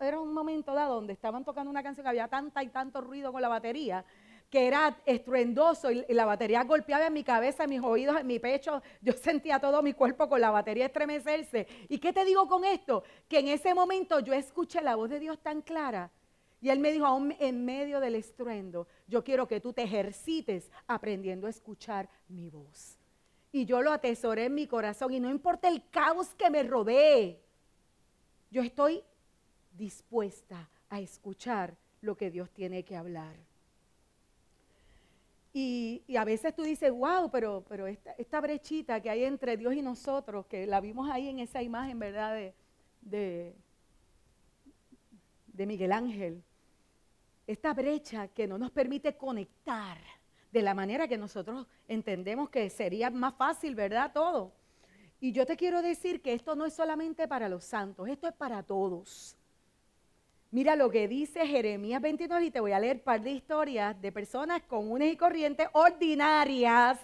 era 0.00 0.20
un 0.20 0.32
momento 0.32 0.72
dado 0.72 0.94
donde 0.94 1.12
estaban 1.12 1.44
tocando 1.44 1.68
una 1.68 1.82
canción 1.82 2.04
que 2.04 2.10
había 2.10 2.28
tanta 2.28 2.62
y 2.62 2.68
tanto 2.68 3.00
ruido 3.00 3.32
con 3.32 3.42
la 3.42 3.48
batería, 3.48 4.04
que 4.48 4.68
era 4.68 4.96
estruendoso 5.04 5.90
y, 5.90 6.04
la 6.10 6.24
batería 6.24 6.62
golpeaba 6.62 7.06
en 7.06 7.12
mi 7.12 7.24
cabeza, 7.24 7.64
en 7.64 7.70
mis 7.70 7.82
oídos, 7.82 8.20
en 8.20 8.26
mi 8.28 8.38
pecho. 8.38 8.80
Yo 9.00 9.14
sentía 9.14 9.58
todo 9.58 9.82
mi 9.82 9.94
cuerpo 9.94 10.28
con 10.28 10.40
la 10.40 10.50
batería 10.50 10.86
estremecerse. 10.86 11.66
¿Y 11.88 11.98
qué 11.98 12.12
te 12.12 12.24
digo 12.24 12.46
con 12.46 12.64
esto? 12.64 13.02
Que 13.28 13.40
en 13.40 13.48
ese 13.48 13.74
momento 13.74 14.20
yo 14.20 14.32
escuché 14.32 14.80
la 14.80 14.94
voz 14.94 15.10
de 15.10 15.18
Dios 15.18 15.42
tan 15.42 15.62
clara 15.62 16.12
y 16.62 16.70
él 16.70 16.78
me 16.78 16.92
dijo, 16.92 17.04
aún 17.04 17.34
en 17.40 17.64
medio 17.64 17.98
del 17.98 18.14
estruendo, 18.14 18.86
yo 19.08 19.24
quiero 19.24 19.48
que 19.48 19.60
tú 19.60 19.72
te 19.72 19.82
ejercites 19.82 20.70
aprendiendo 20.86 21.48
a 21.48 21.50
escuchar 21.50 22.08
mi 22.28 22.50
voz. 22.50 22.96
Y 23.50 23.64
yo 23.66 23.82
lo 23.82 23.90
atesoré 23.90 24.44
en 24.44 24.54
mi 24.54 24.68
corazón 24.68 25.12
y 25.12 25.18
no 25.18 25.28
importa 25.28 25.66
el 25.66 25.82
caos 25.90 26.36
que 26.36 26.50
me 26.50 26.62
rodee, 26.62 27.42
yo 28.52 28.62
estoy 28.62 29.02
dispuesta 29.76 30.70
a 30.88 31.00
escuchar 31.00 31.76
lo 32.00 32.16
que 32.16 32.30
Dios 32.30 32.48
tiene 32.52 32.84
que 32.84 32.96
hablar. 32.96 33.34
Y, 35.52 36.04
a 36.16 36.24
veces 36.24 36.54
tú 36.54 36.62
dices, 36.62 36.92
wow, 36.92 37.28
pero, 37.28 37.64
pero 37.68 37.88
esta, 37.88 38.40
brechita 38.40 39.02
que 39.02 39.10
hay 39.10 39.24
entre 39.24 39.56
Dios 39.56 39.74
y 39.74 39.82
nosotros, 39.82 40.46
que 40.46 40.68
la 40.68 40.80
vimos 40.80 41.10
ahí 41.10 41.28
en 41.28 41.40
esa 41.40 41.60
imagen, 41.60 41.98
¿verdad? 41.98 42.52
De 43.00 43.56
Miguel 45.56 45.90
Ángel 45.90 46.44
esta 47.46 47.74
brecha 47.74 48.28
que 48.28 48.46
no 48.46 48.58
nos 48.58 48.70
permite 48.70 49.16
conectar 49.16 49.98
de 50.50 50.62
la 50.62 50.74
manera 50.74 51.08
que 51.08 51.16
nosotros 51.16 51.66
entendemos 51.88 52.50
que 52.50 52.68
sería 52.70 53.10
más 53.10 53.34
fácil, 53.34 53.74
¿verdad? 53.74 54.12
Todo. 54.12 54.52
Y 55.18 55.32
yo 55.32 55.46
te 55.46 55.56
quiero 55.56 55.82
decir 55.82 56.20
que 56.20 56.34
esto 56.34 56.54
no 56.54 56.66
es 56.66 56.74
solamente 56.74 57.26
para 57.28 57.48
los 57.48 57.64
santos, 57.64 58.08
esto 58.08 58.28
es 58.28 58.34
para 58.34 58.62
todos. 58.62 59.36
Mira 60.50 60.76
lo 60.76 60.90
que 60.90 61.08
dice 61.08 61.46
Jeremías 61.46 62.02
29 62.02 62.44
y 62.44 62.50
te 62.50 62.60
voy 62.60 62.72
a 62.72 62.80
leer 62.80 62.96
un 62.96 63.02
par 63.02 63.22
de 63.22 63.30
historias 63.30 63.98
de 64.02 64.12
personas 64.12 64.62
comunes 64.64 65.10
y 65.12 65.16
corrientes 65.16 65.68
ordinarias 65.72 66.98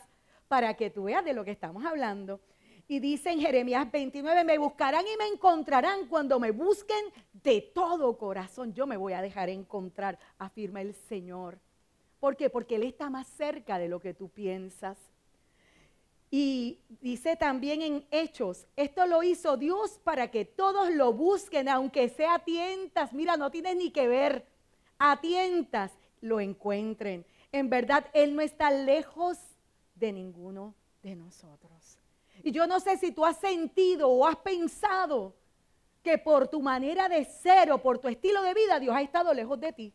para 0.48 0.74
que 0.74 0.90
tú 0.90 1.04
veas 1.04 1.24
de 1.24 1.32
lo 1.32 1.44
que 1.44 1.52
estamos 1.52 1.84
hablando. 1.86 2.40
Y 2.90 3.00
dice 3.00 3.30
en 3.30 3.40
Jeremías 3.40 3.90
29, 3.92 4.44
me 4.44 4.56
buscarán 4.56 5.04
y 5.06 5.16
me 5.18 5.26
encontrarán 5.26 6.06
cuando 6.06 6.40
me 6.40 6.52
busquen 6.52 7.04
de 7.34 7.60
todo 7.60 8.16
corazón. 8.16 8.72
Yo 8.72 8.86
me 8.86 8.96
voy 8.96 9.12
a 9.12 9.20
dejar 9.20 9.50
encontrar, 9.50 10.18
afirma 10.38 10.80
el 10.80 10.94
Señor. 10.94 11.58
¿Por 12.18 12.34
qué? 12.34 12.48
Porque 12.48 12.76
Él 12.76 12.84
está 12.84 13.10
más 13.10 13.26
cerca 13.26 13.78
de 13.78 13.88
lo 13.88 14.00
que 14.00 14.14
tú 14.14 14.30
piensas. 14.30 14.96
Y 16.30 16.80
dice 17.00 17.36
también 17.36 17.82
en 17.82 18.06
Hechos, 18.10 18.66
esto 18.74 19.06
lo 19.06 19.22
hizo 19.22 19.58
Dios 19.58 20.00
para 20.02 20.30
que 20.30 20.46
todos 20.46 20.90
lo 20.90 21.12
busquen, 21.12 21.68
aunque 21.68 22.08
sea 22.08 22.34
a 22.36 22.44
tientas. 22.44 23.12
Mira, 23.12 23.36
no 23.36 23.50
tienes 23.50 23.76
ni 23.76 23.90
que 23.90 24.08
ver. 24.08 24.46
A 24.98 25.20
tientas 25.20 25.92
lo 26.22 26.40
encuentren. 26.40 27.26
En 27.52 27.68
verdad, 27.68 28.06
Él 28.14 28.34
no 28.34 28.40
está 28.40 28.70
lejos 28.70 29.38
de 29.94 30.12
ninguno 30.12 30.74
de 31.02 31.16
nosotros. 31.16 31.77
Y 32.42 32.52
yo 32.52 32.66
no 32.66 32.80
sé 32.80 32.96
si 32.96 33.12
tú 33.12 33.24
has 33.24 33.38
sentido 33.38 34.08
o 34.08 34.26
has 34.26 34.36
pensado 34.36 35.34
que 36.02 36.18
por 36.18 36.48
tu 36.48 36.60
manera 36.62 37.08
de 37.08 37.24
ser 37.24 37.70
o 37.72 37.82
por 37.82 37.98
tu 37.98 38.08
estilo 38.08 38.42
de 38.42 38.54
vida 38.54 38.80
Dios 38.80 38.94
ha 38.94 39.02
estado 39.02 39.34
lejos 39.34 39.60
de 39.60 39.72
ti. 39.72 39.94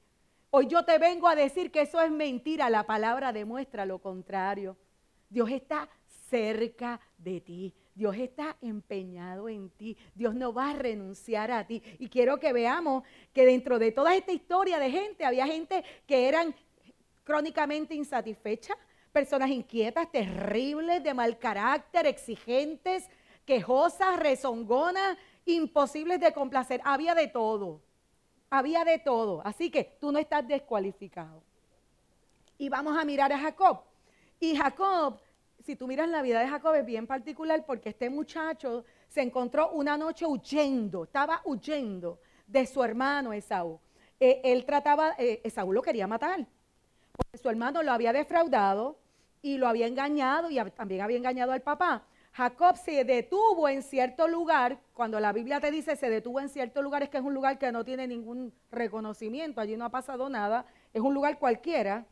Hoy 0.52 0.68
yo 0.68 0.86
te 0.86 1.00
vengo 1.00 1.28
a 1.28 1.36
decir 1.36 1.72
que 1.72 1.82
eso 1.82 2.00
es 2.02 2.12
mentira. 2.12 2.70
La 2.70 2.84
palabra 2.86 3.34
demuestra 3.34 3.86
lo 3.86 4.00
contrario. 4.00 4.78
Dios 5.28 5.50
está 5.50 5.90
cerca 6.30 7.00
de 7.18 7.42
ti. 7.42 7.74
Dios 7.96 8.16
está 8.18 8.58
empeñado 8.62 9.50
en 9.50 9.70
ti. 9.72 9.98
Dios 10.14 10.36
no 10.36 10.54
va 10.54 10.70
a 10.70 10.74
renunciar 10.74 11.52
a 11.52 11.66
ti. 11.66 11.82
Y 12.00 12.08
quiero 12.08 12.40
que 12.40 12.54
veamos 12.54 13.04
que 13.34 13.46
dentro 13.46 13.80
de 13.80 13.92
toda 13.92 14.16
esta 14.16 14.32
historia 14.32 14.78
de 14.78 14.92
gente, 14.92 15.26
había 15.26 15.48
gente 15.48 15.84
que 16.06 16.28
eran 16.28 16.56
crónicamente 17.24 17.96
insatisfechas, 17.96 18.78
personas 19.13 19.49
inquietas, 19.49 20.12
terribles, 20.12 21.02
de 21.02 21.13
mal 21.13 21.39
carácter, 21.39 22.06
exigentes, 22.06 23.10
quejosas, 23.45 24.19
rezongonas, 24.19 25.17
imposibles 25.45 26.19
de 26.19 26.34
complacer. 26.34 26.82
Había 26.84 27.15
de 27.15 27.28
todo. 27.28 27.82
Había 28.49 28.84
de 28.84 28.99
todo. 28.99 29.41
Así 29.45 29.71
que 29.71 29.97
tú 30.02 30.12
no 30.12 30.19
estás 30.19 30.45
descualificado. 30.45 31.41
Y 32.58 32.67
vamos 32.67 32.97
a 32.97 33.06
mirar 33.06 33.32
a 33.32 33.39
Jacob. 33.39 33.82
Y 34.39 34.56
Jacob 34.56 35.19
si 35.63 35.78
tú 35.78 35.88
miras 35.88 36.10
la 36.10 36.21
vida 36.21 36.41
de 36.41 36.47
Jacob 36.47 36.76
es 36.76 36.86
bien 36.86 37.08
particular 37.08 37.65
porque 37.65 37.89
este 37.89 38.10
muchacho 38.10 38.84
se 39.08 39.21
encontró 39.21 39.71
una 39.71 39.97
noche 39.97 40.26
huyendo, 40.26 41.06
estaba 41.06 41.41
huyendo 41.45 42.19
de 42.45 42.65
su 42.65 42.84
hermano 42.84 43.32
Esaú. 43.32 43.80
Eh, 44.19 44.41
él 44.43 44.65
trataba, 44.65 45.15
eh, 45.17 45.41
Esaú 45.43 45.71
lo 45.71 45.82
quería 45.82 46.06
matar, 46.06 46.45
porque 47.15 47.38
su 47.38 47.49
hermano 47.49 47.82
lo 47.82 47.93
había 47.93 48.12
defraudado 48.12 48.97
y 49.44 49.58
lo 49.58 49.68
había 49.68 49.86
engañado 49.86 50.50
y 50.50 50.58
también 50.72 51.02
había 51.02 51.18
engañado 51.18 51.52
al 51.52 51.62
papá. 51.62 52.04
Jacob 52.32 52.78
se 52.78 53.04
detuvo 53.04 53.70
en 53.70 53.84
cierto 53.84 54.28
lugar, 54.28 54.80
cuando 54.94 55.20
la 55.20 55.32
Biblia 55.34 55.60
te 55.60 55.70
dice 55.70 55.96
se 55.96 56.10
detuvo 56.10 56.40
en 56.40 56.50
cierto 56.50 56.82
lugar, 56.82 57.04
es 57.04 57.10
que 57.10 57.18
es 57.18 57.24
un 57.24 57.34
lugar 57.34 57.60
que 57.60 57.72
no 57.72 57.86
tiene 57.86 58.08
ningún 58.08 58.52
reconocimiento, 58.72 59.62
allí 59.62 59.78
no 59.78 59.86
ha 59.86 59.90
pasado 59.90 60.30
nada, 60.30 60.66
es 60.94 61.02
un 61.02 61.14
lugar 61.14 61.38
cualquiera. 61.38 62.06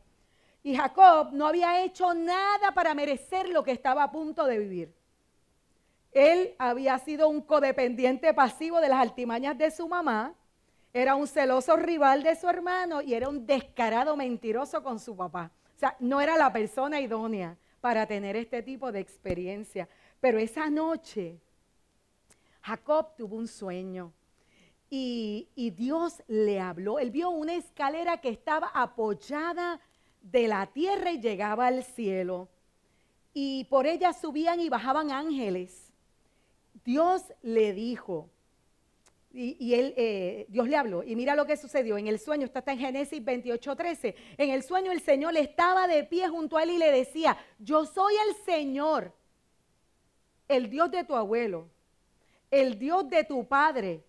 Y 0.62 0.76
Jacob 0.76 1.30
no 1.32 1.46
había 1.48 1.82
hecho 1.82 2.14
nada 2.14 2.72
para 2.72 2.94
merecer 2.94 3.48
lo 3.48 3.64
que 3.64 3.72
estaba 3.72 4.04
a 4.04 4.12
punto 4.12 4.44
de 4.44 4.58
vivir. 4.58 4.94
Él 6.12 6.54
había 6.58 6.98
sido 6.98 7.28
un 7.28 7.40
codependiente 7.40 8.32
pasivo 8.34 8.78
de 8.80 8.90
las 8.90 9.00
altimañas 9.00 9.56
de 9.56 9.70
su 9.70 9.88
mamá, 9.88 10.34
era 10.92 11.16
un 11.16 11.26
celoso 11.26 11.76
rival 11.76 12.22
de 12.22 12.36
su 12.36 12.46
hermano 12.46 13.00
y 13.00 13.14
era 13.14 13.30
un 13.30 13.46
descarado 13.46 14.14
mentiroso 14.14 14.82
con 14.82 15.00
su 15.00 15.16
papá. 15.16 15.50
No 15.98 16.20
era 16.20 16.36
la 16.36 16.52
persona 16.52 17.00
idónea 17.00 17.56
para 17.80 18.06
tener 18.06 18.36
este 18.36 18.62
tipo 18.62 18.92
de 18.92 19.00
experiencia. 19.00 19.88
Pero 20.20 20.38
esa 20.38 20.70
noche, 20.70 21.40
Jacob 22.62 23.16
tuvo 23.16 23.36
un 23.36 23.48
sueño 23.48 24.12
y, 24.88 25.48
y 25.54 25.70
Dios 25.70 26.22
le 26.28 26.60
habló. 26.60 26.98
Él 26.98 27.10
vio 27.10 27.30
una 27.30 27.54
escalera 27.54 28.18
que 28.18 28.28
estaba 28.28 28.70
apoyada 28.74 29.80
de 30.20 30.46
la 30.46 30.66
tierra 30.66 31.10
y 31.10 31.20
llegaba 31.20 31.66
al 31.66 31.82
cielo. 31.82 32.48
Y 33.34 33.64
por 33.64 33.86
ella 33.86 34.12
subían 34.12 34.60
y 34.60 34.68
bajaban 34.68 35.10
ángeles. 35.10 35.92
Dios 36.84 37.32
le 37.42 37.72
dijo, 37.72 38.30
y, 39.34 39.74
él, 39.74 39.94
eh, 39.96 40.46
Dios 40.48 40.68
le 40.68 40.76
habló, 40.76 41.02
y 41.02 41.16
mira 41.16 41.34
lo 41.34 41.46
que 41.46 41.56
sucedió. 41.56 41.96
En 41.96 42.06
el 42.06 42.18
sueño, 42.18 42.44
está, 42.44 42.62
en 42.72 42.78
Génesis 42.78 43.24
28, 43.24 43.76
13. 43.76 44.14
En 44.36 44.50
el 44.50 44.62
sueño 44.62 44.92
el 44.92 45.00
Señor 45.00 45.36
estaba 45.36 45.86
de 45.86 46.04
pie 46.04 46.28
junto 46.28 46.58
a 46.58 46.64
él 46.64 46.70
y 46.70 46.78
le 46.78 46.92
decía, 46.92 47.36
yo 47.58 47.86
soy 47.86 48.14
el 48.28 48.44
Señor, 48.44 49.14
el 50.48 50.68
Dios 50.68 50.90
de 50.90 51.04
tu 51.04 51.16
abuelo, 51.16 51.68
el 52.50 52.78
Dios 52.78 53.08
de 53.08 53.24
tu 53.24 53.46
padre. 53.46 54.04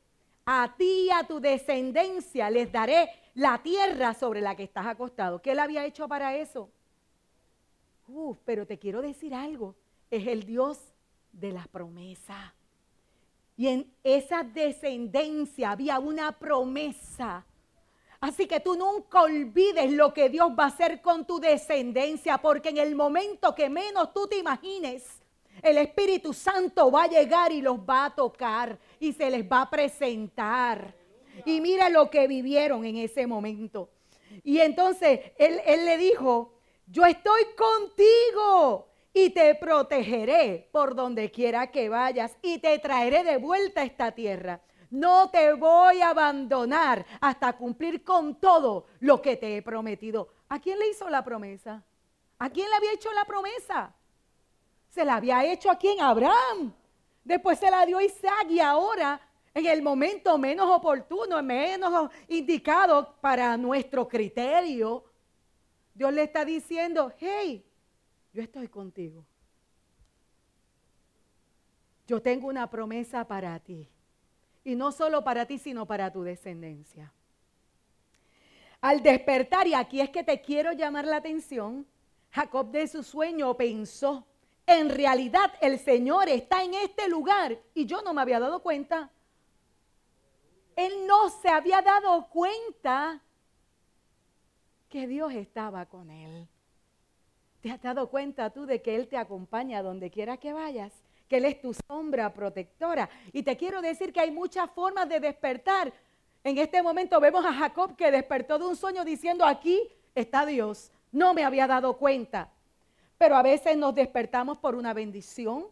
A 0.46 0.76
ti 0.78 1.06
y 1.08 1.10
a 1.10 1.24
tu 1.24 1.40
descendencia 1.40 2.50
les 2.50 2.70
daré 2.70 3.08
la 3.34 3.64
tierra 3.64 4.14
sobre 4.14 4.42
la 4.42 4.58
que 4.58 4.64
estás 4.64 4.86
acostado. 4.88 5.42
¿Qué 5.42 5.52
él 5.52 5.60
había 5.60 5.86
hecho 5.86 6.06
para 6.10 6.36
eso? 6.36 6.70
Uf, 8.08 8.38
pero 8.44 8.68
te 8.68 8.78
quiero 8.78 9.02
decir 9.02 9.34
algo. 9.34 9.76
Es 10.12 10.28
el 10.28 10.44
Dios 10.44 10.94
de 11.32 11.54
la 11.54 11.66
promesa. 11.72 12.54
Y 13.56 13.68
en 13.68 13.94
esa 14.04 14.44
descendencia 14.44 15.72
había 15.72 16.00
una 16.00 16.32
promesa. 16.32 17.46
Así 18.20 18.48
que 18.48 18.60
tú 18.60 18.76
nunca 18.76 19.22
olvides 19.22 19.92
lo 19.92 20.14
que 20.14 20.30
Dios 20.30 20.52
va 20.58 20.64
a 20.64 20.68
hacer 20.68 21.02
con 21.02 21.26
tu 21.26 21.40
descendencia, 21.40 22.38
porque 22.38 22.70
en 22.70 22.78
el 22.78 22.96
momento 22.96 23.54
que 23.54 23.70
menos 23.70 24.14
tú 24.14 24.28
te 24.28 24.38
imagines, 24.38 25.04
el 25.62 25.78
Espíritu 25.78 26.34
Santo 26.34 26.90
va 26.90 27.04
a 27.04 27.08
llegar 27.08 27.52
y 27.52 27.62
los 27.62 27.78
va 27.78 28.06
a 28.06 28.16
tocar 28.16 28.80
y 29.00 29.14
se 29.14 29.30
les 29.30 29.44
va 29.44 29.62
a 29.64 29.70
presentar. 29.70 30.96
Y 31.46 31.62
mira 31.62 31.90
lo 31.90 32.10
que 32.10 32.28
vivieron 32.28 32.86
en 32.86 32.98
ese 32.98 33.28
momento. 33.28 33.90
Y 34.44 34.60
entonces 34.60 35.20
él, 35.38 35.60
le 35.86 35.98
dijo, 35.98 36.54
yo 36.88 37.06
estoy 37.06 37.42
contigo 37.56 38.88
y 39.14 39.30
te 39.30 39.54
protegeré 39.56 40.70
por 40.72 40.96
donde 40.96 41.32
quiera 41.32 41.70
que 41.72 41.88
vayas 41.88 42.36
y 42.42 42.58
te 42.58 42.78
traeré 42.80 43.24
de 43.24 43.38
vuelta 43.38 43.82
a 43.82 43.86
esta 43.86 44.12
tierra. 44.12 44.62
No 44.90 45.30
te 45.30 45.54
voy 45.54 46.02
a 46.02 46.10
abandonar 46.10 47.06
hasta 47.22 47.54
cumplir 47.54 48.04
con 48.04 48.40
todo 48.40 48.88
lo 49.00 49.22
que 49.22 49.38
te 49.38 49.58
he 49.58 49.62
prometido. 49.62 50.30
¿A 50.50 50.60
quién 50.60 50.80
le 50.80 50.90
hizo 50.90 51.10
la 51.10 51.24
promesa? 51.24 51.84
¿A 52.40 52.50
quién 52.50 52.70
le 52.70 52.76
había 52.76 52.94
hecho 52.94 53.12
la 53.14 53.26
promesa? 53.26 53.94
Se 54.90 55.06
la 55.06 55.16
había 55.16 55.46
hecho 55.46 55.72
a 55.72 55.78
quién? 55.78 56.02
Abraham. 56.02 56.74
Después 57.24 57.58
se 57.58 57.72
la 57.72 57.86
dio 57.86 58.02
Isaac 58.02 58.48
y 58.50 58.60
ahora 58.60 59.20
en 59.54 59.66
el 59.68 59.82
momento 59.82 60.38
menos 60.38 60.70
oportuno, 60.70 61.42
menos 61.44 62.10
indicado 62.28 63.16
para 63.22 63.56
nuestro 63.56 64.08
criterio, 64.08 65.06
Dios 65.94 66.12
le 66.12 66.24
está 66.24 66.44
diciendo, 66.44 67.14
hey, 67.20 67.64
yo 68.34 68.42
estoy 68.42 68.68
contigo. 68.68 69.26
Yo 72.06 72.22
tengo 72.22 72.48
una 72.48 72.70
promesa 72.70 73.26
para 73.26 73.58
ti. 73.60 73.88
Y 74.66 74.76
no 74.76 74.92
solo 74.92 75.24
para 75.24 75.46
ti, 75.46 75.58
sino 75.58 75.86
para 75.86 76.12
tu 76.12 76.24
descendencia. 76.24 77.14
Al 78.82 79.02
despertar, 79.02 79.68
y 79.68 79.74
aquí 79.74 80.02
es 80.02 80.10
que 80.10 80.24
te 80.24 80.42
quiero 80.42 80.74
llamar 80.74 81.06
la 81.06 81.18
atención, 81.18 81.86
Jacob 82.32 82.72
de 82.72 82.88
su 82.88 83.04
sueño 83.04 83.56
pensó, 83.56 84.26
en 84.66 84.90
realidad 84.90 85.54
el 85.62 85.80
Señor 85.80 86.28
está 86.28 86.64
en 86.64 86.74
este 86.74 87.08
lugar 87.08 87.58
y 87.74 87.86
yo 87.86 88.02
no 88.02 88.14
me 88.14 88.22
había 88.22 88.40
dado 88.40 88.62
cuenta 88.62 89.12
él 90.76 91.06
no 91.08 91.30
se 91.30 91.50
había 91.50 91.82
dado 91.82 92.28
cuenta 92.30 93.22
que 94.90 95.08
Dios 95.08 95.34
estaba 95.34 95.86
con 95.86 96.10
él. 96.10 96.48
¿Te 97.64 97.72
has 97.72 97.82
dado 97.82 98.10
cuenta 98.10 98.50
tú 98.50 98.66
de 98.66 98.82
que 98.82 98.94
Él 98.94 99.08
te 99.08 99.16
acompaña 99.16 99.82
donde 99.82 100.12
quiera 100.12 100.36
que 100.36 100.52
vayas? 100.52 100.92
Que 101.30 101.38
Él 101.38 101.46
es 101.46 101.62
tu 101.62 101.74
sombra 101.88 102.34
protectora. 102.34 103.10
Y 103.32 103.44
te 103.44 103.56
quiero 103.56 103.82
decir 103.82 104.12
que 104.12 104.20
hay 104.20 104.32
muchas 104.32 104.70
formas 104.72 105.08
de 105.08 105.22
despertar. 105.22 105.94
En 106.44 106.58
este 106.58 106.84
momento 106.84 107.22
vemos 107.22 107.46
a 107.46 107.54
Jacob 107.54 107.96
que 107.96 108.12
despertó 108.12 108.60
de 108.60 108.66
un 108.66 108.76
sueño 108.76 109.06
diciendo, 109.06 109.46
aquí 109.46 109.82
está 110.14 110.46
Dios. 110.46 110.92
No 111.14 111.34
me 111.34 111.46
había 111.46 111.66
dado 111.66 111.96
cuenta. 111.96 112.50
Pero 113.18 113.38
a 113.38 113.42
veces 113.42 113.78
nos 113.78 113.96
despertamos 113.96 114.58
por 114.58 114.76
una 114.76 114.94
bendición. 114.94 115.68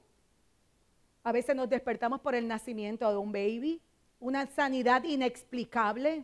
A 1.25 1.33
veces 1.33 1.57
nos 1.57 1.67
despertamos 1.67 2.21
por 2.21 2.35
el 2.35 2.47
nacimiento 2.47 3.11
de 3.11 3.17
un 3.17 3.33
baby 3.33 3.81
una 4.21 4.45
sanidad 4.45 5.03
inexplicable, 5.03 6.23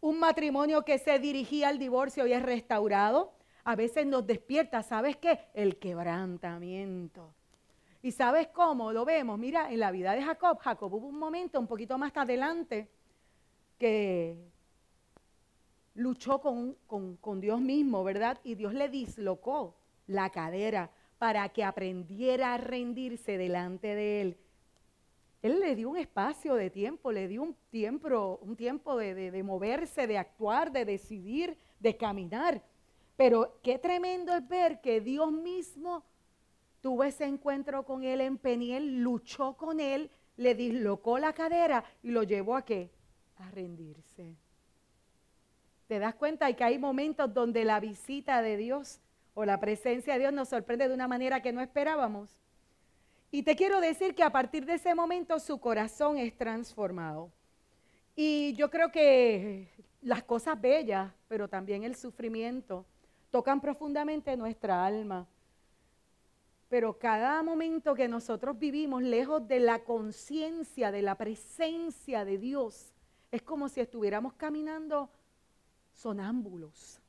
un 0.00 0.20
matrimonio 0.20 0.84
que 0.84 0.98
se 0.98 1.18
dirigía 1.18 1.68
al 1.68 1.78
divorcio 1.78 2.26
y 2.26 2.32
es 2.32 2.42
restaurado. 2.42 3.32
A 3.64 3.76
veces 3.76 4.06
nos 4.06 4.26
despierta, 4.26 4.82
¿sabes 4.82 5.16
qué? 5.16 5.38
El 5.54 5.78
quebrantamiento. 5.78 7.34
¿Y 8.02 8.10
sabes 8.10 8.48
cómo 8.48 8.92
lo 8.92 9.04
vemos? 9.04 9.38
Mira, 9.38 9.70
en 9.70 9.78
la 9.78 9.92
vida 9.92 10.12
de 10.12 10.22
Jacob, 10.22 10.58
Jacob 10.58 10.92
hubo 10.92 11.06
un 11.06 11.18
momento 11.18 11.60
un 11.60 11.66
poquito 11.66 11.96
más 11.98 12.12
adelante 12.16 12.88
que 13.78 14.36
luchó 15.94 16.40
con, 16.40 16.74
con 16.86 17.40
Dios 17.40 17.60
mismo, 17.60 18.02
¿verdad? 18.02 18.38
Y 18.42 18.56
Dios 18.56 18.74
le 18.74 18.88
dislocó 18.88 19.76
la 20.08 20.30
cadera 20.30 20.90
para 21.18 21.48
que 21.50 21.62
aprendiera 21.62 22.54
a 22.54 22.58
rendirse 22.58 23.38
delante 23.38 23.94
de 23.94 24.20
él 24.20 24.38
él 25.42 25.58
le 25.58 25.74
dio 25.74 25.90
un 25.90 25.96
espacio 25.96 26.54
de 26.54 26.70
tiempo, 26.70 27.10
le 27.10 27.26
dio 27.26 27.42
un 27.42 27.56
tiempo, 27.68 28.38
un 28.42 28.54
tiempo 28.54 28.96
de, 28.96 29.42
moverse, 29.42 30.06
de 30.06 30.16
actuar, 30.16 30.70
de 30.70 30.84
decidir, 30.84 31.58
de 31.80 31.96
caminar. 31.96 32.62
Pero 33.16 33.58
qué 33.62 33.78
tremendo 33.78 34.34
es 34.34 34.46
ver 34.48 34.80
que 34.80 35.00
Dios 35.00 35.30
mismo 35.30 36.04
tuvo 36.80 37.04
ese 37.04 37.24
encuentro 37.24 37.84
con 37.84 38.04
él 38.04 38.20
en 38.20 38.38
Peniel, 38.38 39.02
luchó 39.02 39.56
con 39.56 39.80
él, 39.80 40.10
le 40.36 40.54
dislocó 40.54 41.18
la 41.18 41.32
cadera 41.32 41.84
y 42.02 42.10
lo 42.10 42.22
llevó 42.22 42.56
a 42.56 42.64
qué? 42.64 42.90
A 43.36 43.50
rendirse. 43.50 44.36
¿Te 45.86 45.98
das 45.98 46.14
cuenta 46.14 46.46
de 46.46 46.56
que 46.56 46.64
hay 46.64 46.78
momentos 46.78 47.32
donde 47.32 47.64
la 47.64 47.78
visita 47.78 48.40
de 48.42 48.56
Dios 48.56 49.00
o 49.34 49.44
la 49.44 49.60
presencia 49.60 50.14
de 50.14 50.20
Dios 50.20 50.32
nos 50.32 50.48
sorprende 50.48 50.88
de 50.88 50.94
una 50.94 51.06
manera 51.08 51.42
que 51.42 51.52
no 51.52 51.60
esperábamos? 51.60 52.30
Y 53.30 53.42
te 53.42 53.56
quiero 53.56 53.80
decir 53.80 54.14
que 54.14 54.22
a 54.22 54.30
partir 54.30 54.66
de 54.66 54.74
ese 54.74 54.94
momento 54.94 55.38
su 55.38 55.58
corazón 55.58 56.18
es 56.18 56.36
transformado. 56.36 57.30
Y 58.14 58.54
yo 58.54 58.70
creo 58.70 58.90
que 58.90 59.68
las 60.02 60.22
cosas 60.22 60.60
bellas, 60.60 61.12
pero 61.28 61.48
también 61.48 61.84
el 61.84 61.94
sufrimiento, 61.94 62.84
tocan 63.32 63.60
profundamente 63.60 64.36
nuestra 64.36 64.86
alma. 64.86 65.26
Pero 66.68 66.98
cada 66.98 67.42
momento 67.42 67.94
que 67.94 68.06
nosotros 68.06 68.58
vivimos 68.58 69.02
lejos 69.02 69.48
de 69.48 69.58
la 69.58 69.82
conciencia, 69.82 70.92
de 70.92 71.02
la 71.02 71.16
presencia 71.16 72.24
de 72.24 72.38
Dios, 72.38 72.92
es 73.30 73.42
como 73.42 73.68
si 73.68 73.80
estuviéramos 73.80 74.34
caminando 74.34 75.10
sonámbulos. 75.94 77.00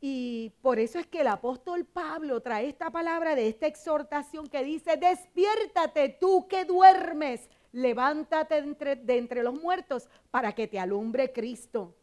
Y 0.00 0.52
por 0.62 0.78
eso 0.78 0.98
es 0.98 1.06
que 1.06 1.20
el 1.20 1.28
apóstol 1.28 1.84
Pablo 1.84 2.40
trae 2.40 2.70
esta 2.70 2.90
palabra 2.90 3.36
de 3.36 3.46
esta 3.46 3.66
exhortación 3.66 4.48
que 4.48 4.64
dice, 4.64 4.96
despiértate 4.96 6.08
tú 6.18 6.48
que 6.48 6.64
duermes, 6.64 7.48
levántate 7.72 8.62
de 8.62 9.16
entre, 9.18 9.42
los 9.42 9.54
muertos 9.54 10.08
para 10.30 10.54
que 10.54 10.66
te 10.66 10.80
alumbre 10.80 11.32
Cristo. 11.32 11.94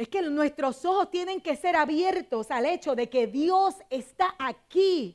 Es 0.00 0.08
que 0.08 0.22
nuestros 0.22 0.82
ojos 0.86 1.10
tienen 1.10 1.42
que 1.42 1.54
ser 1.56 1.76
abiertos 1.76 2.50
al 2.50 2.64
hecho 2.64 2.96
de 2.96 3.10
que 3.10 3.26
Dios 3.26 3.74
está 3.90 4.34
aquí, 4.38 5.14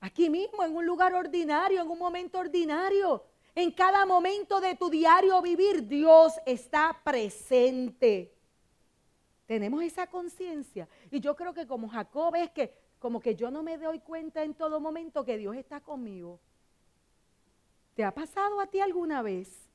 aquí 0.00 0.30
mismo, 0.30 0.64
en 0.64 0.74
un 0.74 0.86
lugar 0.86 1.12
ordinario, 1.12 1.82
en 1.82 1.90
un 1.90 1.98
momento 1.98 2.38
ordinario. 2.38 3.22
En 3.54 3.70
cada 3.70 4.06
momento 4.06 4.62
de 4.62 4.76
tu 4.76 4.88
diario 4.88 5.42
vivir, 5.42 5.86
Dios 5.86 6.32
está 6.46 6.98
presente. 7.04 8.32
Tenemos 9.44 9.82
esa 9.82 10.06
conciencia. 10.06 10.88
Y 11.10 11.20
yo 11.20 11.36
creo 11.36 11.52
que 11.52 11.66
como 11.66 11.86
Jacob 11.86 12.34
es 12.34 12.50
que 12.52 12.72
como 12.98 13.20
que 13.20 13.34
yo 13.34 13.50
no 13.50 13.62
me 13.62 13.76
doy 13.76 13.98
cuenta 13.98 14.42
en 14.42 14.54
todo 14.54 14.80
momento 14.80 15.22
que 15.22 15.36
Dios 15.36 15.54
está 15.54 15.82
conmigo. 15.82 16.40
¿Te 17.94 18.04
ha 18.04 18.14
pasado 18.14 18.58
a 18.58 18.68
ti 18.68 18.80
alguna 18.80 19.20
vez? 19.20 19.65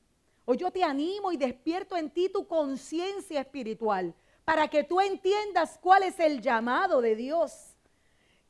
Yo 0.54 0.72
te 0.72 0.84
animo 0.84 1.32
y 1.32 1.38
despierto 1.38 1.98
en 1.98 2.10
ti 2.10 2.30
tu 2.30 2.48
conciencia 2.48 3.42
espiritual 3.42 4.14
para 4.46 4.68
que 4.68 4.84
tú 4.84 5.00
entiendas 5.00 5.78
cuál 5.82 6.04
es 6.04 6.20
el 6.20 6.42
llamado 6.42 7.02
de 7.02 7.16
Dios. 7.16 7.76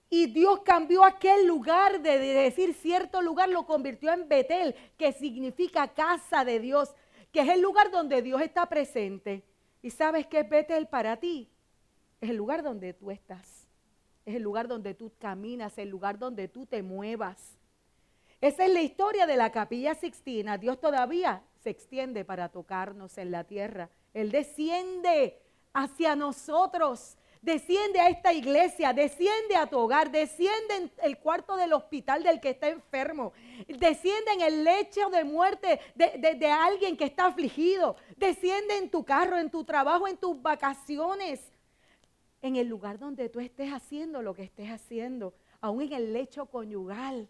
Y 0.10 0.28
Dios 0.28 0.62
cambió 0.62 1.06
aquel 1.06 1.48
lugar 1.48 2.02
de 2.02 2.20
decir 2.20 2.74
cierto 2.74 3.22
lugar, 3.22 3.50
lo 3.50 3.66
convirtió 3.66 4.12
en 4.12 4.28
Betel, 4.28 4.76
que 4.98 5.14
significa 5.14 5.88
casa 5.88 6.44
de 6.44 6.60
Dios, 6.60 6.94
que 7.32 7.42
es 7.42 7.50
el 7.50 7.62
lugar 7.62 7.92
donde 7.92 8.22
Dios 8.22 8.42
está 8.42 8.68
presente. 8.68 9.44
¿Y 9.82 9.90
sabes 9.90 10.28
qué 10.28 10.42
es 10.42 10.50
Betel 10.50 10.88
para 10.88 11.18
ti? 11.18 11.50
Es 12.20 12.30
el 12.30 12.36
lugar 12.36 12.62
donde 12.62 12.94
tú 12.94 13.10
estás. 13.10 13.68
Es 14.26 14.36
el 14.36 14.44
lugar 14.44 14.68
donde 14.68 14.94
tú 14.94 15.12
caminas, 15.18 15.78
el 15.78 15.90
lugar 15.90 16.20
donde 16.20 16.48
tú 16.48 16.66
te 16.66 16.84
muevas. 16.84 17.58
Esa 18.42 18.66
es 18.66 18.74
la 18.74 18.82
historia 18.82 19.26
de 19.26 19.38
la 19.38 19.52
capilla 19.52 19.96
sixtina. 19.96 20.58
Dios 20.58 20.80
todavía 20.80 21.42
se 21.64 21.70
extiende 21.70 22.26
para 22.26 22.50
tocarnos 22.50 23.18
en 23.18 23.32
la 23.32 23.44
tierra. 23.44 23.90
Él 24.14 24.32
desciende 24.32 25.40
hacia 25.74 26.16
nosotros. 26.16 27.18
Desciende 27.42 28.00
a 28.00 28.08
esta 28.08 28.34
iglesia, 28.34 28.94
desciende 28.94 29.56
a 29.56 29.66
tu 29.66 29.80
hogar, 29.80 30.12
desciende 30.12 30.76
en 30.76 30.92
el 31.02 31.18
cuarto 31.18 31.56
del 31.58 31.74
hospital 31.74 32.22
del 32.22 32.40
que 32.40 32.52
está 32.52 32.68
enfermo, 32.68 33.34
desciende 33.68 34.34
en 34.34 34.42
el 34.42 34.64
lecho 34.64 35.10
de 35.10 35.24
muerte 35.24 35.80
de, 35.96 36.52
alguien 36.52 36.96
que 36.96 37.06
está 37.06 37.26
afligido, 37.26 37.96
desciende 38.16 38.78
en 38.78 38.92
tu 38.92 39.04
carro, 39.04 39.40
en 39.40 39.50
tu 39.50 39.64
trabajo, 39.64 40.08
en 40.08 40.18
tus 40.18 40.40
vacaciones, 40.40 41.42
en 42.44 42.58
el 42.58 42.68
lugar 42.68 43.00
donde 43.00 43.28
tú 43.28 43.40
estés 43.40 43.74
haciendo 43.74 44.22
lo 44.22 44.36
que 44.36 44.44
estés 44.44 44.70
haciendo, 44.70 45.34
aún 45.62 45.82
en 45.82 45.94
el 45.94 46.14
lecho 46.14 46.46
conyugal. 46.46 47.28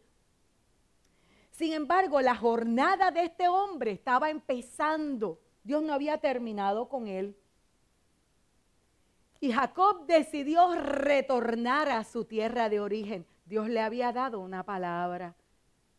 Sin 1.62 1.74
embargo, 1.74 2.22
la 2.22 2.36
jornada 2.36 3.12
de 3.12 3.26
este 3.26 3.47
hombre 3.47 3.91
estaba 3.91 4.32
empezando. 4.32 5.39
Dios 5.64 5.84
no 5.84 5.93
había 5.93 6.18
terminado 6.18 6.89
con 6.89 7.05
él. 7.05 7.38
Y 9.39 9.51
Jacob 9.51 10.07
decidió 10.07 10.74
retornar 10.74 11.88
a 11.89 12.03
su 12.03 12.26
tierra 12.26 12.68
de 12.68 12.80
origen. 12.80 13.28
Dios 13.45 13.70
le 13.70 13.80
había 13.80 14.12
dado 14.12 14.39
una 14.39 14.64
palabra. 14.64 15.36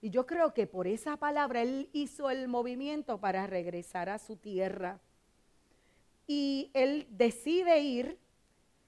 Y 0.00 0.10
yo 0.10 0.26
creo 0.26 0.52
que 0.52 0.66
por 0.66 0.88
esa 0.88 1.16
palabra 1.16 1.62
él 1.62 1.88
hizo 1.92 2.28
el 2.28 2.48
movimiento 2.48 3.20
para 3.20 3.46
regresar 3.46 4.08
a 4.08 4.18
su 4.18 4.34
tierra. 4.34 4.98
Y 6.26 6.72
él 6.74 7.06
decide 7.08 7.78
ir. 7.78 8.18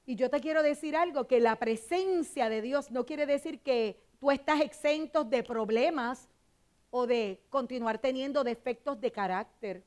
Y 0.06 0.16
yo 0.16 0.28
te 0.28 0.40
quiero 0.40 0.60
decir 0.64 0.96
algo, 0.96 1.28
que 1.28 1.38
la 1.38 1.54
presencia 1.54 2.48
de 2.48 2.62
Dios 2.62 2.90
no 2.90 3.06
quiere 3.06 3.26
decir 3.26 3.60
que 3.60 4.02
tú 4.18 4.32
estás 4.32 4.60
exento 4.60 5.22
de 5.22 5.44
problemas 5.44 6.28
o 6.96 7.08
de 7.08 7.40
continuar 7.50 7.98
teniendo 7.98 8.44
defectos 8.44 9.00
de 9.00 9.10
carácter. 9.10 9.82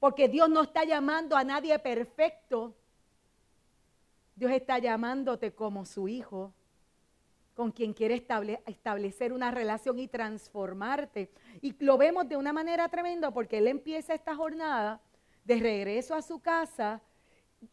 Porque 0.00 0.28
Dios 0.28 0.48
no 0.48 0.62
está 0.62 0.82
llamando 0.82 1.36
a 1.36 1.44
nadie 1.44 1.78
perfecto, 1.78 2.74
Dios 4.34 4.50
está 4.50 4.78
llamándote 4.78 5.52
como 5.52 5.84
su 5.84 6.08
hijo, 6.08 6.54
con 7.54 7.70
quien 7.70 7.92
quiere 7.92 8.14
establecer 8.64 9.30
una 9.30 9.50
relación 9.50 9.98
y 9.98 10.08
transformarte. 10.08 11.30
Y 11.60 11.74
lo 11.84 11.98
vemos 11.98 12.26
de 12.26 12.38
una 12.38 12.54
manera 12.54 12.88
tremenda 12.88 13.30
porque 13.30 13.58
Él 13.58 13.66
empieza 13.66 14.14
esta 14.14 14.34
jornada 14.34 15.02
de 15.44 15.56
regreso 15.60 16.14
a 16.14 16.22
su 16.22 16.40
casa, 16.40 17.02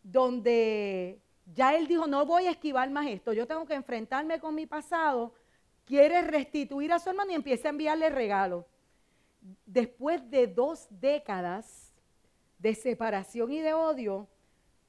donde 0.03 1.21
ya 1.55 1.77
Él 1.77 1.87
dijo, 1.87 2.07
no 2.07 2.25
voy 2.25 2.47
a 2.47 2.51
esquivar 2.51 2.89
más 2.89 3.07
esto, 3.07 3.31
yo 3.31 3.47
tengo 3.47 3.65
que 3.65 3.75
enfrentarme 3.75 4.37
con 4.37 4.53
mi 4.53 4.65
pasado, 4.65 5.33
quiere 5.89 6.21
restituir 6.21 6.93
a 6.93 6.99
su 6.99 7.09
hermano 7.09 7.31
y 7.31 7.35
empieza 7.35 7.67
a 7.67 7.71
enviarle 7.71 8.11
regalos. 8.11 8.63
Después 9.65 10.29
de 10.29 10.45
dos 10.45 10.85
décadas 10.91 11.91
de 12.59 12.75
separación 12.75 13.51
y 13.51 13.59
de 13.59 13.73
odio, 13.73 14.27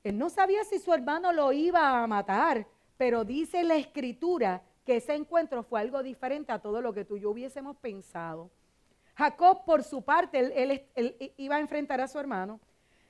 él 0.05 0.19
no 0.19 0.29
sabía 0.29 0.63
si 0.65 0.79
su 0.79 0.93
hermano 0.93 1.33
lo 1.33 1.53
iba 1.53 2.03
a 2.03 2.07
matar, 2.07 2.67
pero 2.99 3.25
dice 3.25 3.65
la 3.65 3.77
escritura 3.77 4.63
que 4.85 4.97
ese 4.97 5.15
encuentro 5.15 5.63
fue 5.63 5.81
algo 5.81 6.03
diferente 6.03 6.53
a 6.53 6.59
todo 6.59 6.83
lo 6.83 6.93
que 6.93 7.07
tú 7.07 7.17
y 7.17 7.21
yo 7.21 7.31
hubiésemos 7.31 7.79
pensado. 7.79 8.51
Jacob, 9.15 9.65
por 9.65 9.83
su 9.83 10.03
parte, 10.03 10.39
él, 10.39 11.33
iba 11.39 11.57
a 11.57 11.61
enfrentar 11.61 12.03
a 12.03 12.09
su 12.09 12.19
hermano. 12.19 12.61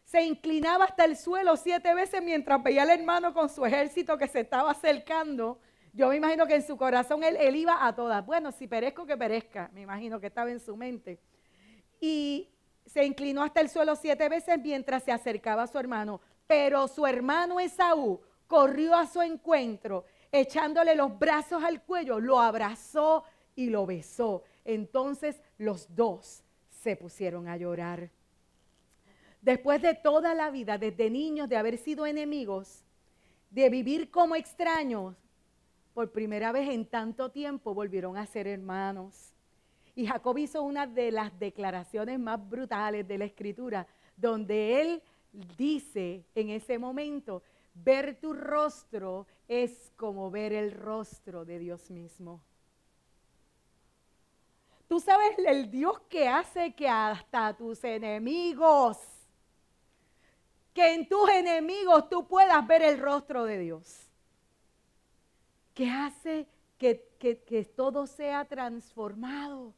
Se 0.05 0.23
inclinaba 0.23 0.85
hasta 0.85 1.05
el 1.05 1.17
suelo 1.17 1.57
siete 1.57 1.93
veces 1.93 2.23
mientras 2.23 2.63
veía 2.63 2.83
al 2.83 2.91
hermano 2.91 3.35
con 3.35 3.49
su 3.49 3.67
ejército 3.67 4.17
que 4.17 4.29
se 4.29 4.41
estaba 4.41 4.71
acercando. 4.71 5.59
Yo 5.93 6.09
me 6.09 6.17
imagino 6.17 6.47
que 6.47 6.55
en 6.55 6.67
su 6.67 6.77
corazón 6.77 7.25
él, 7.25 7.57
iba 7.57 7.87
a 7.87 7.95
todas. 7.95 8.25
Bueno, 8.25 8.53
si 8.53 8.67
perezco, 8.67 9.07
que 9.07 9.17
perezca. 9.17 9.71
Me 9.73 9.83
imagino 9.83 10.21
que 10.21 10.29
estaba 10.29 10.51
en 10.51 10.61
su 10.61 10.77
mente. 10.77 11.19
Y 12.01 12.49
se 12.87 13.05
inclinó 13.05 13.43
hasta 13.43 13.61
el 13.61 13.69
suelo 13.69 13.97
siete 13.97 14.29
veces 14.29 14.59
mientras 14.61 15.03
se 15.03 15.13
acercaba 15.13 15.65
a 15.65 15.67
su 15.67 15.79
hermano. 15.79 16.21
Pero 16.47 16.89
su 16.89 17.07
hermano 17.07 17.61
Esaú 17.61 18.21
corrió 18.47 18.97
a 18.97 19.07
su 19.07 19.23
encuentro, 19.23 20.05
echándole 20.33 20.95
los 20.97 21.17
brazos 21.19 21.63
al 21.63 21.83
cuello, 21.83 22.19
lo 22.19 22.41
abrazó 22.41 23.25
y 23.55 23.71
lo 23.71 23.87
besó. 23.87 24.43
Entonces 24.65 25.41
los 25.59 25.95
dos 25.95 26.43
se 26.69 26.97
pusieron 26.97 27.49
a 27.49 27.57
llorar. 27.57 28.11
Después 29.41 29.81
de 29.81 29.95
toda 29.95 30.35
la 30.35 30.51
vida, 30.51 30.79
desde 30.79 31.11
niños, 31.11 31.49
de 31.49 31.57
haber 31.57 31.79
sido 31.79 32.07
enemigos, 32.07 32.85
de 33.51 33.71
vivir 33.71 34.11
como 34.11 34.37
extraños, 34.37 35.15
por 35.95 36.11
primera 36.11 36.53
vez 36.53 36.69
en 36.69 36.87
tanto 36.87 37.31
tiempo 37.31 37.75
volvieron 37.75 38.17
a 38.17 38.27
ser 38.27 38.47
hermanos. 38.47 39.33
Y 39.95 40.07
Jacob 40.07 40.39
hizo 40.39 40.63
una 40.63 40.87
de 40.87 41.11
las 41.11 41.37
declaraciones 41.39 42.19
más 42.19 42.49
brutales 42.49 43.07
de 43.07 43.19
la 43.19 43.25
escritura, 43.25 43.87
donde 44.17 44.81
él 44.81 45.03
dice 45.57 46.25
en 46.35 46.51
ese 46.51 46.79
momento, 46.79 47.43
ver 47.75 48.19
tu 48.21 48.33
rostro 48.33 49.27
es 49.49 49.93
como 49.97 50.31
ver 50.31 50.53
el 50.53 50.73
rostro 50.73 51.45
de 51.45 51.59
Dios 51.59 51.91
mismo. 51.91 52.41
Tú 54.89 54.99
sabes 54.99 55.39
el 55.39 55.71
Dios 55.71 56.01
que 56.09 56.29
hace 56.29 56.75
que 56.75 56.89
hasta 56.89 57.57
tus 57.57 57.85
enemigos, 57.85 58.99
que 60.75 60.95
en 60.95 61.09
tus 61.09 61.29
enemigos 61.31 62.09
tú 62.09 62.27
puedas 62.27 62.67
ver 62.67 62.83
el 62.83 62.99
rostro 62.99 63.45
de 63.45 63.59
Dios. 63.59 64.10
Que 65.81 65.89
hace 65.89 66.47
que, 66.77 67.17
que 67.19 67.65
todo 67.65 68.07
sea 68.07 68.45
transformado 68.45 69.73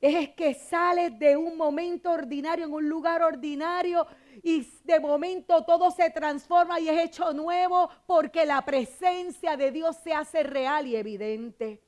es 0.00 0.30
que 0.30 0.54
sales 0.54 1.18
de 1.18 1.36
un 1.36 1.54
momento 1.54 2.10
ordinario 2.10 2.64
en 2.64 2.72
un 2.72 2.88
lugar 2.88 3.20
ordinario 3.20 4.06
y 4.42 4.66
de 4.84 4.98
momento 4.98 5.66
todo 5.66 5.90
se 5.90 6.08
transforma 6.08 6.80
y 6.80 6.88
es 6.88 6.98
hecho 6.98 7.34
nuevo 7.34 7.90
porque 8.06 8.46
la 8.46 8.64
presencia 8.64 9.58
de 9.58 9.70
Dios 9.70 9.98
se 10.02 10.14
hace 10.14 10.44
real 10.44 10.86
y 10.86 10.96
evidente. 10.96 11.82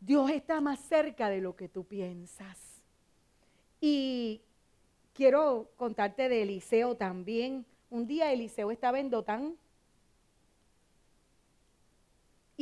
Dios 0.00 0.30
está 0.30 0.62
más 0.62 0.80
cerca 0.80 1.28
de 1.28 1.42
lo 1.42 1.54
que 1.54 1.68
tú 1.68 1.84
piensas. 1.84 2.82
Y 3.78 4.40
quiero 5.12 5.70
contarte 5.76 6.30
de 6.30 6.44
Eliseo 6.44 6.96
también. 6.96 7.66
Un 7.90 8.06
día 8.06 8.32
Eliseo 8.32 8.70
estaba 8.70 9.00
en 9.00 9.10
Dotán 9.10 9.58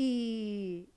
y 0.00 0.88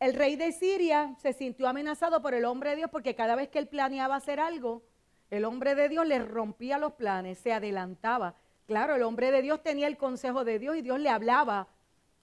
el 0.00 0.12
rey 0.12 0.36
de 0.36 0.52
Siria 0.52 1.16
se 1.22 1.32
sintió 1.32 1.66
amenazado 1.66 2.20
por 2.20 2.34
el 2.34 2.44
hombre 2.44 2.68
de 2.68 2.76
Dios 2.76 2.90
porque 2.90 3.14
cada 3.14 3.34
vez 3.34 3.48
que 3.48 3.58
él 3.58 3.68
planeaba 3.68 4.16
hacer 4.16 4.38
algo, 4.38 4.82
el 5.30 5.46
hombre 5.46 5.74
de 5.74 5.88
Dios 5.88 6.06
le 6.06 6.18
rompía 6.18 6.76
los 6.76 6.92
planes, 6.92 7.38
se 7.38 7.54
adelantaba. 7.54 8.34
Claro, 8.66 8.96
el 8.96 9.02
hombre 9.02 9.30
de 9.30 9.40
Dios 9.40 9.62
tenía 9.62 9.86
el 9.86 9.96
consejo 9.96 10.44
de 10.44 10.58
Dios 10.58 10.76
y 10.76 10.82
Dios 10.82 11.00
le 11.00 11.08
hablaba. 11.08 11.68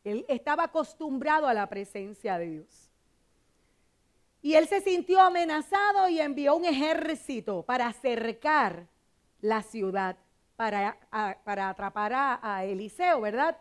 Él 0.04 0.26
estaba 0.28 0.66
acostumbrado 0.66 1.48
a 1.48 1.56
la 1.56 1.68
presencia 1.70 2.38
de 2.38 2.52
Dios. 2.52 2.92
Y 4.44 4.54
él 4.54 4.68
se 4.68 4.82
sintió 4.82 5.20
amenazado 5.20 6.08
y 6.08 6.20
envió 6.20 6.56
un 6.56 6.66
ejército 6.66 7.64
para 7.64 7.88
acercar 7.88 8.86
la 9.42 9.64
ciudad, 9.64 10.18
para, 10.56 11.00
para 11.44 11.70
atrapar 11.70 12.14
a, 12.14 12.64
Eliseo, 12.64 13.22
¿verdad? 13.22 13.58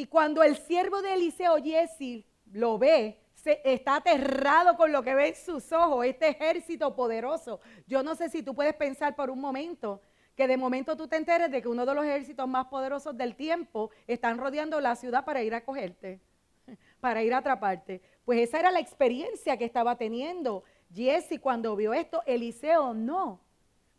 Y 0.00 0.06
cuando 0.06 0.42
el 0.42 0.56
siervo 0.56 1.02
de 1.02 1.12
Eliseo, 1.12 1.56
Jesse, 1.62 2.24
lo 2.52 2.78
ve, 2.78 3.20
está 3.44 3.96
aterrado 3.96 4.74
con 4.74 4.92
lo 4.92 5.02
que 5.02 5.14
ve 5.14 5.28
en 5.28 5.34
sus 5.34 5.70
ojos, 5.72 6.06
este 6.06 6.28
ejército 6.28 6.96
poderoso. 6.96 7.60
Yo 7.86 8.02
no 8.02 8.14
sé 8.14 8.30
si 8.30 8.42
tú 8.42 8.54
puedes 8.54 8.72
pensar 8.72 9.14
por 9.14 9.28
un 9.28 9.38
momento 9.38 10.00
que 10.34 10.48
de 10.48 10.56
momento 10.56 10.96
tú 10.96 11.06
te 11.06 11.16
enteres 11.16 11.50
de 11.50 11.60
que 11.60 11.68
uno 11.68 11.84
de 11.84 11.94
los 11.94 12.06
ejércitos 12.06 12.48
más 12.48 12.68
poderosos 12.68 13.14
del 13.14 13.36
tiempo 13.36 13.90
están 14.06 14.38
rodeando 14.38 14.80
la 14.80 14.96
ciudad 14.96 15.22
para 15.22 15.42
ir 15.42 15.54
a 15.54 15.66
cogerte, 15.66 16.18
para 17.00 17.22
ir 17.22 17.34
a 17.34 17.38
atraparte. 17.38 18.00
Pues 18.24 18.40
esa 18.40 18.58
era 18.58 18.70
la 18.70 18.80
experiencia 18.80 19.58
que 19.58 19.66
estaba 19.66 19.96
teniendo 19.96 20.64
Jesse 20.94 21.38
cuando 21.42 21.76
vio 21.76 21.92
esto. 21.92 22.22
Eliseo 22.24 22.94
no, 22.94 23.42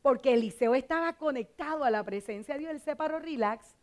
porque 0.02 0.34
Eliseo 0.34 0.74
estaba 0.74 1.14
conectado 1.14 1.84
a 1.84 1.92
la 1.92 2.04
presencia 2.04 2.56
de 2.56 2.62
Dios, 2.62 2.72
él 2.72 2.80
se 2.80 2.96
relax. 2.96 3.76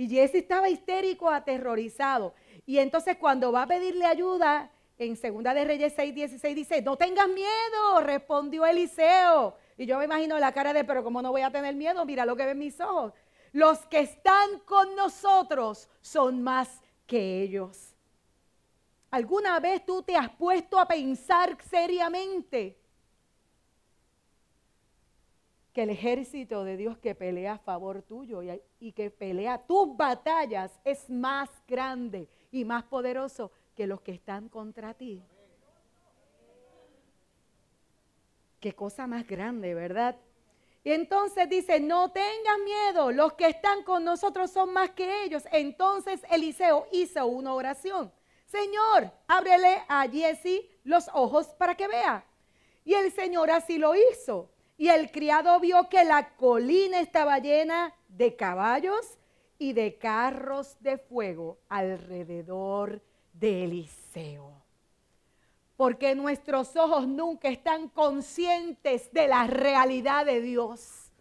Y 0.00 0.08
Jesse 0.08 0.36
estaba 0.36 0.70
histérico, 0.70 1.28
aterrorizado. 1.28 2.32
Y 2.64 2.78
entonces 2.78 3.18
cuando 3.18 3.52
va 3.52 3.64
a 3.64 3.66
pedirle 3.66 4.06
ayuda, 4.06 4.70
en 4.96 5.14
Segunda 5.14 5.52
de 5.52 5.66
Reyes 5.66 5.92
6, 5.94 6.14
16 6.14 6.56
dice, 6.56 6.80
no 6.80 6.96
tengas 6.96 7.28
miedo, 7.28 8.00
respondió 8.00 8.64
Eliseo. 8.64 9.58
Y 9.76 9.84
yo 9.84 9.98
me 9.98 10.06
imagino 10.06 10.38
la 10.38 10.52
cara 10.52 10.72
de, 10.72 10.84
pero 10.84 11.04
¿cómo 11.04 11.20
no 11.20 11.32
voy 11.32 11.42
a 11.42 11.50
tener 11.50 11.74
miedo? 11.74 12.06
Mira 12.06 12.24
lo 12.24 12.34
que 12.34 12.46
ven 12.46 12.58
mis 12.58 12.80
ojos. 12.80 13.12
Los 13.52 13.80
que 13.88 14.00
están 14.00 14.60
con 14.60 14.96
nosotros 14.96 15.86
son 16.00 16.42
más 16.42 16.80
que 17.06 17.42
ellos. 17.42 17.94
¿Alguna 19.10 19.60
vez 19.60 19.84
tú 19.84 20.02
te 20.02 20.16
has 20.16 20.30
puesto 20.30 20.78
a 20.78 20.88
pensar 20.88 21.58
seriamente 21.68 22.79
el 25.80 25.90
ejército 25.90 26.64
de 26.64 26.76
Dios 26.76 26.98
que 26.98 27.14
pelea 27.14 27.54
a 27.54 27.58
favor 27.58 28.02
tuyo 28.02 28.42
y, 28.42 28.60
y 28.78 28.92
que 28.92 29.10
pelea 29.10 29.58
tus 29.66 29.96
batallas 29.96 30.78
es 30.84 31.08
más 31.10 31.48
grande 31.66 32.28
y 32.52 32.64
más 32.64 32.84
poderoso 32.84 33.50
que 33.74 33.86
los 33.86 34.00
que 34.00 34.12
están 34.12 34.48
contra 34.48 34.94
ti. 34.94 35.22
Qué 38.60 38.74
cosa 38.74 39.06
más 39.06 39.26
grande, 39.26 39.74
¿verdad? 39.74 40.16
Y 40.82 40.92
entonces 40.92 41.48
dice, 41.48 41.78
no 41.80 42.10
tengas 42.10 42.58
miedo, 42.64 43.12
los 43.12 43.34
que 43.34 43.48
están 43.48 43.82
con 43.82 44.04
nosotros 44.04 44.50
son 44.50 44.72
más 44.72 44.90
que 44.90 45.24
ellos. 45.24 45.44
Entonces 45.52 46.22
Eliseo 46.30 46.86
hizo 46.92 47.26
una 47.26 47.54
oración. 47.54 48.12
Señor, 48.46 49.12
ábrele 49.28 49.82
a 49.88 50.08
Jesse 50.08 50.64
los 50.84 51.08
ojos 51.12 51.46
para 51.58 51.74
que 51.74 51.86
vea. 51.86 52.24
Y 52.84 52.94
el 52.94 53.12
Señor 53.12 53.50
así 53.50 53.78
lo 53.78 53.94
hizo. 53.94 54.50
Y 54.80 54.88
el 54.88 55.10
criado 55.10 55.60
vio 55.60 55.90
que 55.90 56.04
la 56.04 56.30
colina 56.36 57.00
estaba 57.00 57.38
llena 57.38 57.92
de 58.08 58.34
caballos 58.34 59.18
y 59.58 59.74
de 59.74 59.98
carros 59.98 60.78
de 60.80 60.96
fuego 60.96 61.58
alrededor 61.68 63.02
de 63.34 63.64
Eliseo. 63.64 64.54
Porque 65.76 66.14
nuestros 66.14 66.76
ojos 66.76 67.06
nunca 67.06 67.50
están 67.50 67.90
conscientes 67.90 69.12
de 69.12 69.28
la 69.28 69.46
realidad 69.46 70.24
de 70.24 70.40
Dios. 70.40 71.12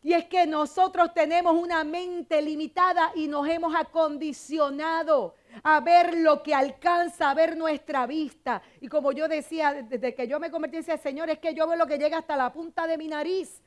Y 0.00 0.12
es 0.12 0.26
que 0.26 0.46
nosotros 0.46 1.12
tenemos 1.12 1.60
una 1.60 1.82
mente 1.82 2.40
limitada 2.40 3.10
y 3.16 3.26
nos 3.26 3.48
hemos 3.48 3.74
acondicionado 3.74 5.34
a 5.62 5.80
ver 5.80 6.16
lo 6.18 6.42
que 6.42 6.54
alcanza 6.54 7.30
a 7.30 7.34
ver 7.34 7.56
nuestra 7.56 8.06
vista. 8.06 8.62
Y 8.80 8.88
como 8.88 9.12
yo 9.12 9.28
decía, 9.28 9.82
desde 9.82 10.14
que 10.14 10.28
yo 10.28 10.40
me 10.40 10.50
convertí 10.50 10.78
en 10.78 10.98
Señor, 10.98 11.30
es 11.30 11.38
que 11.38 11.54
yo 11.54 11.66
veo 11.66 11.76
lo 11.76 11.86
que 11.86 11.98
llega 11.98 12.18
hasta 12.18 12.36
la 12.36 12.52
punta 12.52 12.86
de 12.86 12.98
mi 12.98 13.08
nariz. 13.08 13.62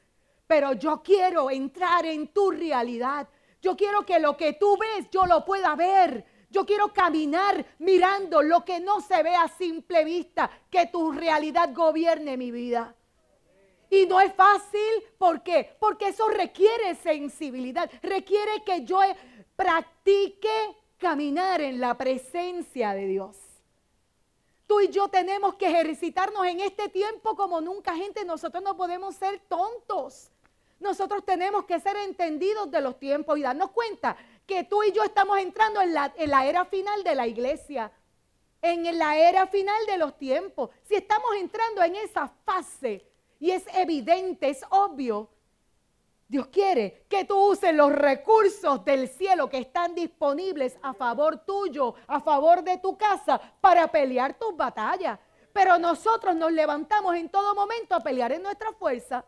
Pero 0.48 0.74
yo 0.74 1.02
quiero 1.04 1.52
entrar 1.52 2.06
en 2.06 2.30
tu 2.30 2.52
realidad. 2.52 3.28
Yo 3.62 3.76
quiero 3.76 4.06
que 4.06 4.20
lo 4.20 4.36
que 4.36 4.54
tú 4.54 4.78
ves, 4.78 5.10
yo 5.12 5.26
lo 5.26 5.46
pueda 5.46 5.76
ver. 5.76 6.26
Yo 6.50 6.66
quiero 6.66 6.92
caminar 6.92 7.64
mirando 7.80 8.42
lo 8.42 8.66
que 8.66 8.80
no 8.80 9.02
se 9.02 9.22
ve 9.22 9.36
a 9.36 9.48
simple 9.48 10.04
vista, 10.04 10.50
que 10.70 10.88
tu 10.88 11.12
realidad 11.12 11.70
gobierne 11.74 12.38
mi 12.38 12.50
vida. 12.50 12.96
Y 13.92 14.06
no 14.06 14.20
es 14.20 14.34
fácil, 14.34 15.04
¿por 15.18 15.42
qué? 15.44 15.76
Porque 15.80 16.10
eso 16.10 16.28
requiere 16.30 16.96
sensibilidad, 16.96 17.90
requiere 18.02 18.64
que 18.64 18.84
yo 18.84 19.00
practique 19.56 20.50
caminar 21.00 21.62
en 21.62 21.80
la 21.80 21.98
presencia 21.98 22.94
de 22.94 23.08
Dios. 23.08 23.38
Tú 24.68 24.82
y 24.82 24.90
yo 24.90 25.08
tenemos 25.08 25.56
que 25.56 25.68
ejercitarnos 25.68 26.46
en 26.46 26.60
este 26.60 26.90
tiempo 26.90 27.36
como 27.36 27.60
nunca, 27.60 27.96
gente. 27.96 28.24
Nosotros 28.24 28.62
no 28.62 28.78
podemos 28.78 29.16
ser 29.16 29.40
tontos. 29.48 30.30
Nosotros 30.80 31.26
tenemos 31.26 31.66
que 31.66 31.80
ser 31.80 31.98
entendidos 31.98 32.70
de 32.70 32.82
los 32.82 33.00
tiempos 33.00 33.38
y 33.38 33.42
darnos 33.42 33.72
cuenta 33.72 34.16
que 34.46 34.64
tú 34.64 34.84
y 34.84 34.92
yo 34.92 35.04
estamos 35.04 35.40
entrando 35.40 35.82
en 35.82 35.94
la, 35.94 36.14
en 36.16 36.30
la 36.30 36.46
era 36.46 36.66
final 36.66 37.04
de 37.04 37.16
la 37.16 37.28
iglesia, 37.28 37.92
en 38.62 38.98
la 38.98 39.18
era 39.18 39.48
final 39.48 39.86
de 39.88 39.98
los 39.98 40.18
tiempos. 40.18 40.70
Si 40.84 40.96
estamos 40.96 41.32
entrando 41.38 41.82
en 41.82 41.96
esa 41.96 42.28
fase 42.46 43.06
y 43.40 43.52
es 43.52 43.64
evidente, 43.74 44.50
es 44.50 44.64
obvio, 44.70 45.30
Dios 46.30 46.48
quiere 46.48 47.06
que 47.10 47.26
tú 47.26 47.36
uses 47.36 47.74
los 47.74 47.92
recursos 47.92 48.86
del 48.86 49.08
cielo 49.08 49.50
que 49.50 49.58
están 49.58 49.96
disponibles 49.96 50.78
a 50.84 50.94
favor 50.94 51.44
tuyo, 51.44 51.96
a 52.06 52.22
favor 52.22 52.64
de 52.64 52.78
tu 52.78 52.96
casa, 52.96 53.42
para 53.60 53.88
pelear 53.88 54.38
tus 54.38 54.56
batallas. 54.56 55.18
Pero 55.52 55.80
nosotros 55.80 56.36
nos 56.36 56.52
levantamos 56.52 57.16
en 57.16 57.30
todo 57.30 57.56
momento 57.56 57.96
a 57.96 58.02
pelear 58.02 58.32
en 58.32 58.44
nuestra 58.44 58.72
fuerza. 58.74 59.26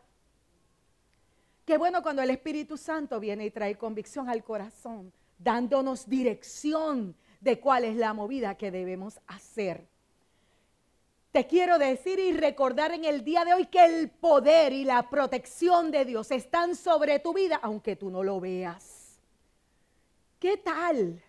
Qué 1.66 1.76
bueno 1.80 2.04
cuando 2.04 2.22
el 2.22 2.30
Espíritu 2.30 2.78
Santo 2.78 3.20
viene 3.20 3.46
y 3.46 3.52
trae 3.52 3.76
convicción 3.80 4.30
al 4.30 4.44
corazón, 4.44 5.12
dándonos 5.40 6.08
dirección 6.08 7.16
de 7.40 7.60
cuál 7.60 7.84
es 7.84 7.96
la 7.96 8.14
movida 8.14 8.56
que 8.56 8.70
debemos 8.70 9.20
hacer. 9.26 9.91
Te 11.32 11.48
quiero 11.48 11.80
decir 11.80 12.20
y 12.20 12.34
recordar 12.34 12.92
en 12.92 13.06
el 13.06 13.24
día 13.24 13.46
de 13.46 13.54
hoy 13.54 13.66
que 13.68 13.86
el 13.86 14.10
poder 14.10 14.74
y 14.74 14.84
la 14.84 15.10
protección 15.10 15.90
de 15.90 16.04
Dios 16.04 16.30
están 16.30 16.76
sobre 16.76 17.20
tu 17.20 17.34
vida, 17.34 17.58
aunque 17.64 17.96
tú 17.96 18.10
no 18.10 18.22
lo 18.22 18.42
veas. 18.42 19.18
¿Qué 20.40 20.58
tal 20.58 21.24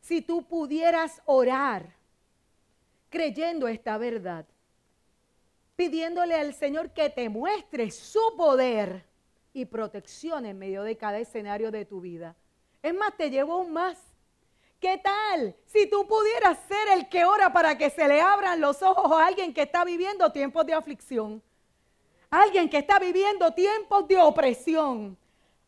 si 0.00 0.22
tú 0.22 0.42
pudieras 0.42 1.22
orar 1.26 1.94
creyendo 3.10 3.68
esta 3.68 3.96
verdad? 3.96 4.44
Pidiéndole 5.76 6.34
al 6.34 6.52
Señor 6.52 6.90
que 6.90 7.10
te 7.10 7.28
muestre 7.28 7.92
su 7.92 8.20
poder 8.36 9.04
y 9.52 9.66
protección 9.66 10.46
en 10.46 10.58
medio 10.58 10.82
de 10.82 10.96
cada 10.96 11.20
escenario 11.20 11.70
de 11.70 11.84
tu 11.84 12.00
vida. 12.00 12.34
Es 12.82 12.94
más, 12.94 13.16
te 13.16 13.30
llevo 13.30 13.52
aún 13.52 13.72
más. 13.72 14.09
¿Qué 14.80 14.96
tal 14.96 15.54
si 15.66 15.88
tú 15.90 16.06
pudieras 16.06 16.58
ser 16.66 16.98
el 16.98 17.08
que 17.10 17.26
ora 17.26 17.52
para 17.52 17.76
que 17.76 17.90
se 17.90 18.08
le 18.08 18.20
abran 18.22 18.60
los 18.60 18.80
ojos 18.82 19.12
a 19.12 19.26
alguien 19.26 19.52
que 19.52 19.62
está 19.62 19.84
viviendo 19.84 20.32
tiempos 20.32 20.64
de 20.64 20.72
aflicción? 20.72 21.42
Alguien 22.30 22.70
que 22.70 22.78
está 22.78 22.98
viviendo 22.98 23.52
tiempos 23.52 24.08
de 24.08 24.16
opresión. 24.16 25.18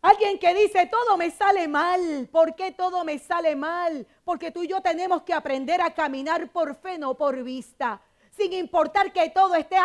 Alguien 0.01 0.39
que 0.39 0.55
dice, 0.55 0.87
todo 0.87 1.19
me 1.19 1.31
sale 1.31 1.69
mal. 1.69 2.27
¿Por 2.33 2.57
qué 2.57 2.73
todo 2.73 3.05
me 3.05 3.19
sale 3.19 3.55
mal? 3.55 4.07
Porque 4.25 4.51
tú 4.51 4.63
y 4.63 4.69
yo 4.69 4.81
tenemos 4.81 5.23
que 5.23 5.35
aprender 5.35 5.83
a 5.83 5.93
caminar 5.93 6.51
por 6.51 6.75
fe, 6.75 6.97
no 6.97 7.15
por 7.15 7.43
vista 7.43 8.01
sin 8.37 8.53
importar 8.55 9.13
que 9.13 9.31
todo 9.31 9.55
esté 9.55 9.79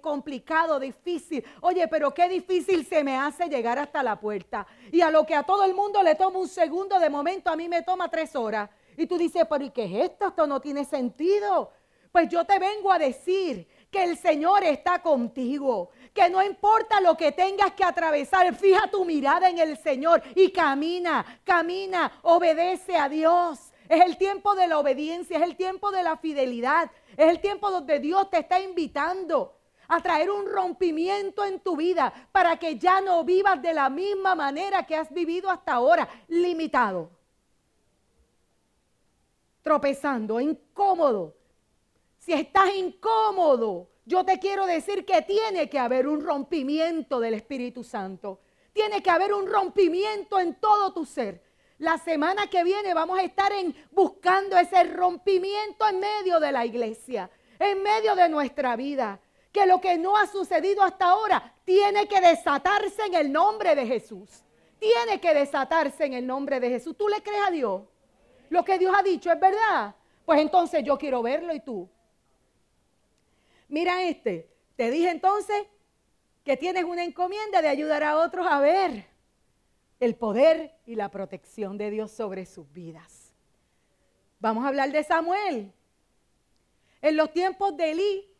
complicado, 0.00 0.78
difícil. 0.78 1.44
Oye, 1.62 1.88
pero 1.88 2.12
qué 2.12 2.28
difícil 2.28 2.86
se 2.86 3.02
me 3.02 3.16
hace 3.16 3.48
llegar 3.48 3.78
hasta 3.78 4.02
la 4.02 4.20
puerta. 4.20 4.66
Y 4.92 5.00
a 5.00 5.10
lo 5.10 5.24
que 5.24 5.34
a 5.34 5.42
todo 5.42 5.64
el 5.64 5.74
mundo 5.74 6.02
le 6.02 6.14
toma 6.14 6.38
un 6.38 6.48
segundo, 6.48 6.98
de 6.98 7.08
momento 7.08 7.50
a 7.50 7.56
mí 7.56 7.68
me 7.68 7.82
toma 7.82 8.10
tres 8.10 8.36
horas. 8.36 8.68
Y 8.98 9.06
tú 9.06 9.16
dices, 9.16 9.44
pero 9.48 9.64
¿y 9.64 9.70
qué 9.70 9.84
es 9.84 10.10
esto? 10.10 10.28
Esto 10.28 10.46
no 10.46 10.60
tiene 10.60 10.84
sentido. 10.84 11.72
Pues 12.12 12.28
yo 12.28 12.44
te 12.44 12.58
vengo 12.58 12.92
a 12.92 12.98
decir 12.98 13.66
que 13.90 14.04
el 14.04 14.16
Señor 14.16 14.64
está 14.64 15.02
contigo, 15.02 15.90
que 16.12 16.28
no 16.28 16.42
importa 16.42 17.00
lo 17.00 17.16
que 17.16 17.32
tengas 17.32 17.72
que 17.72 17.84
atravesar, 17.84 18.54
fija 18.54 18.90
tu 18.90 19.04
mirada 19.04 19.48
en 19.48 19.58
el 19.58 19.76
Señor 19.78 20.22
y 20.34 20.50
camina, 20.50 21.40
camina, 21.44 22.20
obedece 22.22 22.96
a 22.96 23.08
Dios. 23.08 23.72
Es 23.88 24.04
el 24.04 24.16
tiempo 24.16 24.54
de 24.54 24.66
la 24.66 24.78
obediencia, 24.78 25.36
es 25.36 25.44
el 25.44 25.56
tiempo 25.56 25.90
de 25.92 26.02
la 26.02 26.16
fidelidad, 26.16 26.90
es 27.16 27.28
el 27.28 27.40
tiempo 27.40 27.70
donde 27.70 27.98
Dios 28.00 28.30
te 28.30 28.38
está 28.38 28.60
invitando 28.60 29.56
a 29.88 30.00
traer 30.00 30.30
un 30.30 30.46
rompimiento 30.46 31.44
en 31.44 31.60
tu 31.60 31.76
vida 31.76 32.12
para 32.32 32.58
que 32.58 32.78
ya 32.78 33.00
no 33.00 33.24
vivas 33.24 33.62
de 33.62 33.72
la 33.72 33.88
misma 33.88 34.34
manera 34.34 34.84
que 34.84 34.96
has 34.96 35.12
vivido 35.12 35.50
hasta 35.50 35.74
ahora, 35.74 36.08
limitado. 36.28 37.10
tropezando, 39.62 40.38
incómodo, 40.38 41.34
si 42.18 42.32
estás 42.32 42.74
incómodo, 42.74 43.88
yo 44.04 44.24
te 44.24 44.38
quiero 44.38 44.66
decir 44.66 45.04
que 45.04 45.22
tiene 45.22 45.68
que 45.68 45.78
haber 45.78 46.06
un 46.06 46.20
rompimiento 46.20 47.18
del 47.18 47.34
Espíritu 47.34 47.82
Santo. 47.82 48.40
Tiene 48.72 49.02
que 49.02 49.10
haber 49.10 49.32
un 49.32 49.46
rompimiento 49.46 50.38
en 50.38 50.54
todo 50.60 50.92
tu 50.92 51.04
ser. 51.04 51.42
La 51.78 51.98
semana 51.98 52.46
que 52.48 52.64
viene 52.64 52.94
vamos 52.94 53.18
a 53.18 53.22
estar 53.22 53.52
en, 53.52 53.74
buscando 53.90 54.56
ese 54.58 54.84
rompimiento 54.84 55.86
en 55.86 56.00
medio 56.00 56.40
de 56.40 56.50
la 56.50 56.64
iglesia, 56.64 57.30
en 57.58 57.82
medio 57.82 58.14
de 58.14 58.28
nuestra 58.28 58.76
vida. 58.76 59.20
Que 59.52 59.66
lo 59.66 59.80
que 59.80 59.98
no 59.98 60.16
ha 60.16 60.26
sucedido 60.26 60.82
hasta 60.82 61.06
ahora 61.06 61.54
tiene 61.64 62.06
que 62.08 62.20
desatarse 62.20 63.04
en 63.06 63.14
el 63.14 63.32
nombre 63.32 63.74
de 63.74 63.86
Jesús. 63.86 64.42
Tiene 64.78 65.20
que 65.20 65.34
desatarse 65.34 66.04
en 66.04 66.14
el 66.14 66.26
nombre 66.26 66.60
de 66.60 66.68
Jesús. 66.70 66.96
¿Tú 66.96 67.08
le 67.08 67.22
crees 67.22 67.42
a 67.46 67.50
Dios? 67.50 67.82
Lo 68.50 68.64
que 68.64 68.78
Dios 68.78 68.94
ha 68.96 69.02
dicho 69.02 69.30
es 69.30 69.40
verdad. 69.40 69.94
Pues 70.24 70.40
entonces 70.40 70.82
yo 70.84 70.98
quiero 70.98 71.22
verlo 71.22 71.54
y 71.54 71.60
tú. 71.60 71.88
Mira 73.68 74.02
este, 74.04 74.48
te 74.76 74.90
dije 74.90 75.10
entonces 75.10 75.66
que 76.44 76.56
tienes 76.56 76.84
una 76.84 77.04
encomienda 77.04 77.60
de 77.60 77.68
ayudar 77.68 78.02
a 78.04 78.18
otros 78.18 78.46
a 78.48 78.60
ver 78.60 79.15
el 80.00 80.14
poder 80.14 80.74
y 80.84 80.94
la 80.94 81.10
protección 81.10 81.78
de 81.78 81.90
Dios 81.90 82.10
sobre 82.10 82.46
sus 82.46 82.70
vidas. 82.72 83.34
Vamos 84.38 84.64
a 84.64 84.68
hablar 84.68 84.92
de 84.92 85.02
Samuel. 85.02 85.72
En 87.00 87.16
los 87.16 87.32
tiempos 87.32 87.76
de 87.76 87.92
Elí, 87.92 88.30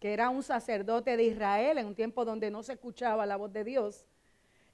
que 0.00 0.12
era 0.12 0.30
un 0.30 0.42
sacerdote 0.42 1.16
de 1.16 1.24
Israel, 1.24 1.78
en 1.78 1.86
un 1.86 1.94
tiempo 1.94 2.24
donde 2.24 2.50
no 2.50 2.62
se 2.62 2.72
escuchaba 2.72 3.26
la 3.26 3.36
voz 3.36 3.52
de 3.52 3.64
Dios, 3.64 4.06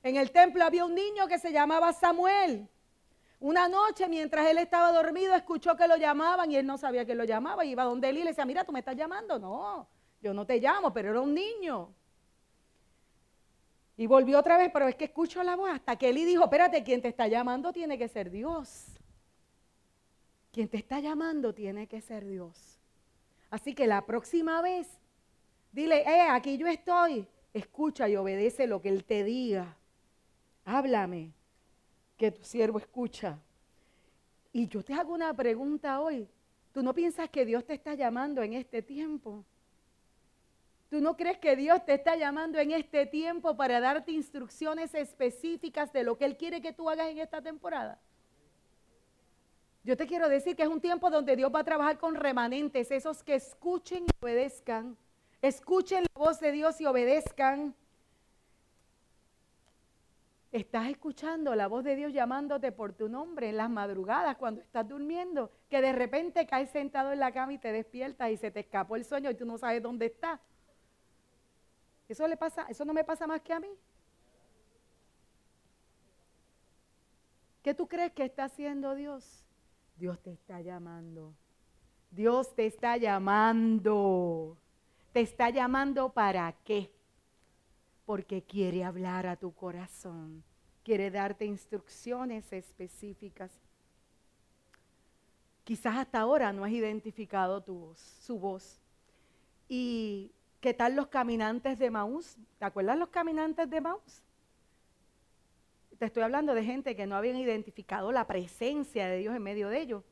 en 0.02 0.16
el 0.16 0.30
templo 0.30 0.64
había 0.64 0.84
un 0.84 0.94
niño 0.94 1.26
que 1.26 1.38
se 1.38 1.52
llamaba 1.52 1.92
Samuel. 1.92 2.68
Una 3.40 3.68
noche, 3.68 4.08
mientras 4.08 4.48
él 4.48 4.58
estaba 4.58 4.92
dormido, 4.92 5.34
escuchó 5.34 5.76
que 5.76 5.88
lo 5.88 5.96
llamaban 5.96 6.50
y 6.50 6.56
él 6.56 6.66
no 6.66 6.78
sabía 6.78 7.04
que 7.04 7.14
lo 7.14 7.24
llamaba. 7.24 7.64
Y 7.64 7.70
iba 7.70 7.84
donde 7.84 8.08
él 8.08 8.18
y 8.18 8.20
le 8.22 8.30
decía, 8.30 8.46
mira, 8.46 8.64
tú 8.64 8.72
me 8.72 8.78
estás 8.78 8.96
llamando. 8.96 9.38
No, 9.38 9.88
yo 10.22 10.32
no 10.32 10.46
te 10.46 10.58
llamo, 10.58 10.92
pero 10.92 11.10
era 11.10 11.20
un 11.20 11.34
niño. 11.34 11.92
Y 13.96 14.06
volvió 14.06 14.38
otra 14.38 14.58
vez, 14.58 14.70
pero 14.72 14.88
es 14.88 14.94
que 14.94 15.06
escucho 15.06 15.42
la 15.42 15.56
voz 15.56 15.70
hasta 15.70 15.96
que 15.96 16.10
Eli 16.10 16.24
dijo, 16.24 16.44
espérate, 16.44 16.82
quien 16.82 17.00
te 17.00 17.08
está 17.08 17.28
llamando 17.28 17.72
tiene 17.72 17.96
que 17.96 18.08
ser 18.08 18.30
Dios. 18.30 18.86
Quien 20.52 20.68
te 20.68 20.76
está 20.76 21.00
llamando 21.00 21.54
tiene 21.54 21.86
que 21.86 22.00
ser 22.00 22.26
Dios. 22.26 22.78
Así 23.50 23.74
que 23.74 23.86
la 23.86 24.04
próxima 24.04 24.60
vez, 24.60 24.88
dile, 25.72 26.02
eh, 26.02 26.28
aquí 26.28 26.58
yo 26.58 26.66
estoy. 26.66 27.26
Escucha 27.54 28.06
y 28.08 28.16
obedece 28.16 28.66
lo 28.66 28.82
que 28.82 28.90
Él 28.90 29.04
te 29.04 29.24
diga. 29.24 29.76
Háblame 30.64 31.32
que 32.18 32.30
tu 32.30 32.44
siervo 32.44 32.78
escucha. 32.78 33.38
Y 34.52 34.66
yo 34.66 34.82
te 34.82 34.92
hago 34.92 35.14
una 35.14 35.32
pregunta 35.32 36.00
hoy. 36.00 36.28
¿Tú 36.72 36.82
no 36.82 36.92
piensas 36.92 37.30
que 37.30 37.46
Dios 37.46 37.64
te 37.64 37.72
está 37.72 37.94
llamando 37.94 38.42
en 38.42 38.52
este 38.52 38.82
tiempo? 38.82 39.44
¿Tú 40.88 41.00
no 41.00 41.16
crees 41.16 41.38
que 41.38 41.56
Dios 41.56 41.84
te 41.84 41.94
está 41.94 42.14
llamando 42.16 42.58
en 42.58 42.70
este 42.70 43.06
tiempo 43.06 43.56
para 43.56 43.80
darte 43.80 44.12
instrucciones 44.12 44.94
específicas 44.94 45.92
de 45.92 46.04
lo 46.04 46.16
que 46.16 46.24
Él 46.24 46.36
quiere 46.36 46.60
que 46.60 46.72
tú 46.72 46.88
hagas 46.88 47.08
en 47.08 47.18
esta 47.18 47.42
temporada? 47.42 47.98
Yo 49.82 49.96
te 49.96 50.06
quiero 50.06 50.28
decir 50.28 50.54
que 50.56 50.62
es 50.62 50.68
un 50.68 50.80
tiempo 50.80 51.10
donde 51.10 51.36
Dios 51.36 51.52
va 51.54 51.60
a 51.60 51.64
trabajar 51.64 51.98
con 51.98 52.14
remanentes, 52.14 52.90
esos 52.90 53.22
que 53.22 53.34
escuchen 53.34 54.04
y 54.04 54.24
obedezcan. 54.24 54.96
Escuchen 55.42 56.02
la 56.02 56.20
voz 56.20 56.40
de 56.40 56.52
Dios 56.52 56.80
y 56.80 56.86
obedezcan. 56.86 57.74
Estás 60.52 60.88
escuchando 60.88 61.54
la 61.54 61.66
voz 61.66 61.84
de 61.84 61.96
Dios 61.96 62.12
llamándote 62.12 62.72
por 62.72 62.94
tu 62.94 63.08
nombre 63.08 63.48
en 63.48 63.56
las 63.58 63.70
madrugadas 63.70 64.36
cuando 64.36 64.60
estás 64.60 64.88
durmiendo, 64.88 65.50
que 65.68 65.80
de 65.80 65.92
repente 65.92 66.46
caes 66.46 66.70
sentado 66.70 67.12
en 67.12 67.20
la 67.20 67.32
cama 67.32 67.52
y 67.52 67.58
te 67.58 67.72
despiertas 67.72 68.30
y 68.30 68.36
se 68.36 68.50
te 68.50 68.60
escapó 68.60 68.96
el 68.96 69.04
sueño 69.04 69.30
y 69.30 69.34
tú 69.34 69.44
no 69.44 69.58
sabes 69.58 69.82
dónde 69.82 70.06
está. 70.06 70.40
Eso 72.08 72.26
le 72.28 72.36
pasa, 72.36 72.66
eso 72.68 72.84
no 72.84 72.92
me 72.92 73.04
pasa 73.04 73.26
más 73.26 73.40
que 73.42 73.52
a 73.52 73.60
mí. 73.60 73.68
¿Qué 77.62 77.74
tú 77.74 77.88
crees 77.88 78.12
que 78.12 78.24
está 78.24 78.44
haciendo 78.44 78.94
Dios? 78.94 79.44
Dios 79.96 80.20
te 80.20 80.32
está 80.32 80.60
llamando. 80.60 81.34
Dios 82.10 82.54
te 82.54 82.66
está 82.66 82.96
llamando. 82.96 84.56
¿Te 85.12 85.20
está 85.20 85.50
llamando 85.50 86.12
para 86.12 86.52
qué? 86.64 86.96
porque 88.06 88.42
quiere 88.42 88.84
hablar 88.84 89.26
a 89.26 89.36
tu 89.36 89.52
corazón, 89.52 90.44
quiere 90.84 91.10
darte 91.10 91.44
instrucciones 91.44 92.50
específicas. 92.52 93.50
Quizás 95.64 95.96
hasta 95.96 96.20
ahora 96.20 96.52
no 96.52 96.64
has 96.64 96.70
identificado 96.70 97.60
tu 97.60 97.74
voz, 97.74 97.98
su 97.98 98.38
voz. 98.38 98.80
¿Y 99.68 100.30
qué 100.60 100.74
tal 100.74 100.96
los 100.96 101.08
caminantes 101.08 101.78
de 101.78 101.90
Maús? 101.90 102.36
¿Te 102.58 102.64
acuerdas 102.64 102.98
los 102.98 103.08
caminantes 103.08 103.68
de 103.68 103.80
Maús? 103.80 104.22
Te 105.98 106.06
estoy 106.06 106.22
hablando 106.22 106.54
de 106.54 106.64
gente 106.64 106.94
que 106.94 107.06
no 107.06 107.16
habían 107.16 107.36
identificado 107.36 108.12
la 108.12 108.26
presencia 108.26 109.06
de 109.06 109.18
Dios 109.18 109.34
en 109.34 109.42
medio 109.42 109.68
de 109.68 109.80
ellos. 109.80 110.04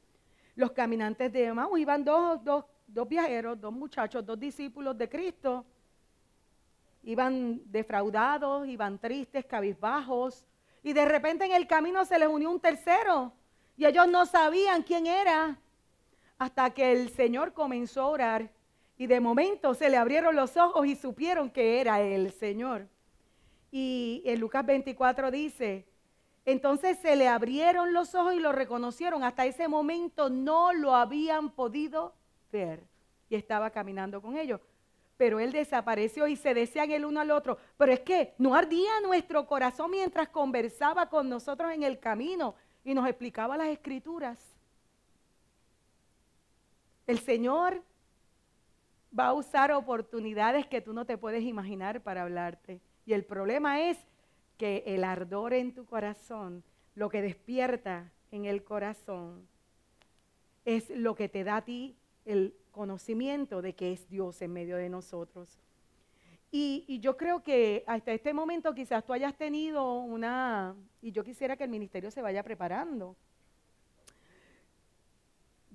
Los 0.57 0.73
caminantes 0.73 1.33
de 1.33 1.53
Maús 1.53 1.79
iban 1.79 2.05
dos, 2.05 2.43
dos, 2.43 2.65
dos 2.87 3.09
viajeros, 3.09 3.61
dos 3.61 3.73
muchachos, 3.73 4.25
dos 4.25 4.39
discípulos 4.39 4.97
de 4.97 5.09
Cristo 5.09 5.67
iban 7.05 7.61
defraudados, 7.67 8.67
iban 8.67 8.99
tristes, 8.99 9.45
cabizbajos, 9.45 10.45
y 10.83 10.93
de 10.93 11.05
repente 11.05 11.45
en 11.45 11.53
el 11.53 11.67
camino 11.67 12.05
se 12.05 12.19
les 12.19 12.29
unió 12.29 12.51
un 12.51 12.61
tercero, 12.61 13.33
y 13.77 13.85
ellos 13.85 14.09
no 14.09 14.27
sabían 14.27 14.83
quién 14.83 15.07
era, 15.07 15.59
hasta 16.39 16.71
que 16.71 16.93
el 16.93 17.11
Señor 17.11 17.53
comenzó 17.53 18.03
a 18.03 18.09
orar, 18.09 18.51
y 18.97 19.07
de 19.07 19.21
momento 19.21 19.75
se 19.75 19.89
le 19.89 19.97
abrieron 19.97 20.37
los 20.37 20.57
ojos 20.57 20.87
y 20.87 20.95
supieron 20.95 21.51
que 21.51 21.81
era 21.81 22.01
el 22.01 22.31
Señor. 22.33 22.89
Y 23.71 24.23
en 24.25 24.41
Lucas 24.41 24.65
24 24.65 25.31
dice, 25.31 25.87
entonces 26.45 26.99
se 26.99 27.17
le 27.17 27.27
abrieron 27.27 27.93
los 27.93 28.15
ojos 28.15 28.35
y 28.35 28.41
lo 28.41 28.53
reconocieron. 28.53 29.25
Hasta 29.25 29.47
ese 29.47 29.67
momento 29.67 30.31
no 30.31 30.73
lo 30.73 30.95
habían 30.95 31.51
podido 31.51 32.15
ver. 32.53 32.85
Y 33.29 33.35
estaba 33.35 33.71
caminando 33.71 34.23
con 34.23 34.37
ellos 34.37 34.61
pero 35.17 35.39
él 35.39 35.53
desapareció 35.53 36.27
y 36.27 36.37
se 36.37 36.55
desean 36.55 36.91
el 36.91 37.05
uno 37.05 37.21
al 37.21 37.31
otro. 37.31 37.59
Pero 37.77 37.93
es 37.93 38.01
que 38.01 38.35
no 38.39 38.55
ardía 38.55 39.01
nuestro 39.03 39.47
corazón 39.47 39.91
mientras 39.91 40.29
conversaba 40.29 41.09
con 41.09 41.29
nosotros 41.29 41.73
en 41.73 41.83
el 41.83 41.99
camino 41.99 42.55
y 42.85 42.95
nos 42.95 43.09
explicaba 43.09 43.57
las 43.57 43.69
escrituras. 43.69 44.39
El 47.07 47.19
Señor 47.19 47.83
va 49.19 49.29
a 49.29 49.33
usar 49.33 49.73
oportunidades 49.73 50.67
que 50.67 50.81
tú 50.81 50.93
no 50.93 51.05
te 51.05 51.19
puedes 51.19 51.45
imaginar 51.45 52.03
para 52.03 52.23
hablarte. 52.23 52.81
Y 53.07 53.13
el 53.13 53.25
problema 53.25 53.81
es 53.81 53.99
que 54.57 54.83
el 54.87 55.05
ardor 55.05 55.53
en 55.53 55.75
tu 55.75 55.85
corazón, 55.85 56.65
lo 56.95 57.09
que 57.09 57.23
despierta 57.23 58.13
en 58.31 58.45
el 58.45 58.65
corazón, 58.65 59.47
es 60.65 60.91
lo 60.91 61.15
que 61.15 61.29
te 61.29 61.45
da 61.45 61.57
a 61.57 61.65
ti 61.65 61.97
el 62.25 62.55
conocimiento 62.71 63.63
de 63.63 63.75
que 63.75 63.93
es 63.93 64.09
Dios 64.09 64.41
en 64.43 64.53
medio 64.53 64.77
de 64.77 64.89
nosotros. 64.89 65.59
Y, 66.57 67.01
yo 67.01 67.17
creo 67.17 67.43
que 67.43 67.83
hasta 67.85 68.13
este 68.13 68.33
momento 68.33 68.75
quizás 68.75 69.05
tú 69.05 69.13
hayas 69.13 69.37
tenido 69.37 69.95
una, 69.95 70.77
y 71.03 71.11
yo 71.11 71.25
quisiera 71.25 71.57
que 71.57 71.65
el 71.65 71.71
ministerio 71.71 72.13
se 72.13 72.23
vaya 72.23 72.45
preparando. 72.45 73.17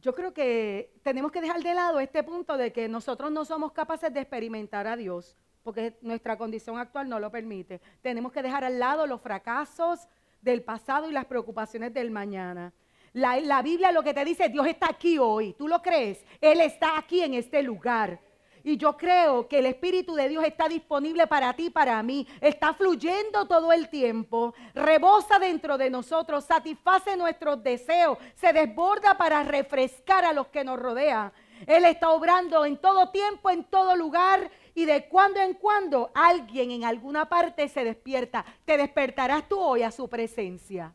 Yo 0.02 0.16
creo 0.16 0.34
que 0.34 0.94
tenemos 1.04 1.32
que 1.32 1.42
dejar 1.42 1.62
de 1.62 1.74
lado 1.74 2.00
este 2.00 2.24
punto 2.24 2.58
de 2.58 2.72
que 2.72 2.88
nosotros 2.88 3.32
no 3.32 3.44
somos 3.44 3.74
capaces 3.74 4.14
de 4.14 4.22
experimentar 4.22 4.88
a 4.88 4.96
Dios, 4.96 5.38
porque 5.62 5.98
nuestra 6.02 6.38
condición 6.38 6.78
actual 6.78 7.10
no 7.10 7.20
lo 7.20 7.30
permite. 7.30 7.82
Tenemos 8.02 8.32
que 8.32 8.42
dejar 8.42 8.64
al 8.64 8.80
lado 8.80 9.06
los 9.06 9.22
fracasos 9.22 10.08
del 10.42 10.64
pasado 10.64 11.10
y 11.10 11.12
las 11.12 11.26
preocupaciones 11.26 11.94
del 11.94 12.12
mañana. 12.12 12.74
La, 13.14 13.62
Biblia 13.62 13.92
lo 13.92 14.04
que 14.04 14.14
te 14.14 14.24
dice, 14.24 14.50
Dios 14.50 14.68
está 14.68 14.90
aquí 14.90 15.18
hoy. 15.18 15.54
¿Tú 15.54 15.68
lo 15.68 15.82
crees? 15.82 16.24
Él 16.40 16.62
está 16.62 16.98
aquí 16.98 17.22
en 17.22 17.34
este 17.34 17.62
lugar. 17.62 18.20
Y 18.64 18.78
yo 18.78 18.98
creo 18.98 19.48
que 19.48 19.60
el 19.60 19.66
Espíritu 19.66 20.16
de 20.16 20.30
Dios 20.30 20.44
está 20.44 20.68
disponible 20.68 21.28
para 21.28 21.54
ti, 21.54 21.70
para 21.70 22.02
mí. 22.04 22.28
Está 22.42 22.74
fluyendo 22.74 23.46
todo 23.46 23.72
el 23.72 23.90
tiempo. 23.90 24.54
Rebosa 24.74 25.40
dentro 25.40 25.78
de 25.78 25.90
nosotros, 25.90 26.46
satisface 26.46 27.16
nuestros 27.18 27.64
deseos, 27.64 28.18
se 28.36 28.54
desborda 28.54 29.18
para 29.18 29.44
refrescar 29.44 30.26
a 30.26 30.34
los 30.34 30.48
que 30.48 30.64
nos 30.64 30.80
rodean. 30.80 31.32
Él 31.68 31.86
está 31.86 32.10
obrando 32.12 32.66
en 32.66 32.78
todo 32.78 33.10
tiempo, 33.10 33.50
en 33.50 33.64
todo 33.66 33.96
lugar. 33.96 34.50
Y 34.76 34.86
de 34.86 35.10
cuando 35.10 35.42
en 35.42 35.56
cuando 35.56 36.12
alguien 36.14 36.72
en 36.72 36.86
alguna 36.86 37.28
parte 37.28 37.68
se 37.68 37.84
despierta. 37.84 38.46
Te 38.66 38.78
despertarás 38.78 39.48
tú 39.50 39.60
hoy 39.60 39.84
a 39.84 39.92
su 39.92 40.08
presencia. 40.08 40.94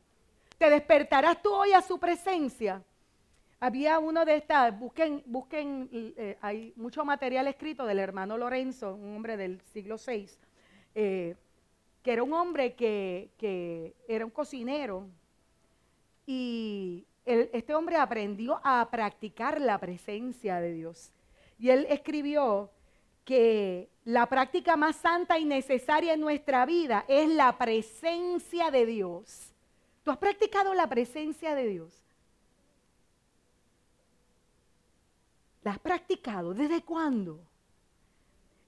Te 0.56 0.70
despertarás 0.70 1.42
tú 1.42 1.52
hoy 1.52 1.72
a 1.72 1.82
su 1.82 1.98
presencia. 1.98 2.82
Había 3.64 3.98
uno 3.98 4.26
de 4.26 4.36
estas, 4.36 4.78
busquen, 4.78 5.22
busquen, 5.24 5.88
eh, 5.90 6.36
hay 6.42 6.74
mucho 6.76 7.02
material 7.02 7.46
escrito 7.46 7.86
del 7.86 7.98
hermano 7.98 8.36
Lorenzo, 8.36 8.94
un 8.94 9.16
hombre 9.16 9.38
del 9.38 9.58
siglo 9.62 9.96
VI, 9.96 10.28
eh, 10.94 11.34
que 12.02 12.12
era 12.12 12.22
un 12.22 12.34
hombre 12.34 12.74
que, 12.74 13.30
que, 13.38 13.94
era 14.06 14.26
un 14.26 14.30
cocinero 14.30 15.08
y 16.26 17.06
este 17.24 17.74
hombre 17.74 17.96
aprendió 17.96 18.60
a 18.62 18.86
practicar 18.90 19.58
la 19.62 19.78
presencia 19.78 20.60
de 20.60 20.74
Dios. 20.74 21.10
Y 21.58 21.70
él 21.70 21.86
escribió 21.88 22.70
que 23.24 23.88
la 24.04 24.26
práctica 24.26 24.76
más 24.76 24.96
santa 24.96 25.38
y 25.38 25.46
necesaria 25.46 26.12
en 26.12 26.20
nuestra 26.20 26.66
vida 26.66 27.06
es 27.08 27.30
la 27.30 27.56
presencia 27.56 28.70
de 28.70 28.84
Dios. 28.84 29.54
¿Tú 30.02 30.10
has 30.10 30.18
practicado 30.18 30.74
la 30.74 30.86
presencia 30.86 31.54
de 31.54 31.66
Dios? 31.66 32.03
¿La 35.64 35.72
has 35.72 35.78
practicado? 35.78 36.52
¿Desde 36.52 36.82
cuándo? 36.82 37.40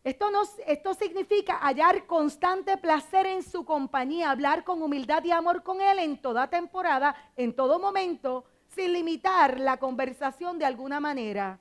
Esto, 0.03 0.31
esto 0.67 0.95
significa 0.95 1.59
hallar 1.59 2.07
constante 2.07 2.79
placer 2.79 3.27
en 3.27 3.43
su 3.43 3.67
compañía, 3.67 4.31
hablar 4.31 4.65
con 4.65 4.81
humildad 4.81 5.23
y 5.25 5.31
amor 5.31 5.63
con 5.63 5.83
Él 5.83 5.99
en 5.99 6.17
toda 6.17 6.49
temporada, 6.49 7.15
en 7.37 7.55
todo 7.55 7.79
momento, 7.79 8.47
sin 8.69 8.95
limitar 8.95 9.61
la 9.61 9.77
conversación 9.77 10.59
de 10.59 10.65
alguna 10.65 10.99
manera. 10.99 11.61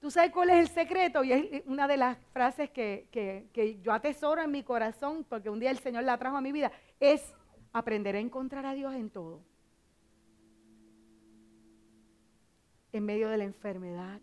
¿Tú 0.00 0.10
sabes 0.10 0.32
cuál 0.32 0.50
es 0.50 0.56
el 0.56 0.68
secreto? 0.68 1.22
Y 1.22 1.32
es 1.32 1.62
una 1.66 1.86
de 1.86 1.98
las 1.98 2.18
frases 2.32 2.70
que, 2.70 3.06
que 3.12 3.80
yo 3.80 3.92
atesoro 3.92 4.42
en 4.42 4.50
mi 4.50 4.64
corazón, 4.64 5.24
porque 5.28 5.50
un 5.50 5.60
día 5.60 5.70
el 5.70 5.78
Señor 5.78 6.02
la 6.02 6.18
trajo 6.18 6.38
a 6.38 6.40
mi 6.40 6.50
vida, 6.50 6.72
es 6.98 7.22
aprender 7.72 8.16
a 8.16 8.18
encontrar 8.18 8.66
a 8.66 8.72
Dios 8.72 8.92
en 8.94 9.08
todo. 9.10 9.49
En 12.92 13.04
medio 13.04 13.28
de 13.28 13.38
la 13.38 13.44
enfermedad, 13.44 14.20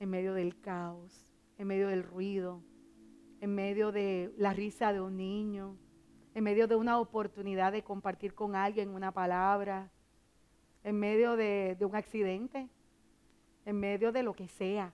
en 0.00 0.10
medio 0.10 0.34
del 0.34 0.60
caos, 0.60 1.32
en 1.58 1.66
medio 1.68 1.88
del 1.88 2.02
ruido, 2.02 2.62
en 3.40 3.54
medio 3.54 3.92
de 3.92 4.32
la 4.36 4.52
risa 4.52 4.92
de 4.92 5.00
un 5.00 5.16
niño, 5.16 5.76
en 6.34 6.42
medio 6.42 6.66
de 6.66 6.76
una 6.76 6.98
oportunidad 6.98 7.72
de 7.72 7.84
compartir 7.84 8.34
con 8.34 8.56
alguien 8.56 8.90
una 8.90 9.12
palabra, 9.12 9.90
en 10.82 10.98
medio 10.98 11.36
de, 11.36 11.76
un 11.80 11.96
accidente, 11.96 12.68
en 13.64 13.80
medio 13.80 14.12
de 14.12 14.22
lo 14.22 14.34
que 14.34 14.48
sea. 14.48 14.92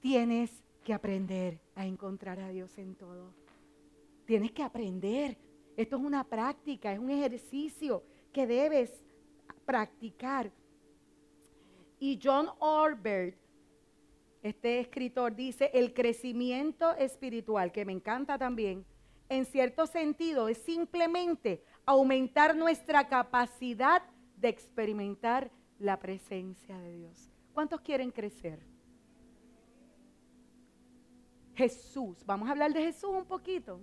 Tienes 0.00 0.64
que 0.82 0.92
aprender 0.92 1.60
a 1.74 1.86
encontrar 1.86 2.40
a 2.40 2.48
Dios 2.48 2.76
en 2.78 2.94
todo. 2.94 3.32
Tienes 4.26 4.52
que 4.52 4.62
aprender. 4.62 5.38
Esto 5.76 5.96
es 5.96 6.02
una 6.02 6.24
práctica, 6.24 6.92
es 6.92 6.98
un 6.98 7.10
ejercicio 7.10 8.02
que 8.32 8.46
debes 8.46 9.04
practicar. 9.64 10.50
Y 11.98 12.18
John 12.22 12.48
Orbert 12.58 13.44
este 14.44 14.78
escritor 14.78 15.34
dice, 15.34 15.70
el 15.72 15.94
crecimiento 15.94 16.94
espiritual, 16.96 17.72
que 17.72 17.86
me 17.86 17.92
encanta 17.92 18.36
también, 18.36 18.84
en 19.30 19.46
cierto 19.46 19.86
sentido 19.86 20.48
es 20.50 20.58
simplemente 20.58 21.64
aumentar 21.86 22.54
nuestra 22.54 23.08
capacidad 23.08 24.02
de 24.36 24.48
experimentar 24.48 25.50
la 25.78 25.98
presencia 25.98 26.78
de 26.78 26.92
Dios. 26.92 27.32
¿Cuántos 27.54 27.80
quieren 27.80 28.10
crecer? 28.10 28.60
Jesús, 31.54 32.22
vamos 32.26 32.46
a 32.46 32.52
hablar 32.52 32.74
de 32.74 32.82
Jesús 32.82 33.10
un 33.16 33.24
poquito. 33.24 33.80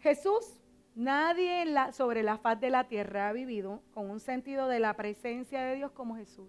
Jesús, 0.00 0.58
nadie 0.94 1.64
sobre 1.92 2.22
la 2.22 2.38
faz 2.38 2.60
de 2.60 2.70
la 2.70 2.88
tierra 2.88 3.28
ha 3.28 3.32
vivido 3.32 3.82
con 3.92 4.10
un 4.10 4.20
sentido 4.20 4.68
de 4.68 4.80
la 4.80 4.94
presencia 4.94 5.62
de 5.62 5.76
Dios 5.76 5.92
como 5.92 6.16
Jesús. 6.16 6.48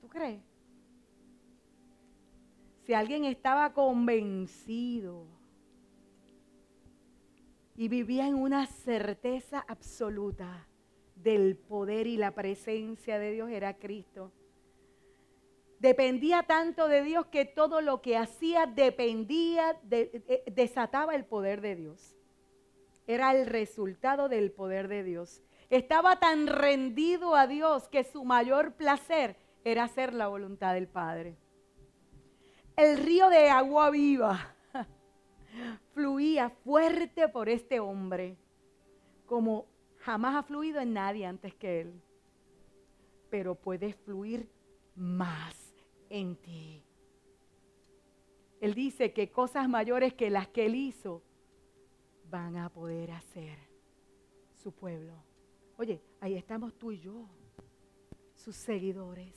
¿Tú 0.00 0.08
crees? 0.08 0.42
Si 2.82 2.94
alguien 2.94 3.24
estaba 3.24 3.72
convencido 3.72 5.26
y 7.76 7.88
vivía 7.88 8.26
en 8.26 8.34
una 8.34 8.66
certeza 8.66 9.64
absoluta 9.68 10.66
del 11.14 11.56
poder 11.56 12.06
y 12.06 12.16
la 12.16 12.32
presencia 12.34 13.18
de 13.18 13.32
Dios, 13.32 13.50
era 13.50 13.78
Cristo. 13.78 14.32
Dependía 15.78 16.42
tanto 16.42 16.88
de 16.88 17.02
Dios 17.02 17.26
que 17.26 17.44
todo 17.44 17.80
lo 17.80 18.02
que 18.02 18.16
hacía 18.16 18.66
dependía, 18.66 19.78
de, 19.84 20.44
desataba 20.52 21.14
el 21.14 21.24
poder 21.24 21.60
de 21.60 21.76
Dios. 21.76 22.17
Era 23.08 23.32
el 23.32 23.46
resultado 23.46 24.28
del 24.28 24.52
poder 24.52 24.86
de 24.86 25.02
Dios. 25.02 25.42
Estaba 25.68 26.20
tan 26.20 26.46
rendido 26.46 27.34
a 27.34 27.48
Dios 27.48 27.88
que 27.88 28.04
su 28.04 28.24
mayor 28.24 28.74
placer 28.74 29.36
era 29.64 29.82
hacer 29.84 30.14
la 30.14 30.28
voluntad 30.28 30.74
del 30.74 30.86
Padre 30.86 31.36
el 32.78 32.96
río 32.96 33.28
de 33.28 33.50
agua 33.50 33.90
viva 33.90 34.54
fluía 35.94 36.48
fuerte 36.48 37.28
por 37.28 37.48
este 37.48 37.80
hombre, 37.80 38.36
como 39.26 39.66
jamás 39.98 40.36
ha 40.36 40.42
fluido 40.44 40.80
en 40.80 40.92
nadie 40.92 41.26
antes 41.26 41.52
que 41.56 41.80
él. 41.80 42.00
Pero 43.30 43.56
puede 43.56 43.94
fluir 43.94 44.48
más 44.94 45.74
en 46.08 46.36
ti. 46.36 46.84
Él 48.60 48.74
dice 48.74 49.12
que 49.12 49.32
cosas 49.32 49.68
mayores 49.68 50.14
que 50.14 50.30
las 50.30 50.46
que 50.46 50.66
él 50.66 50.76
hizo 50.76 51.24
van 52.30 52.56
a 52.56 52.68
poder 52.68 53.10
hacer 53.10 53.58
su 54.62 54.72
pueblo. 54.72 55.14
Oye, 55.76 56.02
ahí 56.20 56.34
estamos 56.34 56.76
tú 56.76 56.92
y 56.92 56.98
yo, 56.98 57.28
sus 58.34 58.56
seguidores. 58.56 59.34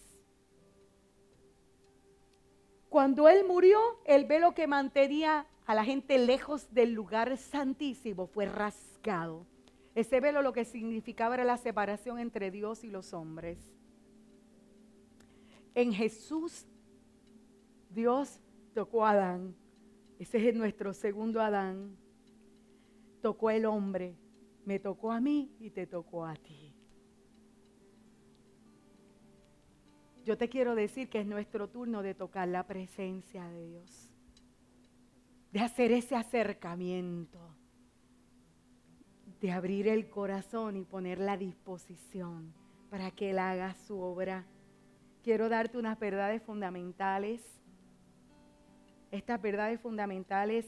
Cuando 2.90 3.30
él 3.30 3.46
murió, 3.48 3.80
el 4.06 4.26
velo 4.26 4.54
que 4.54 4.68
mantenía 4.68 5.48
a 5.66 5.76
la 5.76 5.86
gente 5.86 6.18
lejos 6.18 6.74
del 6.74 6.94
lugar 6.94 7.38
santísimo 7.38 8.28
fue 8.28 8.46
rasgado. 8.46 9.46
Ese 9.96 10.20
velo 10.20 10.42
lo 10.42 10.52
que 10.52 10.66
significaba 10.66 11.36
era 11.36 11.44
la 11.44 11.58
separación 11.58 12.20
entre 12.20 12.52
Dios 12.52 12.84
y 12.84 12.90
los 12.90 13.14
hombres. 13.14 13.58
En 15.74 15.94
Jesús, 15.94 16.66
Dios 17.90 18.42
tocó 18.74 19.06
a 19.06 19.12
Adán. 19.12 19.56
Ese 20.20 20.50
es 20.50 20.56
nuestro 20.56 20.94
segundo 20.94 21.42
Adán. 21.42 21.98
Tocó 23.22 23.50
el 23.50 23.66
hombre. 23.66 24.16
Me 24.66 24.80
tocó 24.80 25.12
a 25.12 25.20
mí 25.20 25.56
y 25.60 25.72
te 25.72 25.88
tocó 25.88 26.26
a 26.26 26.36
ti. 26.36 26.72
yo 30.24 30.38
te 30.38 30.50
quiero 30.50 30.76
decir 30.76 31.10
que 31.10 31.20
es 31.20 31.26
nuestro 31.26 31.70
turno 31.70 32.04
de 32.04 32.14
tocar 32.14 32.48
la 32.48 32.68
presencia 32.68 33.46
de 33.48 33.68
Dios, 33.68 34.14
de 35.52 35.60
hacer 35.60 35.92
ese 35.92 36.16
acercamiento, 36.16 37.40
de 39.40 39.52
abrir 39.52 39.88
el 39.88 40.10
corazón 40.10 40.78
y 40.78 40.86
poner 40.86 41.20
la 41.20 41.38
disposición 41.38 42.54
para 42.90 43.12
que 43.12 43.32
Él 43.32 43.40
haga 43.40 43.74
su 43.74 44.00
obra. 44.00 44.46
Quiero 45.24 45.50
darte 45.50 45.78
unas 45.78 46.00
verdades 46.00 46.42
fundamentales. 46.44 47.42
Estas 49.10 49.42
verdades 49.42 49.80
fundamentales 49.82 50.68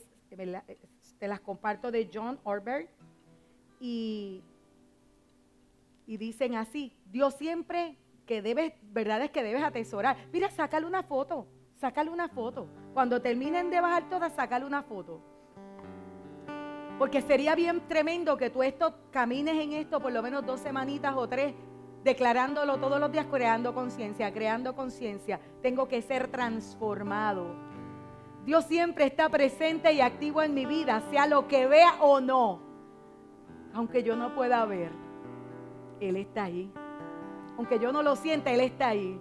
te 1.23 1.29
las 1.29 1.39
comparto 1.39 1.89
de 1.89 2.09
John 2.13 2.37
Orbert 2.43 2.89
y, 3.79 4.43
y 6.05 6.17
dicen 6.17 6.55
así, 6.55 6.97
Dios 7.05 7.35
siempre 7.35 7.97
que 8.25 8.41
debes, 8.41 8.73
verdades 8.91 9.31
que 9.31 9.41
debes 9.41 9.63
atesorar. 9.63 10.17
Mira, 10.33 10.51
sácale 10.51 10.85
una 10.85 11.01
foto, 11.01 11.47
sácale 11.79 12.09
una 12.09 12.27
foto. 12.27 12.67
Cuando 12.93 13.21
terminen 13.21 13.69
de 13.69 13.79
bajar 13.79 14.09
todas, 14.09 14.33
sácale 14.33 14.65
una 14.65 14.83
foto. 14.83 15.21
Porque 16.99 17.21
sería 17.21 17.55
bien 17.55 17.87
tremendo 17.87 18.35
que 18.35 18.49
tú 18.49 18.61
esto 18.61 18.93
camines 19.09 19.55
en 19.55 19.71
esto 19.71 20.01
por 20.01 20.11
lo 20.11 20.21
menos 20.21 20.45
dos 20.45 20.59
semanitas 20.59 21.15
o 21.15 21.29
tres, 21.29 21.53
declarándolo 22.03 22.79
todos 22.81 22.99
los 22.99 23.09
días, 23.13 23.27
creando 23.31 23.73
conciencia, 23.73 24.33
creando 24.33 24.75
conciencia. 24.75 25.39
Tengo 25.61 25.87
que 25.87 26.01
ser 26.01 26.27
transformado. 26.27 27.72
Dios 28.45 28.65
siempre 28.65 29.05
está 29.05 29.29
presente 29.29 29.93
y 29.93 30.01
activo 30.01 30.41
en 30.41 30.53
mi 30.53 30.65
vida, 30.65 31.01
sea 31.09 31.27
lo 31.27 31.47
que 31.47 31.67
vea 31.67 31.95
o 32.01 32.19
no. 32.19 32.59
Aunque 33.73 34.03
yo 34.03 34.15
no 34.15 34.35
pueda 34.35 34.65
ver, 34.65 34.91
Él 35.99 36.17
está 36.17 36.43
ahí 36.43 36.71
aunque 37.57 37.79
yo 37.79 37.91
no 37.91 38.03
lo 38.03 38.15
sienta, 38.15 38.51
Él 38.51 38.61
está 38.61 38.89
ahí. 38.89 39.19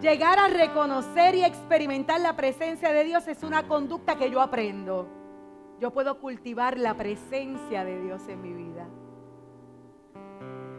Llegar 0.00 0.38
a 0.38 0.48
reconocer 0.48 1.34
y 1.34 1.44
experimentar 1.44 2.20
la 2.20 2.36
presencia 2.36 2.92
de 2.92 3.04
Dios 3.04 3.26
es 3.26 3.42
una 3.42 3.66
conducta 3.66 4.16
que 4.16 4.30
yo 4.30 4.40
aprendo. 4.40 5.08
Yo 5.80 5.92
puedo 5.92 6.18
cultivar 6.20 6.78
la 6.78 6.94
presencia 6.94 7.84
de 7.84 8.00
Dios 8.00 8.28
en 8.28 8.42
mi 8.42 8.52
vida. 8.52 8.86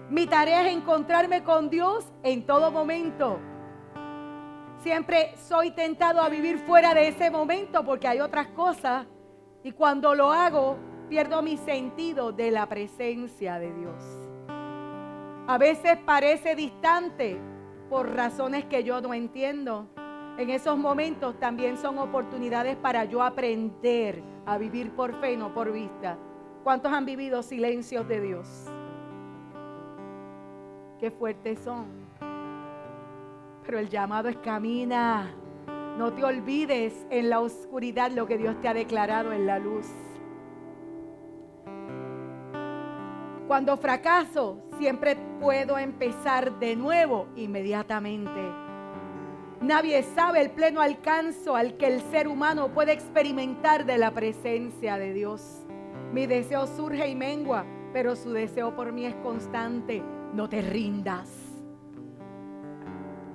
Mi 0.09 0.25
tarea 0.25 0.67
es 0.67 0.75
encontrarme 0.75 1.43
con 1.43 1.69
Dios 1.69 2.05
en 2.23 2.45
todo 2.45 2.71
momento. 2.71 3.39
Siempre 4.79 5.33
soy 5.37 5.71
tentado 5.71 6.21
a 6.21 6.29
vivir 6.29 6.57
fuera 6.59 6.93
de 6.93 7.09
ese 7.09 7.29
momento 7.29 7.83
porque 7.83 8.07
hay 8.07 8.19
otras 8.19 8.47
cosas 8.47 9.05
y 9.63 9.71
cuando 9.73 10.15
lo 10.15 10.31
hago 10.31 10.77
pierdo 11.09 11.41
mi 11.41 11.57
sentido 11.57 12.31
de 12.31 12.51
la 12.51 12.67
presencia 12.67 13.59
de 13.59 13.73
Dios. 13.73 14.03
A 15.47 15.57
veces 15.57 15.97
parece 16.05 16.55
distante 16.55 17.37
por 17.89 18.13
razones 18.15 18.65
que 18.65 18.83
yo 18.83 19.01
no 19.01 19.13
entiendo. 19.13 19.87
En 20.37 20.49
esos 20.49 20.77
momentos 20.77 21.37
también 21.39 21.77
son 21.77 21.97
oportunidades 21.97 22.77
para 22.77 23.03
yo 23.05 23.21
aprender 23.21 24.23
a 24.45 24.57
vivir 24.57 24.91
por 24.91 25.19
fe 25.19 25.35
no 25.35 25.53
por 25.53 25.71
vista. 25.73 26.17
¿Cuántos 26.63 26.93
han 26.93 27.05
vivido 27.05 27.43
silencios 27.43 28.07
de 28.07 28.21
Dios? 28.21 28.69
qué 30.99 31.09
fuertes 31.09 31.59
son. 31.59 31.98
Pero 33.69 33.77
el 33.77 33.89
llamado 33.89 34.29
es 34.29 34.37
camina. 34.37 35.31
No 35.95 36.11
te 36.11 36.23
olvides 36.23 37.05
en 37.11 37.29
la 37.29 37.39
oscuridad 37.39 38.09
lo 38.09 38.25
que 38.25 38.39
Dios 38.39 38.59
te 38.61 38.67
ha 38.67 38.73
declarado 38.73 39.31
en 39.31 39.45
la 39.45 39.59
luz. 39.59 39.85
Cuando 43.47 43.77
fracaso, 43.77 44.57
siempre 44.79 45.15
puedo 45.39 45.77
empezar 45.77 46.57
de 46.57 46.75
nuevo 46.75 47.27
inmediatamente. 47.35 48.41
Nadie 49.61 50.01
sabe 50.01 50.41
el 50.41 50.49
pleno 50.49 50.81
alcance 50.81 51.51
al 51.51 51.77
que 51.77 51.93
el 51.93 52.01
ser 52.09 52.27
humano 52.27 52.73
puede 52.73 52.93
experimentar 52.93 53.85
de 53.85 53.99
la 53.99 54.09
presencia 54.09 54.97
de 54.97 55.13
Dios. 55.13 55.63
Mi 56.11 56.25
deseo 56.25 56.65
surge 56.65 57.07
y 57.07 57.13
mengua, 57.13 57.67
pero 57.93 58.15
su 58.15 58.31
deseo 58.31 58.75
por 58.75 58.91
mí 58.91 59.05
es 59.05 59.13
constante. 59.17 60.01
No 60.33 60.49
te 60.49 60.63
rindas. 60.63 61.38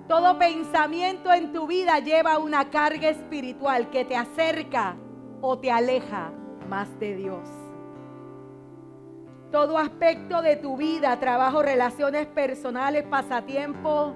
Todo 0.09 0.39
pensamiento 0.39 1.33
en 1.33 1.53
tu 1.53 1.67
vida 1.67 1.99
lleva 1.99 2.39
una 2.39 2.69
carga 2.69 3.09
espiritual 3.09 3.89
que 3.89 4.05
te 4.05 4.15
acerca 4.15 4.97
o 5.41 5.59
te 5.59 5.71
aleja 5.71 6.31
más 6.69 6.99
de 7.01 7.17
Dios. 7.17 7.49
Todo 9.51 9.79
aspecto 9.79 10.43
de 10.43 10.57
tu 10.57 10.77
vida, 10.77 11.19
trabajo, 11.21 11.63
relaciones 11.63 12.27
personales, 12.27 13.05
pasatiempo, 13.05 14.15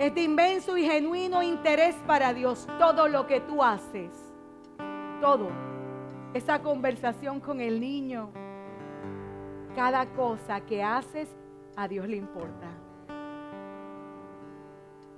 es 0.00 0.12
de 0.16 0.22
inmenso 0.22 0.76
y 0.76 0.84
genuino 0.84 1.44
interés 1.44 1.94
para 2.06 2.34
Dios. 2.34 2.66
Todo 2.80 3.06
lo 3.06 3.28
que 3.28 3.40
tú 3.40 3.62
haces, 3.62 4.10
todo, 5.20 5.48
esa 6.34 6.60
conversación 6.60 7.38
con 7.38 7.60
el 7.60 7.78
niño, 7.78 8.30
cada 9.76 10.06
cosa 10.14 10.62
que 10.62 10.82
haces, 10.82 11.28
a 11.76 11.86
Dios 11.86 12.08
le 12.08 12.16
importa. 12.16 12.81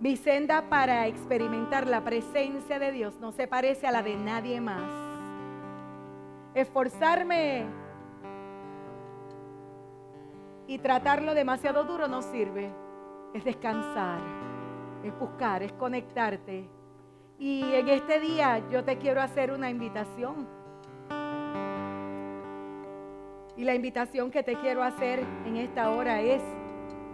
Mi 0.04 0.16
senda 0.16 0.68
para 0.68 1.06
experimentar 1.06 1.86
la 1.86 2.04
presencia 2.04 2.78
de 2.78 2.92
Dios 2.92 3.18
no 3.22 3.32
se 3.32 3.48
parece 3.48 3.86
a 3.86 3.90
la 3.90 4.02
de 4.02 4.16
nadie 4.16 4.60
más. 4.60 4.82
Esforzarme 6.52 7.64
y 10.66 10.76
tratarlo 10.76 11.32
demasiado 11.32 11.84
duro 11.84 12.06
no 12.06 12.20
sirve. 12.20 12.70
Es 13.32 13.44
descansar, 13.44 14.18
es 15.02 15.18
buscar, 15.18 15.62
es 15.62 15.72
conectarte. 15.72 16.68
Y 17.38 17.62
en 17.72 17.88
este 17.88 18.20
día 18.20 18.62
yo 18.70 18.84
te 18.84 18.98
quiero 18.98 19.22
hacer 19.22 19.52
una 19.52 19.70
invitación. 19.70 20.46
Y 23.56 23.64
la 23.64 23.74
invitación 23.74 24.30
que 24.30 24.42
te 24.42 24.56
quiero 24.56 24.82
hacer 24.82 25.24
en 25.46 25.56
esta 25.56 25.88
hora 25.88 26.20
es 26.20 26.42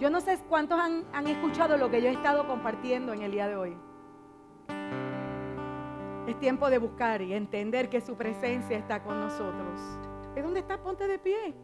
yo 0.00 0.08
no 0.08 0.22
sé 0.22 0.38
cuántos 0.48 0.80
han, 0.80 1.26
escuchado 1.26 1.76
lo 1.76 1.90
que 1.90 2.00
yo 2.00 2.08
he 2.08 2.12
estado 2.12 2.46
compartiendo 2.46 3.12
en 3.12 3.20
el 3.22 3.32
día 3.32 3.46
de 3.46 3.56
hoy. 3.56 3.76
Es 6.26 6.38
tiempo 6.38 6.70
de 6.70 6.78
buscar 6.78 7.20
y 7.20 7.34
entender 7.34 7.90
que 7.90 8.00
su 8.00 8.16
presencia 8.16 8.78
está 8.78 9.02
con 9.02 9.20
nosotros. 9.20 9.78
¿Es 10.34 10.42
dónde 10.42 10.60
está? 10.60 10.78
Ponte 10.78 11.06
de 11.06 11.18
pie. 11.18 11.54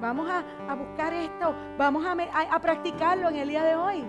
Vamos 0.00 0.28
a, 0.30 0.74
buscar 0.74 1.12
esto. 1.12 1.54
Vamos 1.76 2.04
a, 2.06 2.12
a 2.54 2.60
practicarlo 2.60 3.28
en 3.28 3.36
el 3.36 3.48
día 3.48 3.64
de 3.64 3.76
hoy. 3.76 4.04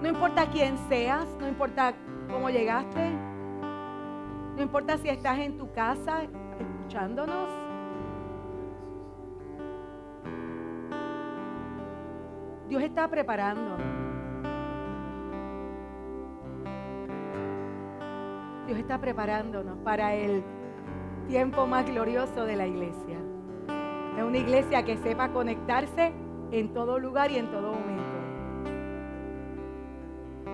No 0.00 0.08
importa 0.08 0.48
quién 0.50 0.78
seas, 0.88 1.26
no 1.38 1.46
importa 1.46 1.92
cómo 2.30 2.48
llegaste, 2.48 3.10
no 4.56 4.62
importa 4.62 4.96
si 4.98 5.08
estás 5.08 5.38
en 5.38 5.58
tu 5.58 5.72
casa 5.72 6.22
escuchándonos 6.58 7.63
Dios 12.68 12.82
está 12.82 13.08
preparando. 13.08 13.76
Dios 18.66 18.78
está 18.78 18.98
preparándonos 18.98 19.76
para 19.78 20.14
el 20.14 20.42
tiempo 21.28 21.66
más 21.66 21.84
glorioso 21.86 22.44
de 22.44 22.56
la 22.56 22.66
iglesia. 22.66 23.18
Es 24.16 24.22
una 24.22 24.38
iglesia 24.38 24.84
que 24.84 24.96
sepa 24.96 25.30
conectarse 25.32 26.12
en 26.50 26.72
todo 26.72 26.98
lugar 26.98 27.30
y 27.30 27.36
en 27.36 27.50
todo 27.50 27.72
momento. 27.72 28.02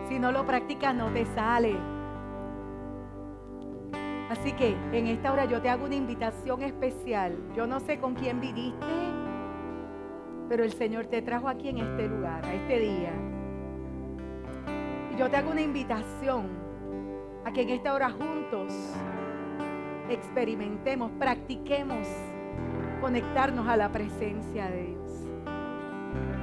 Si 0.09 0.19
no 0.19 0.33
lo 0.33 0.45
practicas, 0.45 0.95
no 0.95 1.13
te 1.13 1.25
sale. 1.27 1.77
Así 4.31 4.53
que 4.53 4.77
en 4.93 5.07
esta 5.07 5.33
hora 5.33 5.45
yo 5.45 5.61
te 5.61 5.69
hago 5.69 5.85
una 5.85 5.95
invitación 5.95 6.63
especial. 6.63 7.37
Yo 7.55 7.67
no 7.67 7.81
sé 7.81 7.99
con 7.99 8.15
quién 8.15 8.41
viniste, 8.41 8.87
pero 10.51 10.65
el 10.65 10.73
Señor 10.73 11.07
te 11.07 11.23
trajo 11.23 11.49
aquí 11.49 11.69
en 11.69 11.79
este 11.79 12.09
lugar, 12.09 12.45
a 12.45 12.53
este 12.53 12.81
día. 12.81 13.13
Y 15.15 15.17
yo 15.17 15.31
te 15.31 15.37
hago 15.37 15.53
una 15.53 15.61
invitación 15.61 16.49
a 17.45 17.53
que 17.53 17.63
en 17.63 17.69
esta 17.69 17.95
hora 17.95 18.11
juntos 18.11 18.75
experimentemos, 20.09 21.13
practiquemos 21.21 22.05
conectarnos 23.01 23.69
a 23.69 23.77
la 23.77 23.93
presencia 23.93 24.69
de 24.69 24.87
Dios. 24.89 25.29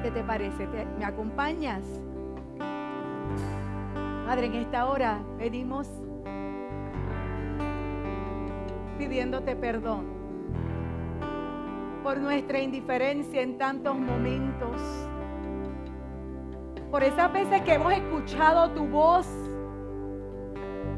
¿Qué 0.01 0.11
te 0.11 0.23
parece? 0.23 0.65
¿Me 0.97 1.03
acompañas? 1.03 1.83
Padre, 4.25 4.45
en 4.45 4.53
esta 4.53 4.85
hora 4.85 5.19
venimos 5.37 5.89
pidiéndote 8.97 9.57
perdón 9.57 10.16
por 12.03 12.17
nuestra 12.17 12.59
indiferencia 12.59 13.41
en 13.41 13.57
tantos 13.57 13.97
momentos, 13.97 14.81
por 16.91 17.03
esas 17.03 17.31
veces 17.33 17.61
que 17.61 17.73
hemos 17.73 17.93
escuchado 17.93 18.71
tu 18.71 18.85
voz 18.85 19.27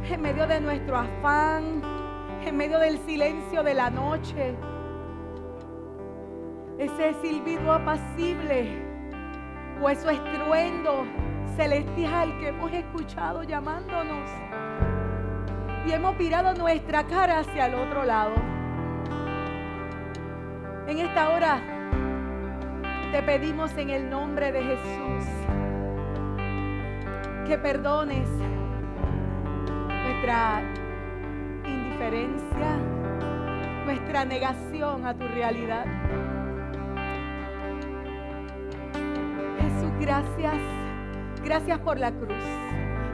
en 0.09 0.21
medio 0.21 0.47
de 0.47 0.61
nuestro 0.61 0.97
afán, 0.97 1.81
en 2.45 2.55
medio 2.55 2.79
del 2.79 2.97
silencio 2.99 3.63
de 3.63 3.73
la 3.73 3.89
noche, 3.89 4.55
ese 6.77 7.13
silbido 7.21 7.73
apacible 7.73 8.81
o 9.81 9.89
ese 9.89 10.11
estruendo 10.13 11.05
celestial 11.55 12.37
que 12.39 12.49
hemos 12.49 12.71
escuchado 12.71 13.43
llamándonos. 13.43 14.29
Y 15.85 15.91
hemos 15.91 16.17
virado 16.17 16.53
nuestra 16.53 17.03
cara 17.05 17.39
hacia 17.39 17.65
el 17.65 17.75
otro 17.75 18.05
lado. 18.05 18.58
En 20.89 20.97
esta 20.97 21.29
hora 21.29 21.61
te 23.11 23.21
pedimos 23.21 23.71
en 23.77 23.91
el 23.91 24.09
nombre 24.09 24.51
de 24.51 24.63
Jesús 24.63 25.23
que 27.45 27.59
perdones 27.59 28.27
nuestra 29.87 30.63
indiferencia, 31.63 32.77
nuestra 33.85 34.25
negación 34.25 35.05
a 35.05 35.13
tu 35.13 35.27
realidad. 35.27 35.85
Jesús, 39.61 39.91
gracias. 39.99 40.55
Gracias 41.43 41.77
por 41.81 41.99
la 41.99 42.11
cruz. 42.11 42.43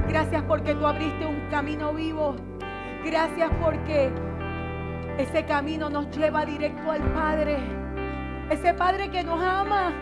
Gracias 0.07 0.41
porque 0.43 0.75
tú 0.75 0.87
abriste 0.87 1.25
un 1.25 1.49
camino 1.51 1.93
vivo. 1.93 2.37
Gracias 3.03 3.51
porque 3.61 4.13
ese 5.17 5.45
camino 5.45 5.89
nos 5.89 6.09
lleva 6.15 6.45
directo 6.45 6.91
al 6.91 7.01
Padre. 7.13 7.57
Ese 8.49 8.73
Padre 8.73 9.09
que 9.09 9.23
nos 9.23 9.41
ama. 9.41 9.93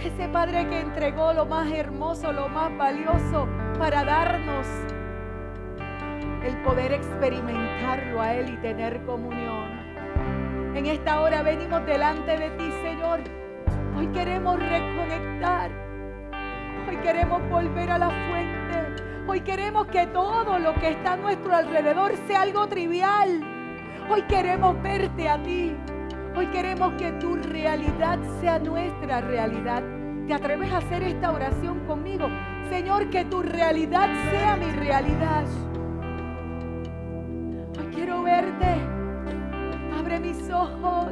Ese 0.00 0.28
Padre 0.28 0.68
que 0.68 0.80
entregó 0.80 1.32
lo 1.32 1.46
más 1.46 1.70
hermoso, 1.70 2.32
lo 2.32 2.48
más 2.48 2.76
valioso 2.76 3.48
para 3.78 4.04
darnos 4.04 4.66
el 6.44 6.56
poder 6.62 6.92
experimentarlo 6.92 8.20
a 8.20 8.34
Él 8.34 8.50
y 8.50 8.56
tener 8.58 9.04
comunión. 9.04 9.76
En 10.74 10.86
esta 10.86 11.20
hora 11.20 11.42
venimos 11.42 11.86
delante 11.86 12.36
de 12.36 12.50
ti, 12.50 12.70
Señor. 12.82 13.20
Hoy 13.96 14.08
queremos 14.08 14.58
reconectar. 14.58 15.70
Hoy 16.88 16.96
queremos 16.98 17.48
volver 17.48 17.90
a 17.90 17.98
la 17.98 18.10
fuente. 18.10 19.02
Hoy 19.26 19.40
queremos 19.40 19.86
que 19.86 20.06
todo 20.08 20.58
lo 20.58 20.74
que 20.74 20.90
está 20.90 21.14
a 21.14 21.16
nuestro 21.16 21.54
alrededor 21.54 22.12
sea 22.28 22.42
algo 22.42 22.68
trivial 22.68 23.55
Hoy 24.08 24.22
queremos 24.22 24.80
verte 24.82 25.28
a 25.28 25.42
ti. 25.42 25.76
Hoy 26.36 26.46
queremos 26.48 26.92
que 26.94 27.10
tu 27.12 27.34
realidad 27.34 28.20
sea 28.40 28.60
nuestra 28.60 29.20
realidad. 29.20 29.82
¿Te 30.28 30.34
atreves 30.34 30.72
a 30.72 30.78
hacer 30.78 31.02
esta 31.02 31.32
oración 31.32 31.80
conmigo? 31.86 32.28
Señor, 32.70 33.10
que 33.10 33.24
tu 33.24 33.42
realidad 33.42 34.08
sea 34.30 34.56
mi 34.56 34.70
realidad. 34.70 35.44
Hoy 37.78 37.86
quiero 37.92 38.22
verte. 38.22 38.76
Abre 39.98 40.20
mis 40.20 40.50
ojos. 40.50 41.10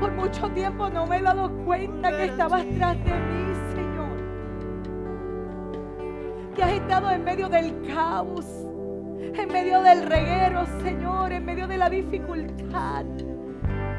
Por 0.00 0.12
mucho 0.12 0.50
tiempo 0.50 0.90
no 0.90 1.06
me 1.06 1.18
he 1.18 1.22
dado 1.22 1.48
cuenta 1.64 2.10
que 2.10 2.24
estabas 2.24 2.64
tras 2.76 2.96
de 3.04 3.14
mí, 3.14 3.54
Señor. 3.72 4.16
Que 6.56 6.62
has 6.64 6.72
estado 6.72 7.08
en 7.12 7.22
medio 7.22 7.48
del 7.48 7.86
caos 7.94 8.66
en 9.38 9.52
medio 9.52 9.82
del 9.82 10.02
reguero, 10.04 10.64
Señor, 10.82 10.95
en 11.32 11.44
medio 11.44 11.66
de 11.66 11.76
la 11.76 11.90
dificultad. 11.90 13.04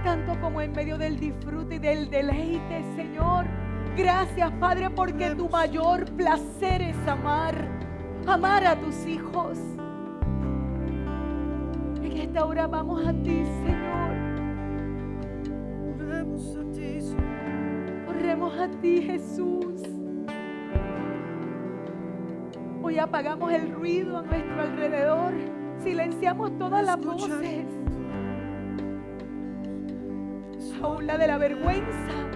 tanto 0.03 0.39
como 0.39 0.61
en 0.61 0.71
medio 0.71 0.97
del 0.97 1.19
disfrute 1.19 1.75
y 1.75 1.80
del 1.80 2.09
deleite, 2.09 2.84
Señor. 2.95 3.45
Gracias, 3.97 4.51
Padre, 4.53 4.89
porque 4.89 5.36
tu 5.36 5.49
mayor 5.49 6.05
placer 6.13 6.82
es 6.82 7.07
amar, 7.07 7.55
amar 8.25 8.65
a 8.65 8.80
tus 8.80 9.05
hijos. 9.05 9.57
En 12.01 12.11
esta 12.17 12.45
hora 12.45 12.67
vamos 12.67 13.05
a 13.05 13.11
ti, 13.11 13.43
Señor. 13.65 14.28
Oremos 18.07 18.57
a 18.59 18.69
ti, 18.82 19.01
Jesús. 19.01 19.82
Hoy 22.82 22.99
apagamos 22.99 23.51
el 23.51 23.71
ruido 23.73 24.17
a 24.17 24.21
nuestro 24.21 24.61
alrededor. 24.61 25.34
Silenciamos 25.84 26.57
todas 26.57 26.86
las 26.86 26.99
voces. 27.03 27.65
Aún 30.82 31.07
la 31.07 31.17
de 31.17 31.28
la 31.28 31.38
vergüenza 31.38 32.28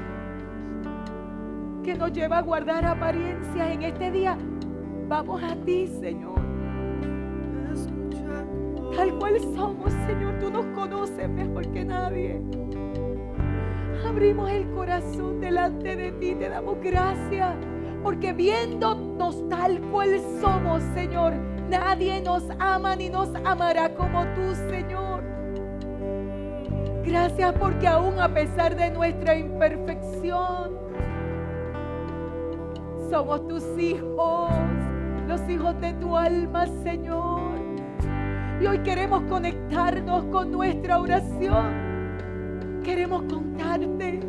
que 1.84 1.96
nos 1.96 2.12
lleva 2.12 2.40
a 2.40 2.42
guardar 2.42 2.86
apariencias 2.86 3.70
en 3.72 3.84
este 3.84 4.12
día. 4.12 4.38
Vamos 5.08 5.44
a 5.44 5.56
ti, 5.66 5.88
Señor. 5.88 6.40
Tal 8.96 9.18
cual 9.20 9.40
somos, 9.56 9.92
Señor. 10.08 10.40
Tú 10.40 10.52
nos 10.52 10.66
conoces 10.68 11.30
mejor 11.30 11.72
que 11.72 11.86
nadie. 11.86 12.42
Abrimos 14.08 14.50
el 14.52 14.70
corazón 14.72 15.40
delante 15.40 15.96
de 15.96 16.12
ti. 16.14 16.36
Te 16.36 16.50
damos 16.50 16.78
gracias. 16.82 17.56
Porque 18.04 18.34
viéndonos 18.34 19.48
tal 19.50 19.80
cual 19.92 20.20
somos, 20.42 20.82
Señor, 20.96 21.34
nadie 21.72 22.22
nos 22.22 22.44
ama 22.60 22.96
ni 22.96 23.10
nos 23.10 23.30
amará 23.46 23.94
como 23.96 24.26
tú, 24.36 24.54
Señor. 24.70 25.24
Gracias 27.06 27.54
porque 27.54 27.88
aún 27.88 28.20
a 28.20 28.34
pesar 28.34 28.76
de 28.76 28.92
nuestra 28.92 29.36
imperfección, 29.36 30.78
somos 33.10 33.48
tus 33.48 33.64
hijos, 33.80 34.52
los 35.28 35.50
hijos 35.50 35.80
de 35.82 35.94
tu 35.94 36.16
alma, 36.16 36.68
Señor. 36.84 37.52
Y 38.62 38.68
hoy 38.68 38.80
queremos 38.80 39.24
conectarnos 39.24 40.26
con 40.26 40.52
nuestra 40.52 41.00
oración. 41.00 42.82
Queremos 42.84 43.24
contarte. 43.24 44.20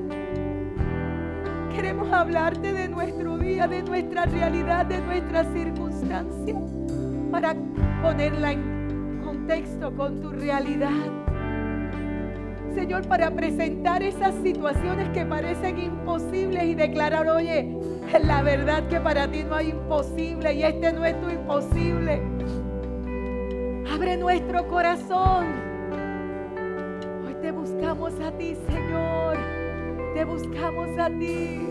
Queremos 1.74 2.12
hablarte 2.12 2.72
de 2.72 2.88
nuestro 2.88 3.38
día, 3.38 3.66
de 3.66 3.82
nuestra 3.82 4.26
realidad, 4.26 4.86
de 4.86 4.98
nuestra 5.00 5.44
circunstancia, 5.52 6.54
para 7.32 7.56
ponerla 8.02 8.52
en 8.52 9.22
contexto 9.24 9.96
con 9.96 10.20
tu 10.20 10.30
realidad. 10.32 10.90
Señor, 12.74 13.08
para 13.08 13.30
presentar 13.30 14.02
esas 14.02 14.34
situaciones 14.42 15.08
que 15.10 15.24
parecen 15.24 15.78
imposibles 15.78 16.64
y 16.64 16.74
declarar, 16.74 17.26
oye, 17.28 17.74
la 18.22 18.42
verdad 18.42 18.86
que 18.88 19.00
para 19.00 19.26
ti 19.28 19.44
no 19.44 19.56
hay 19.56 19.70
imposible 19.70 20.52
y 20.52 20.62
este 20.62 20.92
no 20.92 21.04
es 21.06 21.18
tu 21.20 21.30
imposible. 21.30 22.22
Abre 23.90 24.16
nuestro 24.18 24.68
corazón. 24.68 25.46
Hoy 27.26 27.34
te 27.40 27.50
buscamos 27.50 28.12
a 28.20 28.30
ti, 28.32 28.56
Señor. 28.68 29.38
Te 30.14 30.24
buscamos 30.24 30.98
a 30.98 31.08
ti. 31.08 31.66